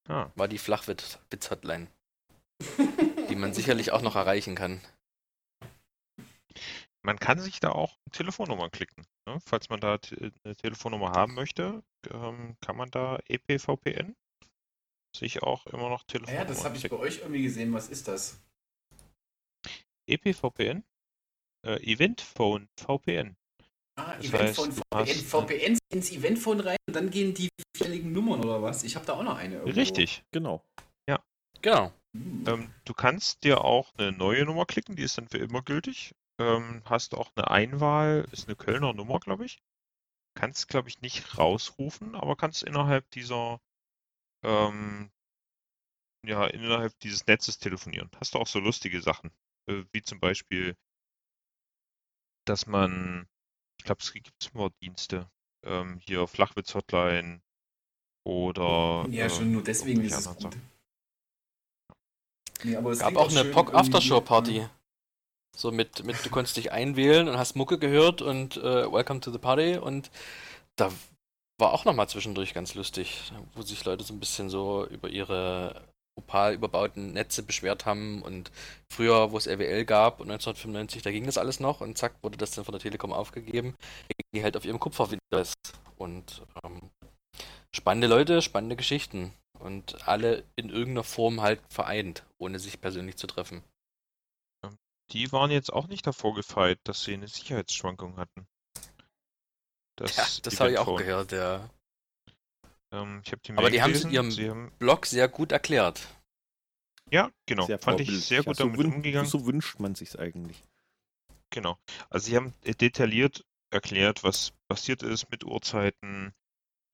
Ah, 0.06 0.30
war 0.34 0.48
die 0.48 0.58
Flachwitz-Hotline, 0.58 1.86
die 3.30 3.36
man 3.36 3.54
sicherlich 3.54 3.90
auch 3.92 4.02
noch 4.02 4.16
erreichen 4.16 4.54
kann. 4.54 4.82
man 7.02 7.18
kann 7.18 7.40
sich 7.40 7.58
da 7.60 7.70
auch 7.70 7.96
Telefonnummern 8.12 8.70
klicken. 8.70 9.06
Ne? 9.26 9.38
Falls 9.40 9.68
man 9.70 9.80
da 9.80 9.98
te- 9.98 10.32
eine 10.44 10.56
Telefonnummer 10.56 11.12
haben 11.12 11.34
möchte, 11.34 11.82
ähm, 12.10 12.56
kann 12.60 12.76
man 12.76 12.90
da 12.90 13.18
EPVPN 13.28 14.14
sich 15.16 15.42
auch 15.42 15.66
immer 15.66 15.88
noch 15.88 16.02
Ja, 16.02 16.06
Telefonnummern 16.08 16.46
das 16.48 16.64
habe 16.64 16.76
ich 16.76 16.88
bei 16.90 16.96
euch 16.96 17.18
irgendwie 17.20 17.42
gesehen. 17.44 17.72
Was 17.72 17.88
ist 17.88 18.08
das? 18.08 18.40
EPVPN? 20.06 20.84
Äh, 21.66 21.80
Eventphone 21.92 22.68
VPN. 22.78 23.36
Ah, 23.96 24.16
Das 24.16 24.26
Eventphone, 24.26 24.68
heißt, 24.70 24.78
du 24.78 24.82
VPN. 24.82 24.98
hast- 25.08 25.22
VPN 25.24 25.78
ins 25.92 26.10
Eventphone 26.12 26.60
rein 26.60 26.76
und 26.88 26.94
dann 26.96 27.10
gehen 27.10 27.32
die 27.32 27.48
vierstelligen 27.76 28.12
Nummern 28.12 28.44
oder 28.44 28.60
was? 28.60 28.82
Ich 28.84 28.96
habe 28.96 29.06
da 29.06 29.14
auch 29.14 29.22
noch 29.22 29.36
eine. 29.38 29.56
Irgendwo. 29.56 29.80
Richtig. 29.80 30.24
Genau. 30.32 30.62
Genau. 31.62 31.90
Hm. 32.14 32.44
Ähm, 32.46 32.74
du 32.84 32.92
kannst 32.92 33.42
dir 33.42 33.64
auch 33.64 33.94
eine 33.96 34.12
neue 34.12 34.44
Nummer 34.44 34.66
klicken, 34.66 34.96
die 34.96 35.02
ist 35.02 35.16
dann 35.16 35.28
für 35.28 35.38
immer 35.38 35.62
gültig. 35.62 36.14
Ähm, 36.38 36.82
hast 36.84 37.14
auch 37.14 37.30
eine 37.36 37.50
Einwahl, 37.50 38.26
ist 38.32 38.48
eine 38.48 38.56
Kölner 38.56 38.92
Nummer, 38.92 39.20
glaube 39.20 39.44
ich. 39.44 39.62
Kannst, 40.34 40.68
glaube 40.68 40.88
ich, 40.88 41.00
nicht 41.00 41.38
rausrufen, 41.38 42.16
aber 42.16 42.34
kannst 42.36 42.64
innerhalb 42.64 43.08
dieser, 43.10 43.60
ähm, 44.42 45.12
ja, 46.26 46.46
innerhalb 46.46 46.98
dieses 47.00 47.26
Netzes 47.26 47.58
telefonieren. 47.58 48.10
Hast 48.18 48.34
du 48.34 48.38
auch 48.38 48.48
so 48.48 48.58
lustige 48.58 49.00
Sachen, 49.00 49.30
äh, 49.66 49.84
wie 49.92 50.02
zum 50.02 50.18
Beispiel, 50.18 50.76
dass 52.46 52.66
man, 52.66 53.28
ich 53.78 53.84
glaube, 53.84 54.02
es 54.02 54.12
gibt 54.12 54.50
Dienste, 54.82 55.30
ähm, 55.64 56.00
hier 56.04 56.26
Flachwitz-Hotline 56.26 57.42
oder 58.26 59.06
Ja, 59.10 59.26
äh, 59.26 59.30
schon 59.30 59.52
nur 59.52 59.62
deswegen 59.62 60.02
ist 60.02 60.18
es 60.18 60.36
gut. 60.36 60.56
Nee, 62.64 62.76
aber 62.76 62.90
es 62.90 62.98
Gab 62.98 63.16
auch 63.16 63.30
eine 63.30 63.44
POC 63.50 63.74
Aftershow 63.74 64.20
Party. 64.20 64.58
ja. 64.58 64.70
So 65.56 65.70
mit, 65.70 66.04
mit, 66.04 66.24
du 66.24 66.30
konntest 66.30 66.56
dich 66.56 66.72
einwählen 66.72 67.28
und 67.28 67.38
hast 67.38 67.54
Mucke 67.56 67.78
gehört 67.78 68.22
und 68.22 68.56
äh, 68.56 68.90
Welcome 68.90 69.20
to 69.20 69.30
the 69.30 69.38
Party 69.38 69.76
und 69.76 70.10
da 70.76 70.90
war 71.58 71.72
auch 71.72 71.84
nochmal 71.84 72.08
zwischendurch 72.08 72.54
ganz 72.54 72.74
lustig, 72.74 73.32
wo 73.54 73.62
sich 73.62 73.84
Leute 73.84 74.02
so 74.02 74.12
ein 74.12 74.20
bisschen 74.20 74.50
so 74.50 74.84
über 74.86 75.08
ihre 75.08 75.82
opal 76.16 76.54
überbauten 76.54 77.12
Netze 77.12 77.42
beschwert 77.42 77.86
haben 77.86 78.22
und 78.22 78.50
früher, 78.92 79.32
wo 79.32 79.38
es 79.38 79.46
RWL 79.46 79.84
gab 79.84 80.20
und 80.20 80.30
1995, 80.30 81.02
da 81.02 81.10
ging 81.10 81.26
das 81.26 81.38
alles 81.38 81.60
noch 81.60 81.80
und 81.80 81.98
zack, 81.98 82.14
wurde 82.22 82.36
das 82.36 82.52
dann 82.52 82.64
von 82.64 82.72
der 82.72 82.80
Telekom 82.80 83.12
aufgegeben, 83.12 83.74
die 84.34 84.42
halt 84.42 84.56
auf 84.56 84.64
ihrem 84.64 84.80
Kupfer 84.80 85.10
wieder 85.10 85.40
ist. 85.40 85.54
Und 85.96 86.42
ähm, 86.64 86.90
spannende 87.74 88.06
Leute, 88.06 88.42
spannende 88.42 88.76
Geschichten 88.76 89.32
und 89.58 90.06
alle 90.06 90.44
in 90.56 90.70
irgendeiner 90.70 91.04
Form 91.04 91.40
halt 91.40 91.60
vereint, 91.68 92.24
ohne 92.38 92.58
sich 92.58 92.80
persönlich 92.80 93.16
zu 93.16 93.26
treffen. 93.26 93.62
Die 95.10 95.32
waren 95.32 95.50
jetzt 95.50 95.72
auch 95.72 95.86
nicht 95.86 96.06
davor 96.06 96.34
gefeit, 96.34 96.78
dass 96.84 97.04
sie 97.04 97.14
eine 97.14 97.28
Sicherheitsschwankung 97.28 98.16
hatten. 98.16 98.46
Das, 99.96 100.16
Ja, 100.16 100.26
das 100.42 100.60
habe 100.60 100.72
ich 100.72 100.78
auch 100.78 100.96
gehört, 100.98 101.32
ja. 101.32 101.70
Ähm, 102.92 103.22
ich 103.24 103.32
habe 103.32 103.42
die 103.42 103.52
Aber 103.52 103.70
die 103.70 103.82
haben 103.82 103.92
es 103.92 104.04
in 104.04 104.10
ihrem 104.10 104.30
Sie 104.30 104.48
haben, 104.50 104.72
Blog 104.78 105.06
sehr 105.06 105.28
gut 105.28 105.52
erklärt. 105.52 106.08
ja, 107.10 107.30
genau. 107.46 107.66
Sehr 107.66 107.78
Fand 107.78 108.00
ich 108.00 108.10
sehr 108.24 108.42
gut 108.42 108.48
Ja, 108.48 108.54
damit 108.54 108.76
so, 108.76 108.82
wün- 108.82 108.94
umgegangen. 108.94 109.30
so 109.30 109.46
wünscht 109.46 109.78
man 109.78 109.94
sich's 109.94 110.16
eigentlich. 110.16 110.62
Genau. 111.50 111.78
Also 112.10 112.26
sie 112.26 112.36
haben 112.36 112.52
äh, 112.64 112.74
detailliert 112.74 113.44
erklärt, 113.70 114.24
was 114.24 114.52
passiert 114.68 115.02
ist 115.02 115.30
mit 115.30 115.44
Uhrzeiten 115.44 116.32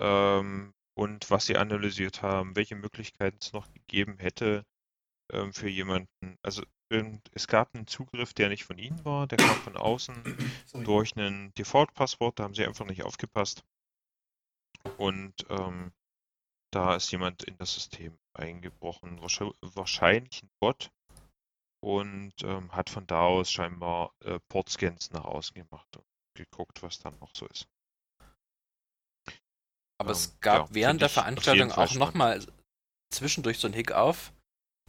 ähm, 0.01 0.75
und 0.95 1.31
was 1.31 1.47
sie 1.47 1.57
analysiert 1.57 2.23
haben, 2.23 2.57
welche 2.57 2.77
Möglichkeiten 2.77 3.39
es 3.41 3.53
noch 3.53 3.73
gegeben 3.73 4.19
hätte 4.19 4.65
ähm, 5.33 5.53
für 5.53 5.69
jemanden. 5.69 6.37
Also 6.43 6.63
ähm, 6.91 7.21
es 7.33 7.47
gab 7.47 7.75
einen 7.75 7.87
Zugriff, 7.87 8.35
der 8.35 8.49
nicht 8.49 8.65
von 8.65 8.79
ihnen 8.79 9.05
war, 9.05 9.27
der 9.27 9.39
kam 9.39 9.57
von 9.57 9.77
außen 9.77 10.15
Sorry. 10.67 10.85
durch 10.85 11.17
ein 11.17 11.53
Default-Passwort, 11.55 12.39
da 12.39 12.45
haben 12.45 12.55
sie 12.55 12.67
einfach 12.67 12.87
nicht 12.87 13.03
aufgepasst. 13.05 13.65
Und 14.99 15.35
ähm, 15.51 15.93
da 16.73 16.97
ist 16.97 17.11
jemand 17.13 17.43
in 17.45 17.57
das 17.59 17.75
System 17.75 18.19
eingebrochen, 18.35 19.21
wahrscheinlich, 19.21 20.43
ein 20.43 20.51
Bot. 20.61 20.91
und 21.83 22.35
ähm, 22.43 22.73
hat 22.73 22.91
von 22.91 23.07
da 23.07 23.23
aus 23.23 23.51
scheinbar 23.51 24.13
äh, 24.25 24.39
Portscans 24.49 25.11
nach 25.13 25.25
außen 25.25 25.55
gemacht 25.55 25.97
und 25.97 26.05
geguckt, 26.37 26.83
was 26.83 26.99
dann 26.99 27.19
noch 27.21 27.35
so 27.35 27.47
ist. 27.47 27.69
Aber 29.99 30.13
Ähm, 30.13 30.13
es 30.13 30.39
gab 30.41 30.69
ja, 30.69 30.75
während 30.75 31.01
der 31.03 31.09
Veranstaltung 31.09 31.73
auch 31.73 31.95
nochmal 31.95 32.45
zwischendurch 33.13 33.59
so 33.59 33.69
ein 33.69 33.75
Hick 33.75 33.93
auf. 33.93 34.33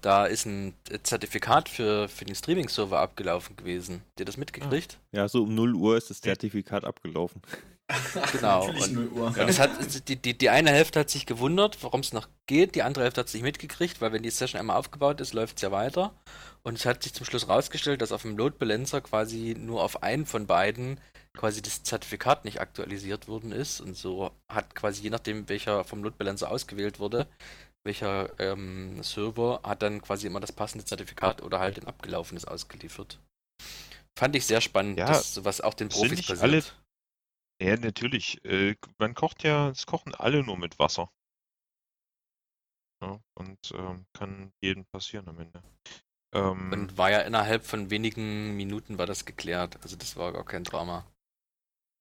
Da 0.02 0.26
ist 0.26 0.46
ein 0.46 0.74
Zertifikat 1.04 1.70
für, 1.70 2.08
für 2.10 2.26
den 2.26 2.36
Streaming-Server 2.36 3.00
abgelaufen 3.00 3.56
gewesen. 3.56 4.02
Habt 4.10 4.20
ihr 4.20 4.26
das 4.26 4.38
mitgekriegt? 4.38 4.98
Ja, 5.12 5.28
so 5.30 5.44
um 5.44 5.54
0 5.54 5.76
Uhr 5.76 5.98
ist 5.98 6.10
das 6.10 6.22
Zertifikat 6.22 6.84
abgelaufen. 6.86 7.42
Genau, 8.32 8.68
und- 8.70 8.94
0 8.94 9.08
Uhr. 9.10 9.28
Und 9.28 9.38
es 9.50 9.60
hat, 9.60 10.08
die, 10.08 10.16
die, 10.16 10.38
die 10.38 10.50
eine 10.50 10.70
Hälfte 10.72 11.02
hat 11.02 11.10
sich 11.10 11.26
gewundert, 11.26 11.78
warum 11.84 12.00
es 12.00 12.14
noch 12.14 12.30
geht, 12.48 12.74
die 12.76 12.84
andere 12.84 13.04
Hälfte 13.04 13.20
hat 13.20 13.28
es 13.28 13.34
nicht 13.34 13.44
mitgekriegt, 13.44 14.00
weil 14.00 14.14
wenn 14.14 14.24
die 14.24 14.30
Session 14.30 14.60
einmal 14.62 14.78
aufgebaut 14.78 15.20
ist, 15.20 15.34
läuft 15.34 15.58
es 15.58 15.62
ja 15.64 15.72
weiter. 15.74 16.14
Und 16.64 16.78
es 16.78 16.86
hat 16.86 17.04
sich 17.04 17.14
zum 17.14 17.26
Schluss 17.26 17.50
rausgestellt, 17.50 18.02
dass 18.02 18.14
auf 18.14 18.22
dem 18.22 18.38
Load 18.38 18.56
Balancer 18.60 19.02
quasi 19.02 19.56
nur 19.60 19.84
auf 19.84 20.04
einen 20.04 20.26
von 20.26 20.48
beiden 20.48 21.02
quasi 21.34 21.62
das 21.62 21.84
Zertifikat 21.84 22.46
nicht 22.46 22.62
aktualisiert 22.62 23.28
worden 23.28 23.52
ist. 23.52 23.82
Und 23.82 23.98
so 23.98 24.32
hat 24.48 24.74
quasi 24.74 25.02
je 25.04 25.10
nachdem, 25.10 25.50
welcher 25.50 25.84
vom 25.84 26.02
Load 26.02 26.16
Balancer 26.18 26.50
ausgewählt 26.50 27.00
wurde, 27.00 27.28
welcher 27.84 28.40
ähm, 28.40 29.02
Server 29.04 29.62
hat 29.64 29.82
dann 29.82 30.02
quasi 30.02 30.28
immer 30.28 30.40
das 30.40 30.52
passende 30.52 30.86
Zertifikat 30.86 31.42
oder 31.42 31.60
halt 31.60 31.80
ein 31.80 31.88
abgelaufenes 31.88 32.46
ausgeliefert. 32.46 33.20
Fand 34.18 34.36
ich 34.36 34.46
sehr 34.46 34.62
spannend, 34.62 35.00
Ja, 35.00 35.08
dass 35.08 35.34
sowas 35.34 35.62
auch 35.62 35.74
den 35.74 35.90
sind 35.90 36.00
Profis 36.00 36.18
nicht 36.18 36.28
passiert. 36.28 36.74
alle- 37.62 37.70
Ja, 37.70 37.78
natürlich. 37.78 38.44
Äh, 38.46 38.76
man 38.98 39.14
kocht 39.16 39.44
ja, 39.44 39.70
es 39.70 39.86
kochen 39.86 40.16
alle 40.16 40.44
nur 40.44 40.58
mit 40.58 40.80
Wasser. 40.80 41.12
Ja, 43.02 43.20
und 43.36 43.72
ähm, 43.74 44.06
kann 44.14 44.52
jedem 44.62 44.86
passieren 44.86 45.28
am 45.28 45.40
Ende. 45.40 45.62
Ähm, 46.34 46.72
Und 46.74 46.98
war 46.98 47.10
ja 47.12 47.22
innerhalb 47.22 47.66
von 47.66 47.90
wenigen 47.90 48.56
Minuten 48.56 48.98
war 48.98 49.06
das 49.08 49.26
geklärt. 49.26 49.80
Also 49.84 49.96
das 49.96 50.16
war 50.18 50.32
gar 50.34 50.46
kein 50.46 50.64
Drama. 50.64 51.06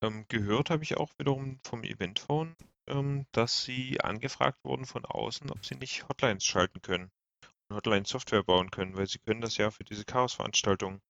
ähm, 0.03 0.24
gehört 0.28 0.70
habe 0.70 0.83
ich 0.83 0.97
auch 0.97 1.11
wiederum 1.18 1.59
vom 1.64 1.85
Eventphone, 1.85 2.55
ähm, 2.91 3.26
dass 3.32 3.62
sie 3.62 4.01
angefragt 4.01 4.59
wurden 4.64 4.84
von 4.84 5.05
außen, 5.05 5.51
ob 5.51 5.64
sie 5.64 5.76
nicht 5.76 6.09
Hotlines 6.09 6.45
schalten 6.45 6.82
können. 6.82 7.11
Und 7.68 7.76
Hotline-Software 7.76 8.43
bauen 8.43 8.70
können, 8.70 8.97
weil 8.97 9.07
sie 9.07 9.18
können 9.20 9.41
das 9.41 9.57
ja 9.57 9.70
für 9.70 9.84
diese 9.84 10.05
Chaos-Veranstaltungen. 10.05 11.01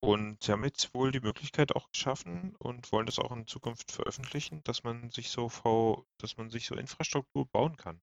Und 0.00 0.42
sie 0.42 0.52
haben 0.52 0.64
jetzt 0.64 0.94
wohl 0.94 1.12
die 1.12 1.20
Möglichkeit 1.20 1.74
auch 1.76 1.90
geschaffen 1.90 2.54
und 2.56 2.90
wollen 2.92 3.06
das 3.06 3.18
auch 3.18 3.32
in 3.32 3.46
Zukunft 3.46 3.92
veröffentlichen, 3.92 4.62
dass 4.64 4.84
man 4.84 5.10
sich 5.10 5.30
so 5.30 5.48
V, 5.48 6.06
dass 6.18 6.36
man 6.36 6.50
sich 6.50 6.66
so 6.66 6.74
Infrastruktur 6.76 7.46
bauen 7.46 7.76
kann. 7.76 8.00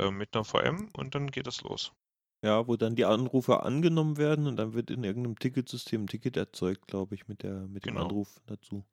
Ähm, 0.00 0.16
mit 0.18 0.34
einer 0.34 0.44
VM 0.44 0.88
und 0.96 1.14
dann 1.14 1.30
geht 1.30 1.46
das 1.46 1.62
los. 1.62 1.92
Ja, 2.42 2.66
wo 2.66 2.76
dann 2.76 2.96
die 2.96 3.04
Anrufe 3.04 3.62
angenommen 3.62 4.16
werden 4.16 4.46
und 4.46 4.56
dann 4.56 4.72
wird 4.72 4.90
in 4.90 5.04
irgendeinem 5.04 5.38
Ticketsystem 5.38 6.04
ein 6.04 6.06
Ticket 6.06 6.36
erzeugt, 6.38 6.86
glaube 6.86 7.14
ich, 7.14 7.28
mit, 7.28 7.42
der, 7.42 7.66
mit 7.68 7.84
dem 7.84 7.94
Genau. 7.94 8.06
Anruf 8.06 8.40
dazu. 8.46 8.84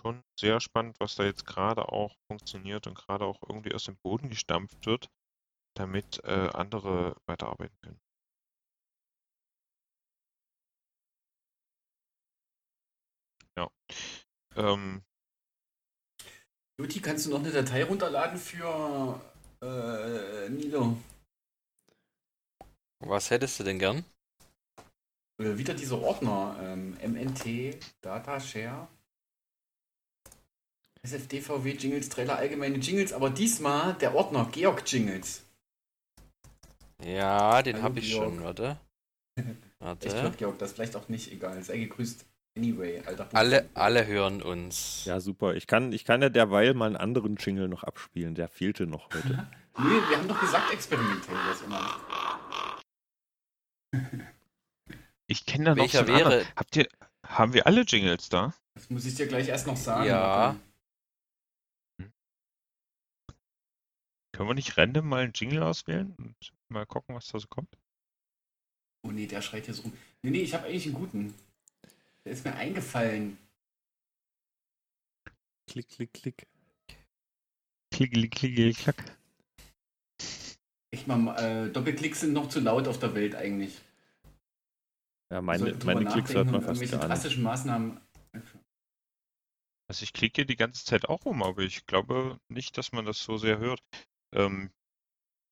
Schon 0.00 0.22
sehr 0.38 0.60
spannend, 0.60 1.00
was 1.00 1.16
da 1.16 1.24
jetzt 1.24 1.44
gerade 1.44 1.88
auch 1.88 2.14
funktioniert 2.28 2.86
und 2.86 2.94
gerade 2.96 3.24
auch 3.24 3.42
irgendwie 3.48 3.74
aus 3.74 3.84
dem 3.84 3.96
Boden 3.96 4.30
gestampft 4.30 4.86
wird, 4.86 5.10
damit 5.74 6.22
äh, 6.24 6.50
andere 6.54 7.16
weiterarbeiten 7.26 7.76
können. 7.82 8.00
Ja. 13.56 13.68
Ähm, 14.54 15.02
Juti, 16.80 17.00
kannst 17.00 17.26
du 17.26 17.30
noch 17.30 17.40
eine 17.40 17.50
Datei 17.50 17.82
runterladen 17.82 18.38
für 18.38 19.20
äh, 19.60 20.48
Nilo? 20.48 20.96
Was 23.00 23.30
hättest 23.30 23.58
du 23.58 23.64
denn 23.64 23.80
gern? 23.80 24.04
Äh, 25.40 25.58
wieder 25.58 25.74
diese 25.74 26.00
Ordner. 26.00 26.56
Ähm, 26.60 26.96
MNT, 27.02 27.80
Data 28.00 28.38
Share. 28.38 28.88
SFDVW 31.02 31.72
Jingles, 31.72 32.08
Trailer, 32.08 32.36
allgemeine 32.36 32.76
Jingles, 32.78 33.12
aber 33.12 33.30
diesmal 33.30 33.94
der 33.94 34.14
Ordner 34.14 34.48
Georg 34.52 34.82
Jingles. 34.86 35.42
Ja, 37.04 37.62
den 37.62 37.82
habe 37.82 38.00
ich 38.00 38.10
Georg. 38.10 38.24
schon, 38.34 38.42
warte. 38.44 38.76
Warte. 39.80 40.08
gehört, 40.08 40.38
Georg, 40.38 40.58
das 40.58 40.70
ist 40.70 40.74
vielleicht 40.74 40.96
auch 40.96 41.08
nicht 41.08 41.30
egal. 41.30 41.62
Sei 41.62 41.78
gegrüßt. 41.78 42.24
Anyway, 42.56 43.00
alter 43.06 43.28
Alle, 43.34 43.68
alle 43.74 44.04
hören 44.04 44.42
uns. 44.42 45.04
Ja, 45.04 45.20
super. 45.20 45.54
Ich 45.54 45.68
kann, 45.68 45.92
ich 45.92 46.04
kann 46.04 46.20
ja 46.20 46.28
derweil 46.28 46.74
mal 46.74 46.86
einen 46.86 46.96
anderen 46.96 47.36
Jingle 47.36 47.68
noch 47.68 47.84
abspielen. 47.84 48.34
Der 48.34 48.48
fehlte 48.48 48.86
noch 48.86 49.08
heute. 49.14 49.46
Nee, 49.80 49.84
wir 50.08 50.16
haben 50.18 50.26
doch 50.26 50.40
gesagt, 50.40 50.72
experimentell 50.72 51.36
das 51.48 51.62
immer. 51.62 52.00
ich 55.28 55.46
kenne 55.46 55.66
da 55.66 55.70
noch 55.76 55.82
Welcher 55.84 56.00
so 56.04 56.08
wäre- 56.08 56.44
Habt 56.56 56.74
ihr, 56.74 56.88
haben 57.24 57.52
wir 57.52 57.64
alle 57.64 57.82
Jingles 57.82 58.28
da? 58.28 58.52
Das 58.74 58.90
muss 58.90 59.06
ich 59.06 59.14
dir 59.14 59.28
gleich 59.28 59.46
erst 59.46 59.68
noch 59.68 59.76
sagen. 59.76 60.08
Ja. 60.08 60.20
Warte. 60.20 60.58
Können 64.38 64.50
wir 64.50 64.54
nicht 64.54 64.78
random 64.78 65.08
mal 65.08 65.24
einen 65.24 65.32
Jingle 65.32 65.64
auswählen 65.64 66.14
und 66.16 66.52
mal 66.68 66.86
gucken, 66.86 67.16
was 67.16 67.26
da 67.26 67.40
so 67.40 67.48
kommt? 67.48 67.76
Oh 69.02 69.10
nee, 69.10 69.26
der 69.26 69.42
schreit 69.42 69.64
hier 69.64 69.74
so 69.74 69.82
rum. 69.82 69.92
Nee, 70.22 70.30
nee, 70.30 70.42
ich 70.42 70.54
habe 70.54 70.66
eigentlich 70.66 70.86
einen 70.86 70.94
guten. 70.94 71.34
Der 72.24 72.34
ist 72.34 72.44
mir 72.44 72.54
eingefallen. 72.54 73.36
klick, 75.68 75.88
klick, 75.88 76.12
klick. 76.12 76.46
Klickeli, 77.92 78.28
klickeli, 78.28 78.74
klack. 78.74 79.18
Echt 80.92 81.08
mal, 81.08 81.34
äh, 81.36 81.72
Doppelklicks 81.72 82.20
sind 82.20 82.32
noch 82.32 82.48
zu 82.48 82.60
laut 82.60 82.86
auf 82.86 83.00
der 83.00 83.16
Welt 83.16 83.34
eigentlich. 83.34 83.82
Ja, 85.32 85.42
meine, 85.42 85.74
meine 85.84 86.08
Klicks 86.10 86.32
hört 86.32 86.46
nachdenken 86.46 86.52
man 86.52 86.62
fast 86.62 86.80
gar 86.92 86.98
nicht. 86.98 87.08
drastischen 87.08 87.42
Maßnahmen. 87.42 88.00
Also 89.88 90.04
ich 90.04 90.12
klicke 90.12 90.46
die 90.46 90.54
ganze 90.54 90.84
Zeit 90.84 91.08
auch 91.08 91.24
rum, 91.24 91.42
aber 91.42 91.62
ich 91.62 91.86
glaube 91.86 92.38
nicht, 92.48 92.78
dass 92.78 92.92
man 92.92 93.04
das 93.04 93.18
so 93.18 93.36
sehr 93.36 93.58
hört. 93.58 93.82
Ähm, 94.32 94.70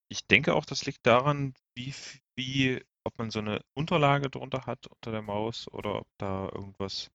ich 0.08 0.26
denke 0.26 0.54
auch, 0.54 0.64
das 0.64 0.86
liegt 0.86 1.06
daran, 1.06 1.54
wie, 1.74 1.94
wie, 2.36 2.84
ob 3.04 3.18
man 3.18 3.30
so 3.30 3.40
eine 3.40 3.60
Unterlage 3.74 4.30
drunter 4.30 4.66
hat 4.66 4.86
unter 4.86 5.10
der 5.10 5.22
Maus 5.22 5.68
oder 5.72 6.00
ob 6.00 6.08
da 6.18 6.48
irgendwas, 6.52 7.10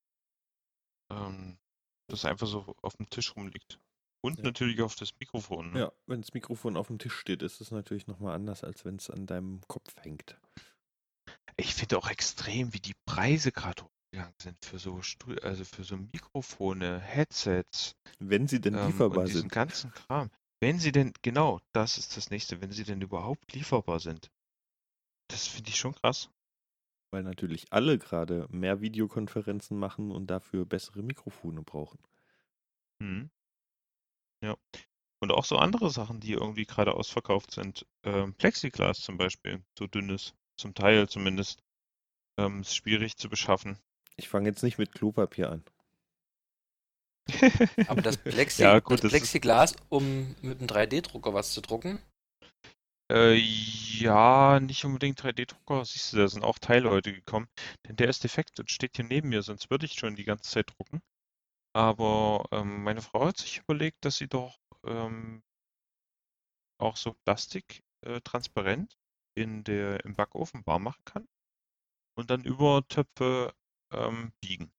ähm, 1.12 1.58
das 2.10 2.26
einfach 2.26 2.48
so 2.48 2.76
auf 2.82 2.96
dem 2.98 3.10
Tisch 3.10 3.36
rumliegt. 3.36 3.80
Und 4.24 4.38
Ja. 4.38 4.44
natürlich 4.44 4.82
auf 4.82 4.96
das 4.96 5.12
Mikrofon. 5.20 5.72
Ne? 5.72 5.80
Ja, 5.80 5.92
wenn 6.06 6.22
das 6.22 6.34
Mikrofon 6.34 6.78
auf 6.78 6.88
dem 6.88 7.00
Tisch 7.00 7.16
steht, 7.16 7.42
ist 7.42 7.60
es 7.60 7.72
natürlich 7.72 8.08
nochmal 8.08 8.36
anders, 8.36 8.64
als 8.64 8.86
wenn 8.86 8.98
es 8.98 9.10
an 9.10 9.26
deinem 9.26 9.62
Kopf 9.68 9.96
hängt. 10.02 10.38
Ich 11.58 11.74
finde 11.74 11.98
auch 11.98 12.10
extrem, 12.10 12.74
wie 12.74 12.80
die 12.80 12.94
Preise 13.06 13.52
gerade 13.52 13.84
hochgegangen 13.84 14.36
sind 14.42 14.64
für 14.64 14.80
so 14.80 15.02
also 15.42 15.66
für 15.66 15.84
so 15.84 15.98
Mikrofone, 15.98 17.00
Headsets. 17.00 17.96
Wenn 18.20 18.48
sie 18.48 18.62
denn 18.62 18.76
ähm, 18.76 18.88
lieferbar 18.88 19.20
und 19.20 19.28
diesen 19.28 19.42
sind. 19.42 19.52
ganzen 19.52 19.92
Kram. 19.92 20.30
Wenn 20.62 20.78
sie 20.78 20.92
denn, 20.92 21.12
genau, 21.24 21.60
das 21.74 21.98
ist 21.98 22.16
das 22.16 22.30
nächste, 22.30 22.62
wenn 22.62 22.72
sie 22.72 22.84
denn 22.84 23.02
überhaupt 23.02 23.54
lieferbar 23.54 24.00
sind. 24.00 24.32
Das 25.28 25.48
finde 25.48 25.72
ich 25.72 25.78
schon 25.78 25.96
krass. 25.96 26.30
Weil 27.12 27.24
natürlich 27.24 27.74
alle 27.74 27.98
gerade 27.98 28.48
mehr 28.52 28.80
Videokonferenzen 28.80 29.78
machen 29.78 30.12
und 30.12 30.28
dafür 30.28 30.66
bessere 30.66 31.02
Mikrofone 31.02 31.64
brauchen. 31.64 32.00
Mhm. 33.00 33.32
Ja. 34.44 34.56
Und 35.20 35.32
auch 35.32 35.46
so 35.46 35.58
andere 35.58 35.90
Sachen, 35.90 36.20
die 36.20 36.34
irgendwie 36.34 36.66
gerade 36.66 36.94
ausverkauft 36.94 37.52
sind. 37.52 37.86
Ähm, 38.04 38.36
Plexiglas 38.36 39.00
zum 39.00 39.18
Beispiel, 39.18 39.64
so 39.78 39.88
dünnes, 39.88 40.36
zum 40.58 40.76
Teil 40.76 41.10
zumindest. 41.10 41.64
Ähm, 42.38 42.62
ist 42.62 42.76
schwierig 42.76 43.18
zu 43.18 43.30
beschaffen. 43.30 43.80
Ich 44.16 44.30
fange 44.30 44.50
jetzt 44.50 44.64
nicht 44.64 44.78
mit 44.78 44.94
Klopapier 44.94 45.52
an. 45.52 45.64
Aber 47.86 48.02
das, 48.02 48.18
Plexi, 48.28 48.64
Ja, 48.64 48.80
gut, 48.80 49.04
das 49.04 49.12
Plexiglas, 49.12 49.76
um 49.90 50.36
mit 50.42 50.60
einem 50.60 50.68
3D-Drucker 50.68 51.34
was 51.34 51.54
zu 51.54 51.62
drucken, 51.62 52.00
Äh, 53.12 53.36
ja, 53.36 54.60
nicht 54.60 54.86
unbedingt 54.86 55.22
3D-Drucker. 55.22 55.86
Siehst 55.86 56.14
du, 56.14 56.18
da 56.18 56.28
sind 56.28 56.44
auch 56.44 56.60
Teile 56.60 56.90
heute 56.90 57.14
gekommen. 57.14 57.48
Denn 57.88 57.96
der 57.98 58.10
ist 58.10 58.24
defekt 58.24 58.60
und 58.60 58.72
steht 58.72 58.96
hier 58.96 59.06
neben 59.06 59.30
mir, 59.30 59.44
sonst 59.44 59.70
würde 59.70 59.86
ich 59.86 59.94
schon 59.94 60.16
die 60.16 60.24
ganze 60.24 60.50
Zeit 60.50 60.72
drucken. 60.78 61.02
Aber 61.74 62.46
ähm, 62.52 62.84
meine 62.84 63.02
Frau 63.02 63.28
hat 63.28 63.38
sich 63.38 63.60
überlegt, 63.60 64.06
dass 64.06 64.18
sie 64.18 64.28
doch 64.28 64.58
ähm, 64.86 65.44
auch 66.80 66.98
so 66.98 67.14
Plastik 67.26 67.82
äh, 68.06 68.20
transparent 68.22 68.98
in 69.38 69.64
der, 69.64 70.04
im 70.06 70.16
Backofen 70.16 70.66
warm 70.66 70.84
machen 70.84 71.04
kann 71.06 71.28
und 72.18 72.30
dann 72.30 72.44
über 72.44 72.84
Töpfe 72.88 73.54
ähm, 73.94 74.34
biegen. 74.42 74.72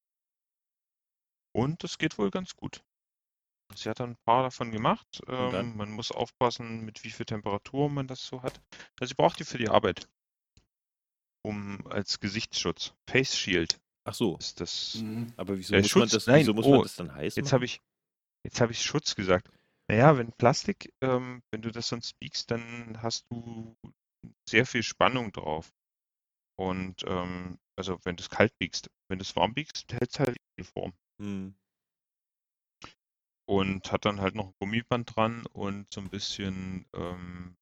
Und 1.52 1.82
das 1.84 1.98
geht 1.98 2.18
wohl 2.18 2.30
ganz 2.30 2.56
gut. 2.56 2.82
Sie 3.74 3.88
hat 3.88 4.00
dann 4.00 4.10
ein 4.10 4.24
paar 4.24 4.42
davon 4.42 4.70
gemacht. 4.70 5.22
Ähm, 5.28 5.76
man 5.76 5.90
muss 5.90 6.12
aufpassen, 6.12 6.84
mit 6.84 7.04
wie 7.04 7.10
viel 7.10 7.24
Temperatur 7.26 7.88
man 7.88 8.06
das 8.06 8.26
so 8.26 8.42
hat. 8.42 8.60
Also 9.00 9.10
sie 9.10 9.14
braucht 9.14 9.38
die 9.38 9.44
für 9.44 9.58
die 9.58 9.68
Arbeit. 9.68 10.08
Um 11.44 11.86
als 11.88 12.20
Gesichtsschutz. 12.20 12.94
Face 13.08 13.36
Shield 13.36 13.80
Ach 14.04 14.14
so, 14.14 14.36
ist 14.36 14.60
das. 14.60 14.96
Mhm. 14.96 15.32
aber 15.36 15.56
wieso, 15.56 15.74
Äh, 15.74 15.82
muss, 15.82 15.94
man 15.94 16.08
das, 16.08 16.26
Nein, 16.26 16.40
wieso 16.40 16.54
muss 16.54 16.66
oh, 16.66 16.70
man 16.72 16.82
das 16.82 16.96
dann 16.96 17.14
heiß 17.14 17.36
Jetzt 17.36 17.46
machen? 17.46 17.52
habe 17.54 17.64
ich, 17.64 17.80
jetzt 18.44 18.60
habe 18.60 18.72
ich 18.72 18.82
Schutz 18.82 19.14
gesagt. 19.14 19.48
Naja, 19.88 20.16
wenn 20.16 20.32
Plastik, 20.32 20.92
ähm, 21.00 21.42
wenn 21.50 21.62
du 21.62 21.70
das 21.70 21.88
sonst 21.88 22.18
biegst, 22.18 22.50
dann 22.50 23.00
hast 23.02 23.26
du 23.30 23.76
sehr 24.48 24.66
viel 24.66 24.82
Spannung 24.82 25.32
drauf. 25.32 25.72
Und 26.56 27.04
ähm, 27.06 27.58
also 27.76 27.98
wenn 28.04 28.16
du 28.16 28.22
es 28.22 28.30
kalt 28.30 28.56
biegst, 28.58 28.90
wenn 29.08 29.18
du 29.18 29.22
es 29.22 29.34
warm 29.36 29.54
biegst, 29.54 29.92
hält 29.92 30.10
es 30.10 30.18
halt 30.18 30.36
die 30.58 30.64
Form. 30.64 30.92
Hm. 31.22 31.54
Und 33.46 33.92
hat 33.92 34.04
dann 34.04 34.20
halt 34.20 34.34
noch 34.34 34.46
ein 34.46 34.54
Gummiband 34.58 35.14
dran 35.14 35.46
und 35.52 35.92
so 35.92 36.00
ein 36.00 36.10
bisschen 36.10 36.84
ähm, 36.94 37.56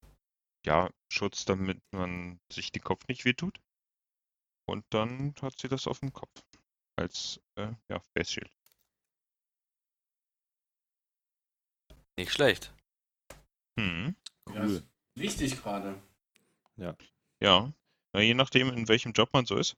ja, 0.65 0.91
Schutz, 1.13 1.45
damit 1.45 1.79
man 1.93 2.41
sich 2.51 2.73
den 2.73 2.83
Kopf 2.83 3.07
nicht 3.07 3.27
wehtut. 3.27 3.61
Und 4.67 4.87
dann 4.91 5.35
hat 5.43 5.59
sie 5.59 5.69
das 5.69 5.87
auf 5.87 6.01
dem 6.01 6.13
Kopf 6.13 6.43
als 6.97 7.39
äh, 7.57 7.75
ja, 7.89 8.01
Face 8.15 8.31
Shield. 8.31 8.51
Nicht 12.17 12.33
schlecht. 12.33 12.73
Hm. 13.79 14.17
Ja, 14.55 14.65
Cool. 14.65 14.71
ist 14.71 14.85
wichtig 15.17 15.63
gerade. 15.63 16.01
Ja, 16.77 16.97
na, 18.13 18.21
je 18.21 18.35
nachdem, 18.35 18.71
in 18.71 18.89
welchem 18.89 19.13
Job 19.13 19.33
man 19.35 19.45
so 19.45 19.57
ist, 19.57 19.77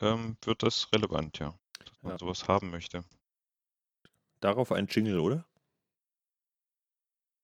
ähm, 0.00 0.36
wird 0.42 0.62
das 0.62 0.92
relevant, 0.92 1.38
ja. 1.38 1.58
Dass 1.84 2.02
man 2.02 2.12
Ja. 2.12 2.18
sowas 2.18 2.48
haben 2.48 2.70
möchte. 2.70 3.04
Darauf 4.40 4.72
ein 4.72 4.86
Jingle, 4.86 5.18
oder? 5.18 5.44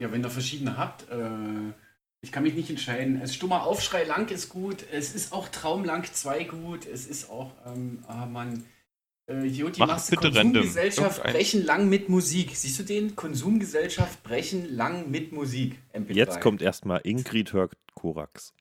Ja, 0.01 0.11
wenn 0.13 0.23
ihr 0.25 0.31
verschiedene 0.31 0.77
habt, 0.77 1.09
äh, 1.09 1.73
ich 2.21 2.33
kann 2.33 2.43
mich 2.43 2.55
nicht 2.55 2.71
entscheiden. 2.71 3.21
Es 3.21 3.35
stummer 3.35 3.65
Aufschrei 3.65 4.05
lang 4.05 4.29
ist 4.31 4.49
gut, 4.49 4.85
es 4.91 5.15
ist 5.15 5.33
auch 5.33 5.49
Traumlang 5.49 6.05
2 6.05 6.45
gut, 6.45 6.87
es 6.87 7.07
ist 7.07 7.31
auch, 7.31 7.53
ähm, 7.67 8.03
ah 8.07 8.27
Mann, 8.27 8.65
äh, 9.27 9.47
machst 9.79 10.11
bitte 10.11 10.27
random. 10.29 10.53
Konsumgesellschaft 10.53 11.19
Irgendein- 11.19 11.33
brechen 11.33 11.65
lang 11.65 11.89
mit 11.89 12.09
Musik. 12.09 12.57
Siehst 12.57 12.79
du 12.79 12.83
den? 12.83 13.17
Konsumgesellschaft 13.17 14.23
brechen 14.23 14.75
lang 14.75 15.11
mit 15.11 15.33
Musik. 15.33 15.79
MP3. 15.93 16.13
Jetzt 16.15 16.41
kommt 16.41 16.61
erstmal 16.63 17.01
Ingrid 17.05 17.53
hört 17.53 17.75
Korax. 17.95 18.53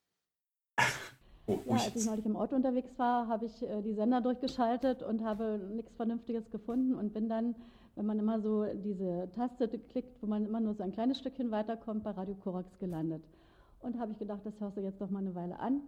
Oh, 1.47 1.59
Ja, 1.65 1.75
als 1.75 1.95
ich 1.95 2.05
neulich 2.05 2.25
im 2.25 2.37
Auto 2.37 2.55
unterwegs 2.55 2.97
war, 2.97 3.27
habe 3.27 3.45
ich 3.45 3.61
äh, 3.63 3.81
die 3.81 3.93
Sender 3.93 4.21
durchgeschaltet 4.21 5.03
und 5.03 5.23
habe 5.23 5.59
nichts 5.73 5.93
Vernünftiges 5.95 6.49
gefunden 6.51 6.95
und 6.95 7.13
bin 7.13 7.27
dann, 7.27 7.55
wenn 7.95 8.05
man 8.05 8.17
immer 8.17 8.39
so 8.39 8.65
diese 8.65 9.29
Taste 9.35 9.67
klickt, 9.67 10.21
wo 10.21 10.27
man 10.27 10.45
immer 10.45 10.59
nur 10.59 10.73
so 10.73 10.83
ein 10.83 10.93
kleines 10.93 11.19
Stückchen 11.19 11.51
weiterkommt, 11.51 12.03
bei 12.03 12.11
Radio 12.11 12.35
Korax 12.35 12.77
gelandet. 12.79 13.23
Und 13.81 13.99
habe 13.99 14.13
ich 14.13 14.19
gedacht, 14.19 14.41
das 14.45 14.59
hörst 14.61 14.77
du 14.77 14.81
jetzt 14.81 15.01
noch 15.01 15.09
mal 15.09 15.19
eine 15.19 15.35
Weile 15.35 15.59
an 15.59 15.81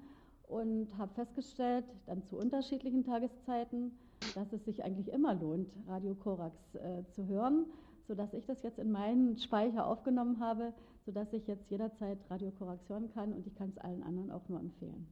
und 0.47 0.87
habe 0.97 1.13
festgestellt, 1.13 1.85
dann 2.05 2.23
zu 2.23 2.37
unterschiedlichen 2.37 3.05
Tageszeiten, 3.05 3.97
dass 4.35 4.51
es 4.51 4.65
sich 4.65 4.83
eigentlich 4.83 5.07
immer 5.11 5.33
lohnt, 5.33 5.69
Radio 5.87 6.15
Korax 6.15 6.75
äh, 6.75 7.03
zu 7.11 7.27
hören, 7.27 7.65
sodass 8.07 8.33
ich 8.33 8.45
das 8.45 8.61
jetzt 8.63 8.79
in 8.79 8.91
meinen 8.91 9.37
Speicher 9.37 9.87
aufgenommen 9.87 10.39
habe, 10.39 10.73
sodass 11.05 11.31
ich 11.33 11.47
jetzt 11.47 11.69
jederzeit 11.69 12.17
Radio 12.29 12.51
Korax 12.51 12.87
hören 12.89 13.09
kann 13.13 13.33
und 13.33 13.47
ich 13.47 13.55
kann 13.55 13.69
es 13.69 13.77
allen 13.77 14.03
anderen 14.03 14.31
auch 14.31 14.47
nur 14.49 14.59
empfehlen. 14.59 15.07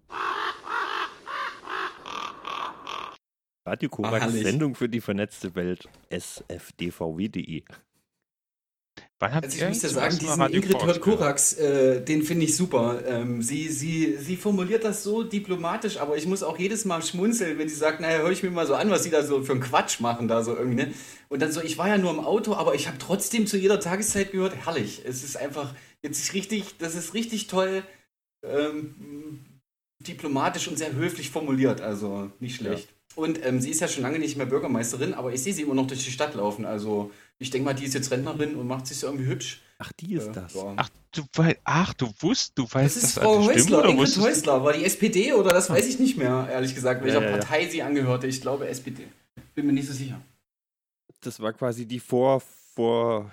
Radio 3.65 3.89
Ah, 3.89 3.95
Korax, 3.95 4.25
herrlich. 4.25 4.43
Sendung 4.43 4.75
für 4.75 4.89
die 4.89 5.01
vernetzte 5.01 5.55
Welt, 5.55 5.87
sfdvw.de. 6.11 7.63
Wann 9.19 9.33
habt 9.33 9.45
Also 9.45 9.57
ihr 9.57 9.63
ich 9.63 9.69
muss 9.69 9.79
zum 9.79 9.89
sagen, 9.89 10.19
diesen 10.19 10.41
Radio 10.41 10.61
Ingrid 10.61 10.73
Korax 10.77 10.95
Hört? 10.95 11.01
Korax, 11.01 11.53
äh, 11.53 12.01
den 12.03 12.23
finde 12.23 12.45
ich 12.45 12.55
super. 12.57 13.01
Ähm, 13.07 13.41
sie, 13.41 13.69
sie, 13.69 14.17
sie 14.17 14.35
formuliert 14.35 14.83
das 14.83 15.01
so 15.03 15.23
diplomatisch, 15.23 15.97
aber 15.97 16.17
ich 16.17 16.27
muss 16.27 16.43
auch 16.43 16.59
jedes 16.59 16.83
Mal 16.85 17.01
schmunzeln, 17.01 17.57
wenn 17.57 17.69
sie 17.69 17.75
sagt, 17.75 18.01
naja, 18.01 18.19
höre 18.19 18.31
ich 18.31 18.43
mir 18.43 18.51
mal 18.51 18.67
so 18.67 18.75
an, 18.75 18.89
was 18.89 19.03
sie 19.03 19.09
da 19.09 19.23
so 19.23 19.41
für 19.43 19.53
einen 19.53 19.61
Quatsch 19.61 20.01
machen, 20.01 20.27
da 20.27 20.43
so 20.43 20.55
irgendwie. 20.55 20.83
Ne? 20.83 20.93
Und 21.29 21.41
dann 21.41 21.51
so, 21.51 21.61
ich 21.61 21.77
war 21.77 21.87
ja 21.87 21.97
nur 21.97 22.11
im 22.11 22.19
Auto, 22.19 22.53
aber 22.53 22.75
ich 22.75 22.87
habe 22.87 22.97
trotzdem 22.97 23.47
zu 23.47 23.57
jeder 23.57 23.79
Tageszeit 23.79 24.31
gehört, 24.31 24.55
herrlich. 24.55 25.01
Es 25.05 25.23
ist 25.23 25.37
einfach, 25.37 25.73
jetzt 26.01 26.19
ist 26.19 26.33
richtig, 26.33 26.77
das 26.77 26.93
ist 26.93 27.13
richtig 27.13 27.47
toll, 27.47 27.83
ähm, 28.43 29.39
diplomatisch 30.01 30.67
und 30.67 30.77
sehr 30.77 30.93
höflich 30.93 31.29
formuliert, 31.29 31.79
also 31.79 32.29
nicht 32.39 32.57
schlecht. 32.57 32.89
Und 33.15 33.45
ähm, 33.45 33.59
sie 33.61 33.69
ist 33.69 33.79
ja 33.79 33.87
schon 33.87 34.03
lange 34.03 34.19
nicht 34.19 34.37
mehr 34.37 34.45
Bürgermeisterin, 34.47 35.13
aber 35.13 35.31
ich 35.33 35.41
sehe 35.43 35.53
sie 35.53 35.61
immer 35.63 35.75
noch 35.75 35.87
durch 35.87 36.03
die 36.03 36.11
Stadt 36.11 36.33
laufen. 36.35 36.65
Also 36.65 37.11
ich 37.39 37.49
denke 37.51 37.65
mal, 37.65 37.73
die 37.73 37.85
ist 37.85 37.93
jetzt 37.93 38.09
Rentnerin 38.11 38.55
und 38.55 38.67
macht 38.67 38.87
sich 38.87 38.97
so 38.97 39.07
irgendwie 39.07 39.27
hübsch. 39.27 39.61
Ach, 39.79 39.91
die 39.93 40.15
ist 40.15 40.27
Äh, 40.29 40.31
das. 40.33 40.53
ja. 40.53 40.73
Ach, 40.77 40.89
du, 41.11 41.23
wei 41.35 41.57
ach, 41.63 41.93
du 41.93 42.09
wusst, 42.19 42.53
du 42.55 42.63
Das 42.63 42.73
weißt 42.75 42.97
ist 42.97 43.03
das 43.17 43.23
Frau 43.23 43.43
Häusler, 43.45 43.79
oder 43.79 43.89
Ingrid 43.89 43.99
wusstest 44.07 44.17
du? 44.17 44.29
Häusler. 44.29 44.63
War 44.63 44.73
die 44.73 44.85
SPD 44.85 45.33
oder 45.33 45.51
das 45.51 45.69
weiß 45.69 45.85
ich 45.87 45.99
nicht 45.99 46.17
mehr, 46.17 46.47
ehrlich 46.51 46.73
gesagt, 46.73 47.03
welcher 47.03 47.19
Ja, 47.21 47.23
ja, 47.25 47.31
ja. 47.31 47.37
Partei 47.37 47.67
sie 47.67 47.83
angehörte. 47.83 48.27
Ich 48.27 48.41
glaube 48.41 48.67
SPD. 48.67 49.03
Bin 49.55 49.65
mir 49.67 49.73
nicht 49.73 49.87
so 49.87 49.93
sicher. 49.93 50.19
Das 51.21 51.39
war 51.39 51.53
quasi 51.53 51.85
die 51.85 51.99
Vor, 51.99 52.41
Vor 52.75 53.31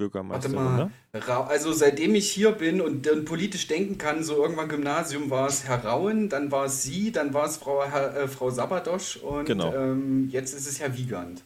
Bürgermeisterin, 0.00 0.56
Warte 0.56 0.90
mal. 1.12 1.20
Ra 1.20 1.46
also 1.46 1.72
seitdem 1.72 2.14
ich 2.14 2.30
hier 2.30 2.52
bin 2.52 2.80
und, 2.80 3.06
und 3.08 3.24
politisch 3.24 3.66
denken 3.66 3.98
kann, 3.98 4.22
so 4.24 4.36
irgendwann 4.36 4.68
Gymnasium 4.68 5.30
war 5.30 5.46
es 5.46 5.64
Herr 5.64 5.84
Rauen, 5.84 6.28
dann 6.28 6.50
war 6.50 6.66
es 6.66 6.82
sie, 6.82 7.12
dann 7.12 7.34
war 7.34 7.46
es 7.46 7.58
Frau, 7.58 7.84
Herr, 7.84 8.16
äh, 8.16 8.28
Frau 8.28 8.50
Sabadosch 8.50 9.16
und 9.16 9.44
Genau. 9.44 9.74
ähm, 9.74 10.28
jetzt 10.30 10.54
ist 10.54 10.66
es 10.66 10.80
Herr 10.80 10.96
Wiegand. 10.96 11.42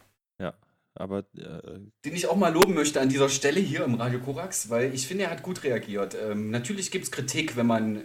Aber 0.97 1.25
äh, 1.37 1.81
Den 2.05 2.15
ich 2.15 2.29
auch 2.29 2.37
mal 2.37 2.53
loben 2.53 2.75
möchte 2.75 3.01
an 3.01 3.09
dieser 3.09 3.29
Stelle 3.29 3.59
hier 3.59 3.85
im 3.85 3.95
Radio 3.95 4.21
Korax, 4.21 4.71
weil 4.71 4.95
ich 4.95 5.09
finde, 5.09 5.25
er 5.25 5.31
hat 5.31 5.43
gut 5.43 5.65
reagiert. 5.65 6.17
Ähm, 6.21 6.51
natürlich 6.51 6.91
gibt 6.93 7.05
es 7.05 7.11
Kritik, 7.11 7.57
wenn 7.57 7.67
man 7.67 7.97
äh, 7.97 8.03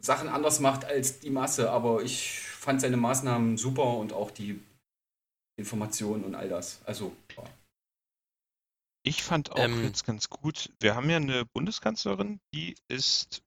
Sachen 0.00 0.28
anders 0.28 0.60
macht 0.60 0.84
als 0.84 1.18
die 1.18 1.30
Masse, 1.30 1.70
aber 1.70 2.02
ich 2.02 2.38
fand 2.40 2.80
seine 2.80 2.96
Maßnahmen 2.96 3.56
super 3.56 3.96
und 3.96 4.12
auch 4.12 4.30
die 4.30 4.60
Informationen 5.56 6.22
und 6.24 6.36
all 6.36 6.48
das. 6.48 6.80
Also, 6.84 7.12
ja. 7.36 7.42
Ich 9.06 9.22
fand 9.22 9.52
auch 9.52 9.58
Ähm. 9.58 9.84
jetzt 9.84 10.04
ganz 10.04 10.30
gut, 10.30 10.70
wir 10.80 10.94
haben 10.94 11.10
ja 11.10 11.16
eine 11.16 11.44
Bundeskanzlerin, 11.44 12.40
die 12.54 12.74
ist, 12.88 13.42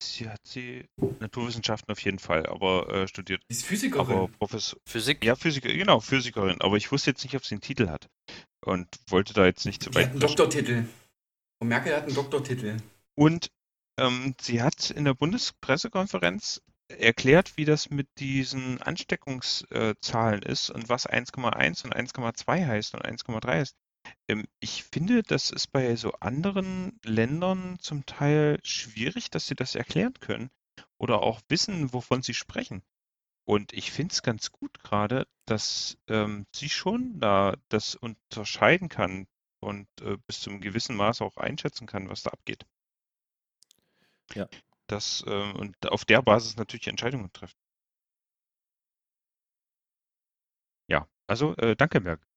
sie 0.00 0.28
hat 0.28 0.40
sie 0.46 0.86
Naturwissenschaften 1.18 1.90
auf 1.90 2.00
jeden 2.00 2.20
Fall, 2.20 2.46
aber 2.46 2.88
äh, 2.88 3.08
studiert, 3.08 3.42
die 3.50 3.54
ist 3.54 3.66
Physikerin. 3.66 4.00
aber 4.00 4.28
Professor, 4.28 4.78
Physik? 4.86 5.24
ja, 5.24 5.34
Physiker, 5.34 5.72
genau, 5.72 5.98
Physikerin, 5.98 6.60
aber 6.60 6.76
ich 6.76 6.92
wusste 6.92 7.10
jetzt 7.10 7.24
nicht, 7.24 7.34
ob 7.34 7.44
sie 7.44 7.56
einen 7.56 7.60
Titel 7.60 7.88
hat 7.88 8.08
und 8.64 8.86
wollte 9.08 9.34
da 9.34 9.44
jetzt 9.46 9.66
nicht 9.66 9.82
zu 9.82 9.90
die 9.90 9.98
hat 9.98 10.04
weit 10.04 10.10
einen. 10.12 10.20
Doktortitel. 10.20 10.84
Und 11.58 11.68
Merkel 11.68 11.94
hat 11.94 12.04
einen 12.04 12.14
Doktortitel. 12.14 12.76
Und 13.16 13.50
ähm, 13.98 14.34
sie 14.40 14.62
hat 14.62 14.90
in 14.90 15.04
der 15.04 15.14
Bundespressekonferenz 15.14 16.62
erklärt, 16.88 17.56
wie 17.56 17.64
das 17.64 17.90
mit 17.90 18.08
diesen 18.18 18.80
Ansteckungszahlen 18.80 20.42
ist 20.42 20.70
und 20.70 20.88
was 20.88 21.08
1,1 21.08 21.84
und 21.84 21.94
1,2 21.96 22.66
heißt 22.66 22.94
und 22.94 23.04
1,3 23.04 23.46
heißt. 23.48 23.76
Ähm, 24.30 24.46
ich 24.60 24.84
finde, 24.84 25.22
das 25.24 25.50
ist 25.50 25.68
bei 25.72 25.96
so 25.96 26.12
anderen 26.12 26.98
Ländern 27.04 27.78
zum 27.80 28.06
Teil 28.06 28.60
schwierig, 28.62 29.30
dass 29.30 29.46
sie 29.46 29.56
das 29.56 29.74
erklären 29.74 30.14
können 30.14 30.50
oder 30.98 31.22
auch 31.22 31.40
wissen, 31.48 31.92
wovon 31.92 32.22
sie 32.22 32.34
sprechen. 32.34 32.82
Und 33.44 33.72
ich 33.72 33.90
finde 33.90 34.12
es 34.12 34.22
ganz 34.22 34.52
gut 34.52 34.78
gerade, 34.84 35.26
dass 35.46 35.98
ähm, 36.06 36.46
sie 36.54 36.68
schon 36.68 37.18
da 37.18 37.56
das 37.68 37.96
unterscheiden 37.96 38.88
kann 38.88 39.26
und 39.58 39.88
äh, 40.02 40.16
bis 40.28 40.40
zu 40.40 40.50
einem 40.50 40.60
gewissen 40.60 40.94
Maß 40.94 41.22
auch 41.22 41.36
einschätzen 41.36 41.88
kann, 41.88 42.08
was 42.08 42.22
da 42.22 42.30
abgeht. 42.30 42.64
Ja. 44.34 44.48
Das, 44.86 45.24
ähm, 45.26 45.56
und 45.56 45.88
auf 45.88 46.04
der 46.04 46.22
Basis 46.22 46.56
natürlich 46.56 46.86
Entscheidungen 46.86 47.32
treffen. 47.32 47.58
Ja, 50.88 51.08
also 51.26 51.56
äh, 51.56 51.74
danke, 51.74 52.00
Merck. 52.00 52.29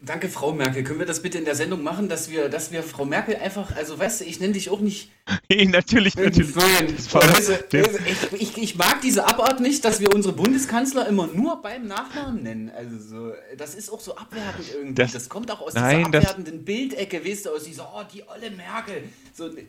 Danke, 0.00 0.28
Frau 0.28 0.52
Merkel. 0.52 0.84
Können 0.84 1.00
wir 1.00 1.06
das 1.06 1.22
bitte 1.22 1.38
in 1.38 1.44
der 1.44 1.56
Sendung 1.56 1.82
machen, 1.82 2.08
dass 2.08 2.30
wir, 2.30 2.48
dass 2.48 2.70
wir 2.70 2.84
Frau 2.84 3.04
Merkel 3.04 3.34
einfach, 3.34 3.74
also 3.76 3.98
weißt 3.98 4.20
du, 4.20 4.24
ich 4.26 4.38
nenne 4.38 4.52
dich 4.52 4.70
auch 4.70 4.78
nicht 4.78 5.10
natürlich, 5.50 6.14
natürlich. 6.14 6.54
Nein, 6.54 6.94
Das 6.96 7.12
war- 7.12 7.22
also, 7.22 7.52
also, 7.54 7.98
ich, 8.32 8.40
ich, 8.40 8.58
ich 8.58 8.76
mag 8.76 9.00
diese 9.00 9.26
Abart 9.26 9.58
nicht, 9.60 9.84
dass 9.84 9.98
wir 10.00 10.14
unsere 10.14 10.34
Bundeskanzler 10.34 11.08
immer 11.08 11.26
nur 11.26 11.60
beim 11.62 11.86
Nachnamen 11.88 12.44
nennen. 12.44 12.70
Also 12.70 12.96
so, 12.98 13.32
das 13.56 13.74
ist 13.74 13.90
auch 13.90 13.98
so 14.00 14.14
abwertend 14.14 14.66
irgendwie. 14.72 14.94
Das, 14.94 15.12
Das- 15.12 15.28
kommt 15.28 15.50
auch 15.50 15.60
aus 15.62 15.74
Nein, 15.74 16.04
dieser 16.12 16.18
abwertenden 16.18 16.64
Bildecke, 16.64 17.24
weißt 17.24 17.46
du, 17.46 17.50
aus 17.50 17.64
dieser, 17.64 17.92
oh, 17.92 18.02
die 18.12 18.22
olle 18.28 18.50
Merkel. 18.52 19.02
So, 19.34 19.48
äh, 19.48 19.64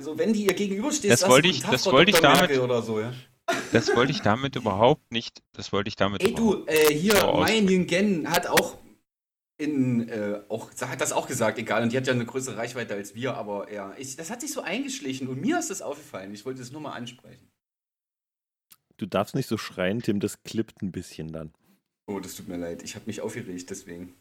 so 0.00 0.16
wenn 0.16 0.32
die 0.32 0.46
ihr 0.46 0.54
gegenübersteht, 0.54 1.10
Das 1.10 1.28
wollte 1.28 1.48
"Guten 1.48 1.60
ich- 1.64 1.70
das 1.70 1.84
wollte 1.86 2.10
ich 2.12 2.18
damit- 2.20 2.54
so, 2.54 2.98
ja. 3.00 3.12
Das 3.72 3.94
wollte 3.94 4.12
ich 4.12 4.20
damit 4.22 4.56
überhaupt 4.56 5.10
nicht, 5.12 5.42
das 5.52 5.70
wollte 5.72 5.88
ich 5.88 5.96
damit 5.96 6.22
Ey 6.22 6.34
du, 6.34 6.64
äh, 6.66 6.92
hier, 6.94 7.14
Mai 7.34 7.60
Nguyen 7.60 8.30
hat 8.30 8.46
auch 8.46 8.76
in, 9.58 10.08
äh, 10.08 10.40
auch, 10.48 10.70
hat 10.80 11.00
das 11.00 11.12
auch 11.12 11.26
gesagt, 11.26 11.58
egal, 11.58 11.82
und 11.82 11.92
die 11.92 11.96
hat 11.96 12.06
ja 12.06 12.12
eine 12.12 12.24
größere 12.24 12.56
Reichweite 12.56 12.94
als 12.94 13.14
wir, 13.14 13.34
aber 13.34 13.70
ja, 13.72 13.94
ich, 13.98 14.16
das 14.16 14.30
hat 14.30 14.40
sich 14.40 14.52
so 14.52 14.62
eingeschlichen 14.62 15.28
und 15.28 15.40
mir 15.40 15.58
ist 15.58 15.70
das 15.70 15.82
aufgefallen. 15.82 16.32
Ich 16.32 16.46
wollte 16.46 16.62
es 16.62 16.72
nur 16.72 16.80
mal 16.80 16.92
ansprechen. 16.92 17.50
du 18.96 19.06
darfst 19.06 19.34
nicht 19.34 19.48
so 19.48 19.58
schreien, 19.58 20.00
Tim, 20.00 20.20
das 20.20 20.42
klippt 20.44 20.82
ein 20.82 20.92
bisschen 20.92 21.32
dann. 21.32 21.52
Oh, 22.06 22.20
das 22.20 22.34
tut 22.36 22.48
mir 22.48 22.56
leid. 22.56 22.82
Ich 22.82 22.94
habe 22.94 23.04
mich 23.06 23.20
aufgeregt, 23.20 23.68
deswegen. 23.70 24.14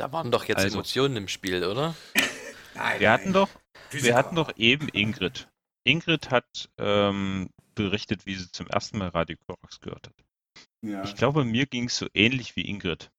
Da 0.00 0.12
waren 0.12 0.30
doch 0.30 0.46
jetzt 0.46 0.58
Also. 0.60 0.78
Emotionen 0.78 1.16
im 1.16 1.28
Spiel, 1.28 1.62
oder? 1.62 1.94
Nein, 2.74 3.00
Wir 3.00 3.12
hatten 3.12 3.34
doch, 3.34 3.50
Physiker. 3.90 4.08
wir 4.08 4.16
hatten 4.16 4.34
doch 4.34 4.50
eben 4.56 4.88
Ingrid. 4.88 5.50
Ingrid 5.84 6.30
hat 6.30 6.70
ähm, 6.78 7.50
berichtet, 7.74 8.24
wie 8.24 8.34
sie 8.34 8.50
zum 8.50 8.66
ersten 8.68 8.96
Mal 8.96 9.08
Radio 9.08 9.36
Korax 9.46 9.78
gehört 9.80 10.08
hat. 10.08 10.14
Ja. 10.80 11.04
Ich 11.04 11.16
glaube, 11.16 11.44
mir 11.44 11.66
ging 11.66 11.84
es 11.84 11.98
so 11.98 12.06
ähnlich 12.14 12.56
wie 12.56 12.66
Ingrid. 12.66 13.10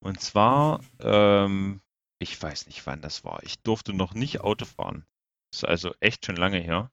Und 0.00 0.20
zwar, 0.20 0.80
ähm, 1.00 1.80
ich 2.20 2.40
weiß 2.40 2.66
nicht, 2.66 2.86
wann 2.86 3.02
das 3.02 3.24
war. 3.24 3.42
Ich 3.42 3.58
durfte 3.62 3.92
noch 3.92 4.14
nicht 4.14 4.40
Auto 4.40 4.64
fahren. 4.64 5.06
Das 5.50 5.62
ist 5.62 5.68
also 5.68 5.94
echt 6.00 6.26
schon 6.26 6.36
lange 6.36 6.58
her. 6.58 6.90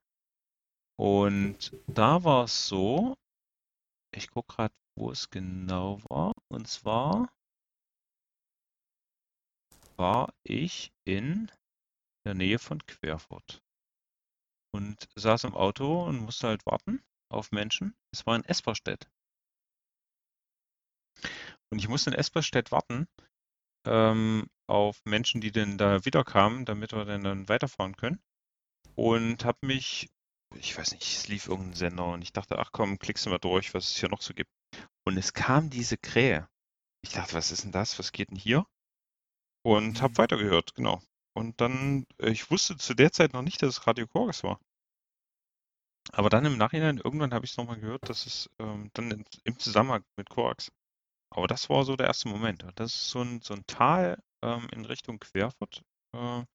Und 0.97 1.73
da 1.87 2.23
war 2.23 2.45
es 2.45 2.67
so, 2.67 3.15
ich 4.13 4.29
gucke 4.29 4.55
gerade, 4.55 4.73
wo 4.97 5.11
es 5.11 5.29
genau 5.29 5.99
war. 6.09 6.31
Und 6.47 6.67
zwar 6.67 7.29
war 9.97 10.33
ich 10.43 10.91
in 11.05 11.51
der 12.25 12.33
Nähe 12.33 12.59
von 12.59 12.85
Querfurt 12.85 13.61
und 14.73 15.07
saß 15.15 15.45
im 15.45 15.55
Auto 15.55 16.05
und 16.05 16.19
musste 16.19 16.47
halt 16.47 16.65
warten 16.65 17.03
auf 17.29 17.51
Menschen. 17.51 17.95
Es 18.11 18.25
war 18.25 18.35
in 18.35 18.43
Esperstedt. 18.45 19.09
Und 21.75 21.79
ich 21.79 21.89
musste 21.89 22.09
in 22.09 22.15
Esperstedt 22.15 22.71
warten 22.71 23.05
ähm, 23.85 24.47
auf 24.65 25.01
Menschen, 25.03 25.41
die 25.41 25.51
denn 25.51 25.77
da 25.77 26.05
wiederkamen, 26.05 26.63
damit 26.63 26.93
wir 26.93 27.03
dann, 27.03 27.25
dann 27.25 27.49
weiterfahren 27.49 27.97
können. 27.97 28.21
Und 28.95 29.43
habe 29.43 29.57
mich, 29.67 30.07
ich 30.55 30.77
weiß 30.77 30.93
nicht, 30.93 31.03
es 31.03 31.27
lief 31.27 31.49
irgendein 31.49 31.75
Sender 31.75 32.05
und 32.13 32.21
ich 32.21 32.31
dachte, 32.31 32.59
ach 32.59 32.71
komm, 32.71 32.97
klickst 32.97 33.25
du 33.25 33.29
mal 33.29 33.39
durch, 33.39 33.73
was 33.73 33.89
es 33.89 33.97
hier 33.97 34.07
noch 34.07 34.21
so 34.21 34.33
gibt. 34.33 34.49
Und 35.03 35.17
es 35.17 35.33
kam 35.33 35.69
diese 35.69 35.97
Krähe. 35.97 36.47
Ich 37.01 37.11
dachte, 37.11 37.33
was 37.33 37.51
ist 37.51 37.65
denn 37.65 37.73
das? 37.73 37.99
Was 37.99 38.13
geht 38.13 38.29
denn 38.29 38.37
hier? 38.37 38.65
Und 39.61 40.01
habe 40.01 40.17
weitergehört, 40.17 40.75
genau. 40.75 41.01
Und 41.33 41.59
dann, 41.59 42.05
äh, 42.19 42.29
ich 42.29 42.49
wusste 42.51 42.77
zu 42.77 42.93
der 42.93 43.11
Zeit 43.11 43.33
noch 43.33 43.41
nicht, 43.41 43.61
dass 43.61 43.79
es 43.79 43.85
Radio 43.85 44.07
Chorus 44.07 44.45
war. 44.45 44.61
Aber 46.13 46.29
dann 46.29 46.45
im 46.45 46.57
Nachhinein, 46.57 47.01
irgendwann 47.03 47.33
habe 47.33 47.43
ich 47.43 47.51
es 47.51 47.57
nochmal 47.57 47.81
gehört, 47.81 48.07
dass 48.07 48.25
es 48.25 48.49
ähm, 48.59 48.91
dann 48.93 49.25
im 49.43 49.59
Zusammenhang 49.59 50.05
mit 50.15 50.29
Korax. 50.29 50.71
Aber 51.35 51.47
das 51.47 51.69
war 51.69 51.83
so 51.83 51.97
der 51.97 52.07
erste 52.07 52.29
Moment. 52.29 52.65
Das 52.75 52.95
ist 52.95 53.09
so 53.09 53.21
ein, 53.21 53.41
so 53.41 53.55
ein 53.55 53.65
Tal 53.67 54.23
ähm, 54.41 54.69
in 54.71 54.85
Richtung 54.85 55.19
Querfurt. 55.19 55.83
Äh, 56.13 56.45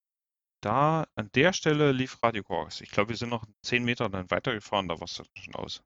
da, 0.62 1.06
an 1.14 1.30
der 1.34 1.52
Stelle 1.52 1.92
lief 1.92 2.22
Radio 2.22 2.42
Korax. 2.42 2.80
Ich 2.80 2.90
glaube, 2.90 3.10
wir 3.10 3.16
sind 3.16 3.28
noch 3.28 3.44
zehn 3.62 3.84
Meter 3.84 4.08
dann 4.08 4.30
weitergefahren, 4.30 4.88
da 4.88 4.98
war 4.98 5.04
es 5.04 5.22
schon 5.34 5.54
aus. 5.54 5.82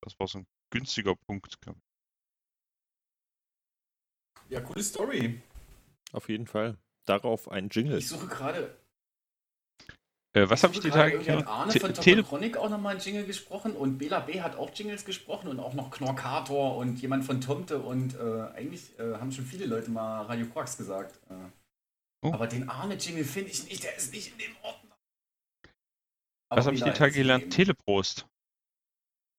Das 0.00 0.18
war 0.18 0.26
so 0.26 0.38
ein 0.38 0.46
günstiger 0.70 1.14
Punkt. 1.14 1.58
Ja, 4.48 4.62
coole 4.62 4.82
Story. 4.82 5.42
Auf 6.12 6.30
jeden 6.30 6.46
Fall. 6.46 6.78
Darauf 7.04 7.50
ein 7.50 7.68
Jingle. 7.68 7.98
Ich 7.98 8.08
suche 8.08 8.28
gerade. 8.28 8.74
Äh, 10.34 10.50
was 10.50 10.62
habe 10.64 10.74
ich 10.74 10.80
die 10.80 10.90
Tage 10.90 11.18
gehört? 11.20 11.46
Arne 11.46 11.72
Te- 11.72 11.80
von 11.80 11.94
Tele 11.94 12.22
Tokotronic 12.22 12.56
auch 12.56 12.68
nochmal 12.68 12.92
einen 12.96 13.00
Jingle 13.04 13.24
gesprochen 13.24 13.76
und 13.76 13.98
Bela 13.98 14.20
B 14.20 14.40
hat 14.42 14.56
auch 14.56 14.70
Jingles 14.74 15.04
gesprochen 15.04 15.48
und 15.48 15.60
auch 15.60 15.74
noch 15.74 15.90
Knorkator 15.90 16.76
und 16.76 17.00
jemand 17.00 17.24
von 17.24 17.40
Tomte 17.40 17.78
und 17.78 18.14
äh, 18.16 18.42
eigentlich 18.56 18.98
äh, 18.98 19.14
haben 19.14 19.30
schon 19.32 19.44
viele 19.46 19.66
Leute 19.66 19.90
mal 19.90 20.22
Radio 20.22 20.46
Quarks 20.46 20.76
gesagt. 20.76 21.18
Äh, 21.30 21.34
Oh. 22.26 22.32
Aber 22.32 22.46
den 22.46 22.66
Arne-Jingle 22.70 23.22
finde 23.22 23.50
ich 23.50 23.64
nicht, 23.64 23.84
der 23.84 23.94
ist 23.98 24.10
nicht 24.10 24.32
in 24.32 24.38
dem 24.38 24.56
Ordner. 24.62 24.96
was 26.48 26.64
habe 26.64 26.74
ich 26.74 26.82
die 26.82 26.90
Tage 26.92 27.12
gelernt? 27.12 27.52
Teleprost. 27.52 28.26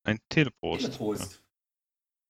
Ein 0.04 0.20
Teleprost. 0.30 0.82
Teleprost. 0.86 1.44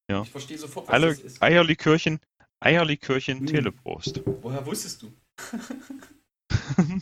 Ja. 0.10 0.22
Ich 0.22 0.32
verstehe 0.32 0.58
sofort, 0.58 0.88
was 0.88 0.94
Alle 0.94 1.08
das 1.10 1.20
ist. 1.20 1.44
Eierlikörchen, 1.44 2.22
Eierlikörchen, 2.62 3.40
Hm. 3.40 3.48
Teleprost. 3.48 4.22
Woher 4.26 4.66
wusstest 4.66 5.02
du? 5.02 5.12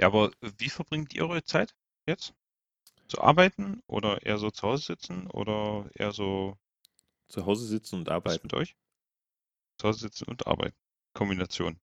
Ja, 0.00 0.06
aber 0.06 0.30
wie 0.40 0.70
verbringt 0.70 1.12
ihr 1.12 1.28
eure 1.28 1.44
Zeit 1.44 1.74
jetzt? 2.06 2.32
Zu 3.08 3.20
arbeiten 3.22 3.82
oder 3.88 4.22
eher 4.26 4.38
so 4.38 4.50
zu 4.50 4.62
Hause 4.68 4.84
sitzen 4.86 5.28
oder 5.30 5.90
eher 5.94 6.12
so 6.12 6.58
Zu 7.28 7.46
Hause 7.46 7.66
sitzen 7.66 7.96
und 7.96 8.08
was 8.24 8.38
arbeiten. 8.38 8.42
mit 8.42 8.52
euch? 8.54 8.76
Zu 9.78 9.88
Hause 9.88 10.00
sitzen 10.00 10.24
und 10.28 10.46
arbeiten. 10.46 10.76
Kombination. 11.14 11.80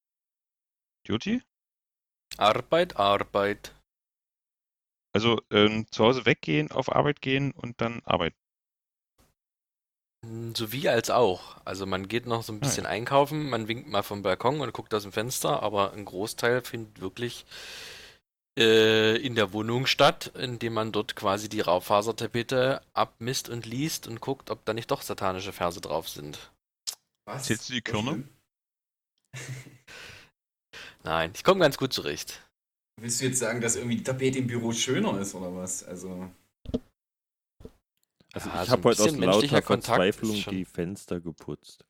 Duty? 1.07 1.39
Arbeit, 2.37 2.97
Arbeit. 2.99 3.73
Also 5.11 5.41
ähm, 5.49 5.87
zu 5.89 6.03
Hause 6.03 6.27
weggehen, 6.27 6.69
auf 6.69 6.95
Arbeit 6.95 7.19
gehen 7.19 7.51
und 7.53 7.81
dann 7.81 8.01
arbeiten. 8.05 8.37
Hm, 10.25 10.53
Sowie 10.55 10.89
als 10.89 11.09
auch. 11.09 11.57
Also 11.65 11.85
man 11.85 12.07
geht 12.07 12.25
noch 12.25 12.43
so 12.43 12.53
ein 12.53 12.61
Ah, 12.61 12.61
bisschen 12.61 12.85
einkaufen, 12.85 13.49
man 13.49 13.67
winkt 13.67 13.87
mal 13.89 14.03
vom 14.03 14.21
Balkon 14.21 14.61
und 14.61 14.73
guckt 14.73 14.93
aus 14.93 15.03
dem 15.03 15.11
Fenster, 15.11 15.61
aber 15.63 15.93
ein 15.93 16.05
Großteil 16.05 16.61
findet 16.63 17.01
wirklich 17.01 17.45
äh, 17.45 17.92
in 18.55 19.33
der 19.35 19.51
Wohnung 19.51 19.87
statt, 19.87 20.31
indem 20.37 20.73
man 20.73 20.91
dort 20.91 21.15
quasi 21.15 21.49
die 21.49 21.61
Raufasertapete 21.61 22.81
abmisst 22.93 23.49
und 23.49 23.65
liest 23.65 24.07
und 24.07 24.21
guckt, 24.21 24.51
ob 24.51 24.63
da 24.65 24.73
nicht 24.73 24.91
doch 24.91 25.01
satanische 25.01 25.53
Verse 25.53 25.81
drauf 25.81 26.07
sind. 26.07 26.51
Was? 27.25 27.45
Zählst 27.45 27.69
du 27.69 27.73
die 27.73 27.81
Körner? 27.81 28.23
Nein, 31.03 31.31
ich 31.33 31.43
komme 31.43 31.61
ganz 31.61 31.77
gut 31.77 31.93
zurecht. 31.93 32.41
Willst 33.01 33.21
du 33.21 33.25
jetzt 33.25 33.39
sagen, 33.39 33.59
dass 33.59 33.75
irgendwie 33.75 33.97
die 33.97 34.03
Tapete 34.03 34.37
im 34.39 34.47
Büro 34.47 34.71
schöner 34.71 35.19
ist 35.19 35.33
oder 35.33 35.53
was? 35.55 35.83
Also. 35.83 36.29
Also 38.33 38.49
Ja, 38.49 38.63
ich 38.63 38.69
so 38.69 38.75
ein 38.75 38.83
habe 38.83 38.83
heute 38.83 39.01
aus 39.01 39.03
bisschen 39.05 39.19
menschlicher 39.19 39.55
lauter 39.55 39.67
Kontakt 39.67 40.15
Verzweiflung 40.15 40.43
die 40.49 40.65
Fenster 40.65 41.19
geputzt. 41.19 41.85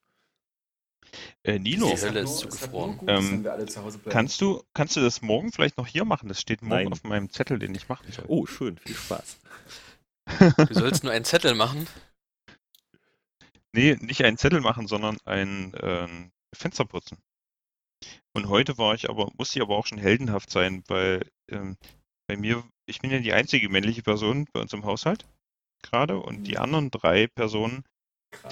Äh, 1.42 1.58
Nino, 1.58 1.94
Die 1.94 2.00
Hölle 2.00 2.20
ist 2.20 2.38
zugefroren. 2.38 2.98
Ähm, 3.06 3.44
kannst 4.10 4.40
du, 4.40 4.62
kannst 4.74 4.96
du 4.96 5.00
das 5.00 5.22
morgen 5.22 5.52
vielleicht 5.52 5.76
noch 5.76 5.86
hier 5.86 6.04
machen? 6.04 6.28
Das 6.28 6.40
steht 6.40 6.62
morgen 6.62 6.84
Nein. 6.84 6.92
auf 6.92 7.04
meinem 7.04 7.30
Zettel, 7.30 7.58
den 7.58 7.74
ich 7.74 7.88
machen 7.88 8.10
soll. 8.10 8.24
Oh, 8.28 8.46
schön, 8.46 8.78
viel 8.78 8.96
Spaß. 8.96 9.38
Du 10.68 10.74
sollst 10.74 11.04
nur 11.04 11.12
einen 11.12 11.24
Zettel 11.24 11.54
machen. 11.54 11.86
Nee, 13.72 13.96
nicht 14.00 14.24
einen 14.24 14.38
Zettel 14.38 14.60
machen, 14.60 14.86
sondern 14.86 15.18
ein 15.24 15.74
ähm, 15.82 16.30
Fenster 16.54 16.84
putzen. 16.84 17.18
Und 18.32 18.48
heute 18.48 18.78
war 18.78 18.94
ich 18.94 19.08
aber, 19.10 19.30
musste 19.36 19.58
ich 19.58 19.62
aber 19.62 19.76
auch 19.76 19.86
schon 19.86 19.98
heldenhaft 19.98 20.50
sein, 20.50 20.82
weil 20.88 21.28
ähm, 21.48 21.76
bei 22.26 22.36
mir, 22.36 22.64
ich 22.86 23.00
bin 23.00 23.10
ja 23.10 23.18
die 23.18 23.32
einzige 23.32 23.68
männliche 23.68 24.02
Person 24.02 24.46
bei 24.52 24.60
uns 24.60 24.72
im 24.72 24.84
Haushalt 24.84 25.26
gerade 25.82 26.18
und 26.18 26.44
die 26.44 26.52
Mhm. 26.52 26.62
anderen 26.62 26.90
drei 26.90 27.26
Personen. 27.26 27.84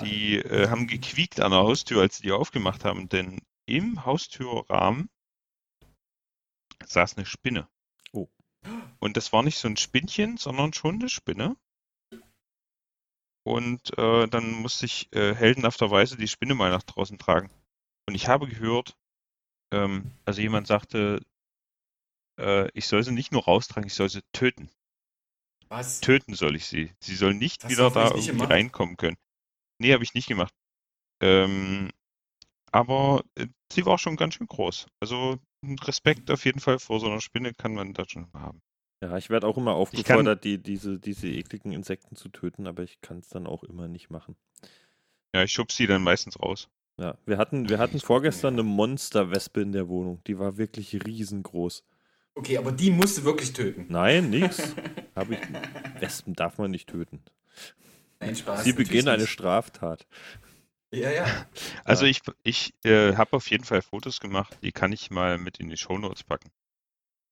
Die 0.00 0.36
äh, 0.36 0.68
haben 0.68 0.86
gequiekt 0.86 1.40
an 1.40 1.50
der 1.52 1.60
Haustür, 1.60 2.00
als 2.00 2.16
sie 2.16 2.24
die 2.24 2.32
aufgemacht 2.32 2.84
haben, 2.84 3.08
denn 3.08 3.40
im 3.66 4.04
Haustürrahmen 4.04 5.08
saß 6.84 7.16
eine 7.16 7.26
Spinne. 7.26 7.68
Oh. 8.12 8.28
Und 8.98 9.16
das 9.16 9.32
war 9.32 9.42
nicht 9.42 9.58
so 9.58 9.68
ein 9.68 9.76
Spinnchen, 9.76 10.36
sondern 10.36 10.72
schon 10.72 10.96
eine 10.96 11.08
Spinne. 11.08 11.56
Und 13.44 13.96
äh, 13.98 14.28
dann 14.28 14.52
musste 14.52 14.86
ich 14.86 15.12
äh, 15.12 15.34
heldenhafterweise 15.34 16.16
die 16.16 16.28
Spinne 16.28 16.54
mal 16.54 16.70
nach 16.70 16.84
draußen 16.84 17.18
tragen. 17.18 17.50
Und 18.06 18.14
ich 18.14 18.28
habe 18.28 18.46
gehört, 18.46 18.96
ähm, 19.72 20.12
also 20.24 20.40
jemand 20.40 20.66
sagte, 20.66 21.20
äh, 22.38 22.70
ich 22.72 22.86
soll 22.86 23.02
sie 23.02 23.12
nicht 23.12 23.32
nur 23.32 23.44
raustragen, 23.44 23.88
ich 23.88 23.94
soll 23.94 24.08
sie 24.08 24.22
töten. 24.32 24.70
Was? 25.68 26.00
Töten 26.00 26.34
soll 26.34 26.54
ich 26.54 26.66
sie. 26.66 26.92
Sie 27.00 27.16
soll 27.16 27.34
nicht 27.34 27.64
du 27.64 27.68
wieder 27.68 27.90
da 27.90 28.10
irgendwie 28.14 28.44
reinkommen 28.44 28.96
können. 28.96 29.16
Nee, 29.78 29.92
habe 29.92 30.04
ich 30.04 30.14
nicht 30.14 30.28
gemacht. 30.28 30.54
Ähm, 31.20 31.90
aber 32.70 33.22
äh, 33.36 33.46
sie 33.72 33.84
war 33.86 33.98
schon 33.98 34.16
ganz 34.16 34.34
schön 34.34 34.46
groß. 34.46 34.86
Also 35.00 35.38
Respekt 35.82 36.30
auf 36.30 36.44
jeden 36.44 36.60
Fall 36.60 36.78
vor 36.78 37.00
so 37.00 37.06
einer 37.06 37.20
Spinne 37.20 37.54
kann 37.54 37.74
man 37.74 37.94
da 37.94 38.04
schon 38.08 38.32
haben. 38.32 38.60
Ja, 39.02 39.16
ich 39.16 39.30
werde 39.30 39.46
auch 39.46 39.56
immer 39.56 39.72
kann- 39.72 39.80
aufgefordert, 39.80 40.44
die, 40.44 40.62
diese, 40.62 40.98
diese 40.98 41.28
ekligen 41.28 41.72
Insekten 41.72 42.16
zu 42.16 42.28
töten, 42.28 42.66
aber 42.66 42.82
ich 42.82 43.00
kann 43.00 43.18
es 43.18 43.28
dann 43.28 43.46
auch 43.46 43.64
immer 43.64 43.88
nicht 43.88 44.10
machen. 44.10 44.36
Ja, 45.34 45.42
ich 45.42 45.52
schub 45.52 45.72
sie 45.72 45.86
dann 45.86 46.02
meistens 46.02 46.40
raus. 46.40 46.68
Ja, 46.98 47.16
wir 47.26 47.38
hatten, 47.38 47.68
wir 47.68 47.78
hatten 47.78 48.00
vorgestern 48.00 48.54
eine 48.54 48.62
Monsterwespe 48.62 49.60
in 49.60 49.72
der 49.72 49.88
Wohnung. 49.88 50.22
Die 50.26 50.38
war 50.38 50.56
wirklich 50.56 50.94
riesengroß. 51.04 51.84
Okay, 52.34 52.58
aber 52.58 52.70
die 52.72 52.90
musst 52.90 53.18
du 53.18 53.24
wirklich 53.24 53.52
töten. 53.52 53.86
Nein, 53.88 54.30
nix. 54.30 54.74
Hab 55.14 55.30
ich, 55.30 55.38
Wespen 56.00 56.34
darf 56.34 56.58
man 56.58 56.70
nicht 56.70 56.88
töten. 56.88 57.22
Nein, 58.22 58.36
Spaß. 58.36 58.64
Sie 58.64 58.72
begehen 58.72 59.08
eine. 59.08 59.26
Straftat. 59.26 60.06
Ja, 60.94 61.10
ja. 61.10 61.24
Also 61.84 62.04
Ja. 62.04 62.10
ich, 62.10 62.20
ich 62.44 62.74
äh, 62.84 63.16
habe 63.16 63.36
auf 63.36 63.50
jeden 63.50 63.64
Fall 63.64 63.82
Fotos 63.82 64.20
gemacht, 64.20 64.56
die 64.62 64.72
kann 64.72 64.92
ich 64.92 65.10
mal 65.10 65.38
mit 65.38 65.58
in 65.58 65.68
die 65.68 65.76
Shownotes 65.76 66.22
packen. 66.22 66.50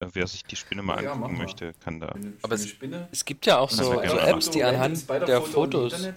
Äh, 0.00 0.08
wer 0.14 0.26
sich 0.26 0.42
die 0.44 0.56
Spinne 0.56 0.82
mal 0.82 1.02
Ja, 1.02 1.12
angucken 1.12 1.36
möchte, 1.38 1.72
kann 1.74 2.00
da. 2.00 2.14
Aber 2.42 2.54
es-. 2.54 2.74
Es 3.12 3.24
gibt 3.24 3.46
ja 3.46 3.58
auch 3.58 3.70
so, 3.70 3.84
so 3.84 4.00
Apps, 4.18 4.50
die 4.50 4.64
anhand 4.64 5.08
der 5.08 5.42
Fotos. 5.42 5.92
Internet. 5.92 6.16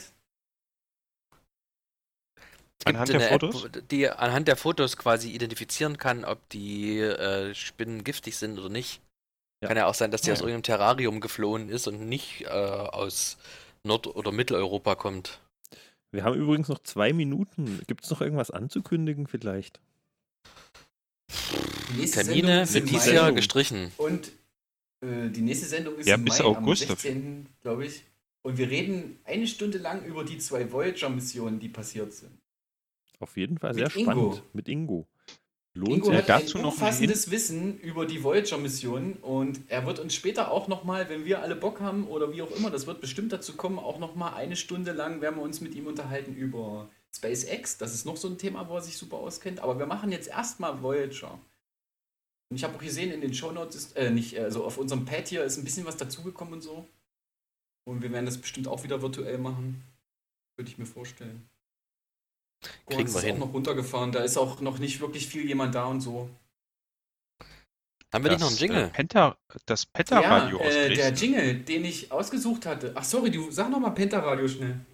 Es 2.79 2.85
gibt 2.85 2.95
Anhand 2.95 3.09
eine 3.11 3.19
der 3.19 3.31
App, 3.31 3.41
Fotos? 3.41 3.69
die 3.91 4.09
anhand 4.09 4.47
der 4.47 4.57
Fotos 4.57 4.97
quasi 4.97 5.29
identifizieren 5.31 5.97
kann, 5.97 6.25
ob 6.25 6.47
die 6.49 6.99
äh, 6.99 7.53
Spinnen 7.53 8.03
giftig 8.03 8.35
sind 8.35 8.59
oder 8.59 8.69
nicht. 8.69 9.01
Ja. 9.61 9.69
Kann 9.69 9.77
ja 9.77 9.85
auch 9.85 9.93
sein, 9.93 10.11
dass 10.11 10.21
die 10.21 10.31
Ah, 10.31 10.33
aus 10.33 10.39
ja. 10.39 10.45
irgendeinem 10.47 10.63
Terrarium 10.63 11.21
geflohen 11.21 11.69
ist 11.69 11.87
und 11.87 12.09
nicht 12.09 12.41
äh, 12.41 12.47
aus 12.49 13.37
Nord- 13.83 14.07
oder 14.07 14.31
Mitteleuropa 14.31 14.95
kommt. 14.95 15.41
Wir 16.11 16.23
haben 16.23 16.39
übrigens 16.39 16.69
noch 16.69 16.79
zwei 16.79 17.11
Minuten. 17.11 17.81
Gibt 17.87 18.03
es 18.05 18.09
noch 18.09 18.21
irgendwas 18.21 18.51
anzukündigen 18.51 19.27
vielleicht? 19.27 19.79
Die 21.29 21.97
nächste 21.99 22.23
Sendung 22.23 22.41
Termine 22.45 22.61
im 22.73 22.85
dieses. 22.85 23.11
Jahr 23.11 23.31
gestrichen. 23.33 23.91
Und 23.97 24.31
äh, 25.01 25.29
die 25.29 25.41
nächste 25.41 25.65
Sendung 25.65 25.95
ist 25.97 26.07
Ja, 26.07 26.15
im 26.15 26.23
bis 26.23 26.39
Mai 26.39 26.45
August 26.45 26.83
am 26.83 26.95
16. 26.95 27.47
glaube 27.61 27.85
ich. 27.85 28.03
Und 28.43 28.57
wir 28.57 28.69
reden 28.69 29.19
eine 29.25 29.47
Stunde 29.47 29.77
lang 29.77 30.03
über 30.05 30.23
die 30.23 30.37
zwei 30.37 30.71
Voyager-Missionen, 30.71 31.59
die 31.59 31.69
passiert 31.69 32.13
sind. 32.13 32.31
Auf 33.19 33.37
jeden 33.37 33.57
Fall 33.57 33.73
Mit 33.73 33.91
sehr 33.91 33.99
Ingo. 34.01 34.11
spannend. 34.11 34.43
Mit 34.53 34.67
Ingo. 34.67 35.07
Lohnt 35.75 35.95
Ingo 35.95 36.05
sich 36.07 36.17
hat 36.17 36.29
dazu 36.29 36.57
ein 36.57 36.63
noch 36.63 36.71
ein 36.71 36.73
umfassendes 36.73 37.31
Wissen 37.31 37.79
über 37.79 38.05
die 38.05 38.23
Voyager-Mission 38.23 39.13
und 39.13 39.59
er 39.69 39.87
wird 39.87 39.99
uns 39.99 40.13
später 40.13 40.51
auch 40.51 40.67
nochmal, 40.67 41.09
wenn 41.09 41.25
wir 41.25 41.41
alle 41.41 41.55
Bock 41.55 41.81
haben 41.81 42.07
oder 42.07 42.31
wie 42.31 42.43
auch 42.43 42.51
immer, 42.51 42.69
das 42.69 42.85
wird 42.85 43.01
bestimmt 43.01 43.33
dazu 43.33 43.55
kommen, 43.55 43.79
auch 43.79 43.97
nochmal 43.97 44.35
eine 44.35 44.55
Stunde 44.55 44.91
lang 44.91 45.21
werden 45.21 45.35
wir 45.37 45.41
uns 45.41 45.61
mit 45.61 45.73
ihm 45.73 45.87
unterhalten 45.87 46.35
über 46.35 46.89
SpaceX. 47.15 47.77
Das 47.77 47.93
ist 47.93 48.05
noch 48.05 48.17
so 48.17 48.27
ein 48.27 48.37
Thema, 48.37 48.67
wo 48.69 48.75
er 48.75 48.81
sich 48.81 48.97
super 48.97 49.17
auskennt. 49.17 49.59
Aber 49.61 49.79
wir 49.79 49.85
machen 49.85 50.11
jetzt 50.11 50.27
erstmal 50.27 50.81
Voyager. 50.81 51.39
Und 52.49 52.57
ich 52.57 52.63
habe 52.63 52.75
auch 52.75 52.81
gesehen 52.81 53.11
in 53.11 53.21
den 53.21 53.33
Shownotes, 53.33 53.75
ist, 53.75 53.95
äh, 53.95 54.11
nicht, 54.11 54.37
also 54.37 54.63
auf 54.65 54.77
unserem 54.77 55.05
Pad 55.05 55.27
hier 55.27 55.43
ist 55.43 55.57
ein 55.57 55.63
bisschen 55.63 55.85
was 55.85 55.97
dazugekommen 55.97 56.55
und 56.55 56.61
so. 56.61 56.87
Und 57.85 58.01
wir 58.01 58.11
werden 58.11 58.25
das 58.25 58.37
bestimmt 58.37 58.67
auch 58.67 58.83
wieder 58.83 59.01
virtuell 59.01 59.37
machen. 59.37 59.83
Würde 60.55 60.69
ich 60.69 60.77
mir 60.77 60.85
vorstellen. 60.85 61.49
Kriegen 62.63 62.85
Korax 62.85 63.13
wir 63.13 63.19
ist 63.19 63.25
hin. 63.25 63.35
auch 63.35 63.45
noch 63.47 63.53
runtergefahren. 63.53 64.11
Da 64.11 64.19
ist 64.23 64.37
auch 64.37 64.61
noch 64.61 64.79
nicht 64.79 64.99
wirklich 65.01 65.27
viel 65.27 65.45
jemand 65.45 65.75
da 65.75 65.85
und 65.85 66.01
so. 66.01 66.29
Haben 68.13 68.23
wir 68.25 68.31
nicht 68.31 68.41
noch 68.41 68.47
einen 68.47 68.55
Das, 68.55 68.59
Jingle? 68.59 68.83
Äh, 68.83 68.89
Penta, 68.89 69.37
das 69.65 69.85
Penta-Radio 69.87 70.59
ja, 70.59 70.65
aus 70.67 70.73
äh, 70.73 70.95
der. 70.95 71.13
Jingle, 71.13 71.55
den 71.61 71.83
ich 71.85 72.11
ausgesucht 72.11 72.65
hatte. 72.65 72.91
Ach 72.95 73.03
sorry, 73.03 73.31
du 73.31 73.49
sag 73.49 73.69
noch 73.69 73.79
mal 73.79 73.89
Pentaradio 73.89 74.47
schnell. 74.47 74.85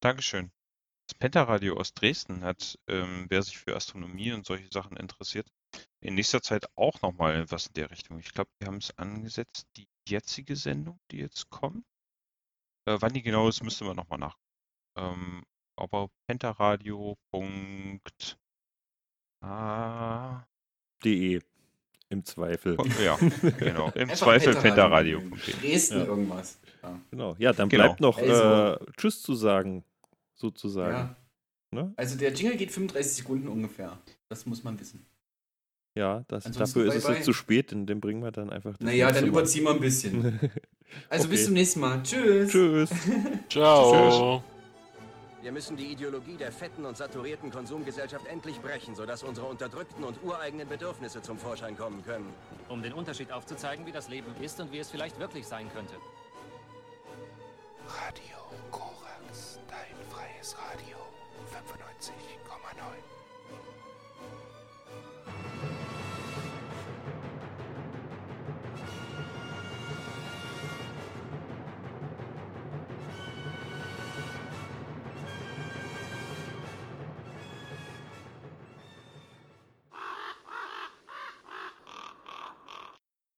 Dankeschön. 0.00 0.50
Das 1.08 1.18
Penta-Radio 1.18 1.76
aus 1.76 1.92
Dresden 1.92 2.44
hat, 2.44 2.78
ähm, 2.86 3.26
wer 3.28 3.42
sich 3.42 3.58
für 3.58 3.74
Astronomie 3.74 4.32
und 4.32 4.46
solche 4.46 4.68
Sachen 4.72 4.96
interessiert, 4.96 5.48
in 6.00 6.14
nächster 6.14 6.40
Zeit 6.40 6.66
auch 6.76 7.02
nochmal 7.02 7.50
was 7.50 7.66
in 7.66 7.74
der 7.74 7.90
Richtung. 7.90 8.20
Ich 8.20 8.32
glaube, 8.32 8.50
wir 8.60 8.68
haben 8.68 8.78
es 8.78 8.96
angesetzt, 8.96 9.66
die 9.76 9.88
jetzige 10.08 10.54
Sendung, 10.54 11.00
die 11.10 11.18
jetzt 11.18 11.50
kommt. 11.50 11.84
Äh, 12.86 12.96
wann 13.00 13.12
die 13.12 13.22
genau 13.22 13.48
ist, 13.48 13.62
müsste 13.64 13.84
man 13.84 13.96
nochmal 13.96 14.20
nach. 14.20 14.36
Ähm, 14.96 15.42
aber 15.80 16.10
pentaradio. 16.26 17.16
Ah, 19.40 20.42
De. 21.04 21.40
Im 22.12 22.24
Zweifel. 22.24 22.76
ja, 23.04 23.16
genau. 23.58 23.90
Im 23.94 24.02
Einfach 24.10 24.16
Zweifel 24.16 24.54
Pentaradio. 24.56 25.20
pentaradio.de. 25.20 25.54
Dresden 25.60 25.98
Ja. 26.00 26.04
irgendwas. 26.06 26.58
Ja. 26.82 27.00
Genau. 27.10 27.36
Ja, 27.38 27.52
dann 27.52 27.68
Genau. 27.68 27.84
bleibt 27.84 28.00
noch 28.00 28.18
Also- 28.18 28.84
äh, 28.84 28.92
Tschüss 28.96 29.22
zu 29.22 29.34
sagen, 29.34 29.84
sozusagen. 30.34 30.92
ja. 30.92 31.16
Ne? 31.72 31.92
Also 31.96 32.18
der 32.18 32.32
Jingle 32.32 32.56
geht 32.56 32.72
35 32.72 33.12
Sekunden 33.18 33.46
ungefähr. 33.46 33.96
Das 34.28 34.44
muss 34.44 34.64
man 34.64 34.78
wissen. 34.80 35.06
Ja, 35.96 36.24
das, 36.26 36.44
dafür 36.44 36.86
ist 36.86 36.96
es 36.96 37.08
jetzt 37.08 37.24
zu 37.24 37.32
spät, 37.32 37.70
denn 37.70 37.86
den 37.86 38.00
bringen 38.00 38.22
wir 38.24 38.32
dann 38.32 38.50
einfach. 38.50 38.74
Naja, 38.80 39.12
dann 39.12 39.26
überziehen 39.26 39.64
wir 39.64 39.70
ein 39.70 39.80
bisschen. 39.80 40.38
Also 41.08 41.28
bis 41.28 41.38
Okay. 41.38 41.44
zum 41.44 41.54
nächsten 41.54 41.78
Mal. 41.80 42.02
Tschüss. 42.02 42.50
Tschüss. 42.50 42.90
Ciao. 43.48 44.42
Wir 45.42 45.52
müssen 45.52 45.76
die 45.76 45.86
Ideologie 45.86 46.36
der 46.36 46.52
fetten 46.52 46.84
und 46.84 46.98
saturierten 46.98 47.50
Konsumgesellschaft 47.50 48.26
endlich 48.26 48.60
brechen, 48.60 48.94
sodass 48.94 49.22
unsere 49.22 49.46
unterdrückten 49.46 50.04
und 50.04 50.22
ureigenen 50.22 50.68
Bedürfnisse 50.68 51.22
zum 51.22 51.38
Vorschein 51.38 51.76
kommen 51.76 52.04
können. 52.04 52.32
um 52.68 52.82
den 52.82 52.92
Unterschied 52.92 53.32
aufzuzeigen, 53.32 53.86
wie 53.86 53.92
das 53.92 54.08
Leben 54.08 54.34
ist 54.40 54.60
und 54.60 54.70
wie 54.70 54.78
es 54.78 54.90
vielleicht 54.90 55.18
wirklich 55.18 55.46
sein 55.46 55.70
könnte. 55.72 55.94
Radio 57.86 58.39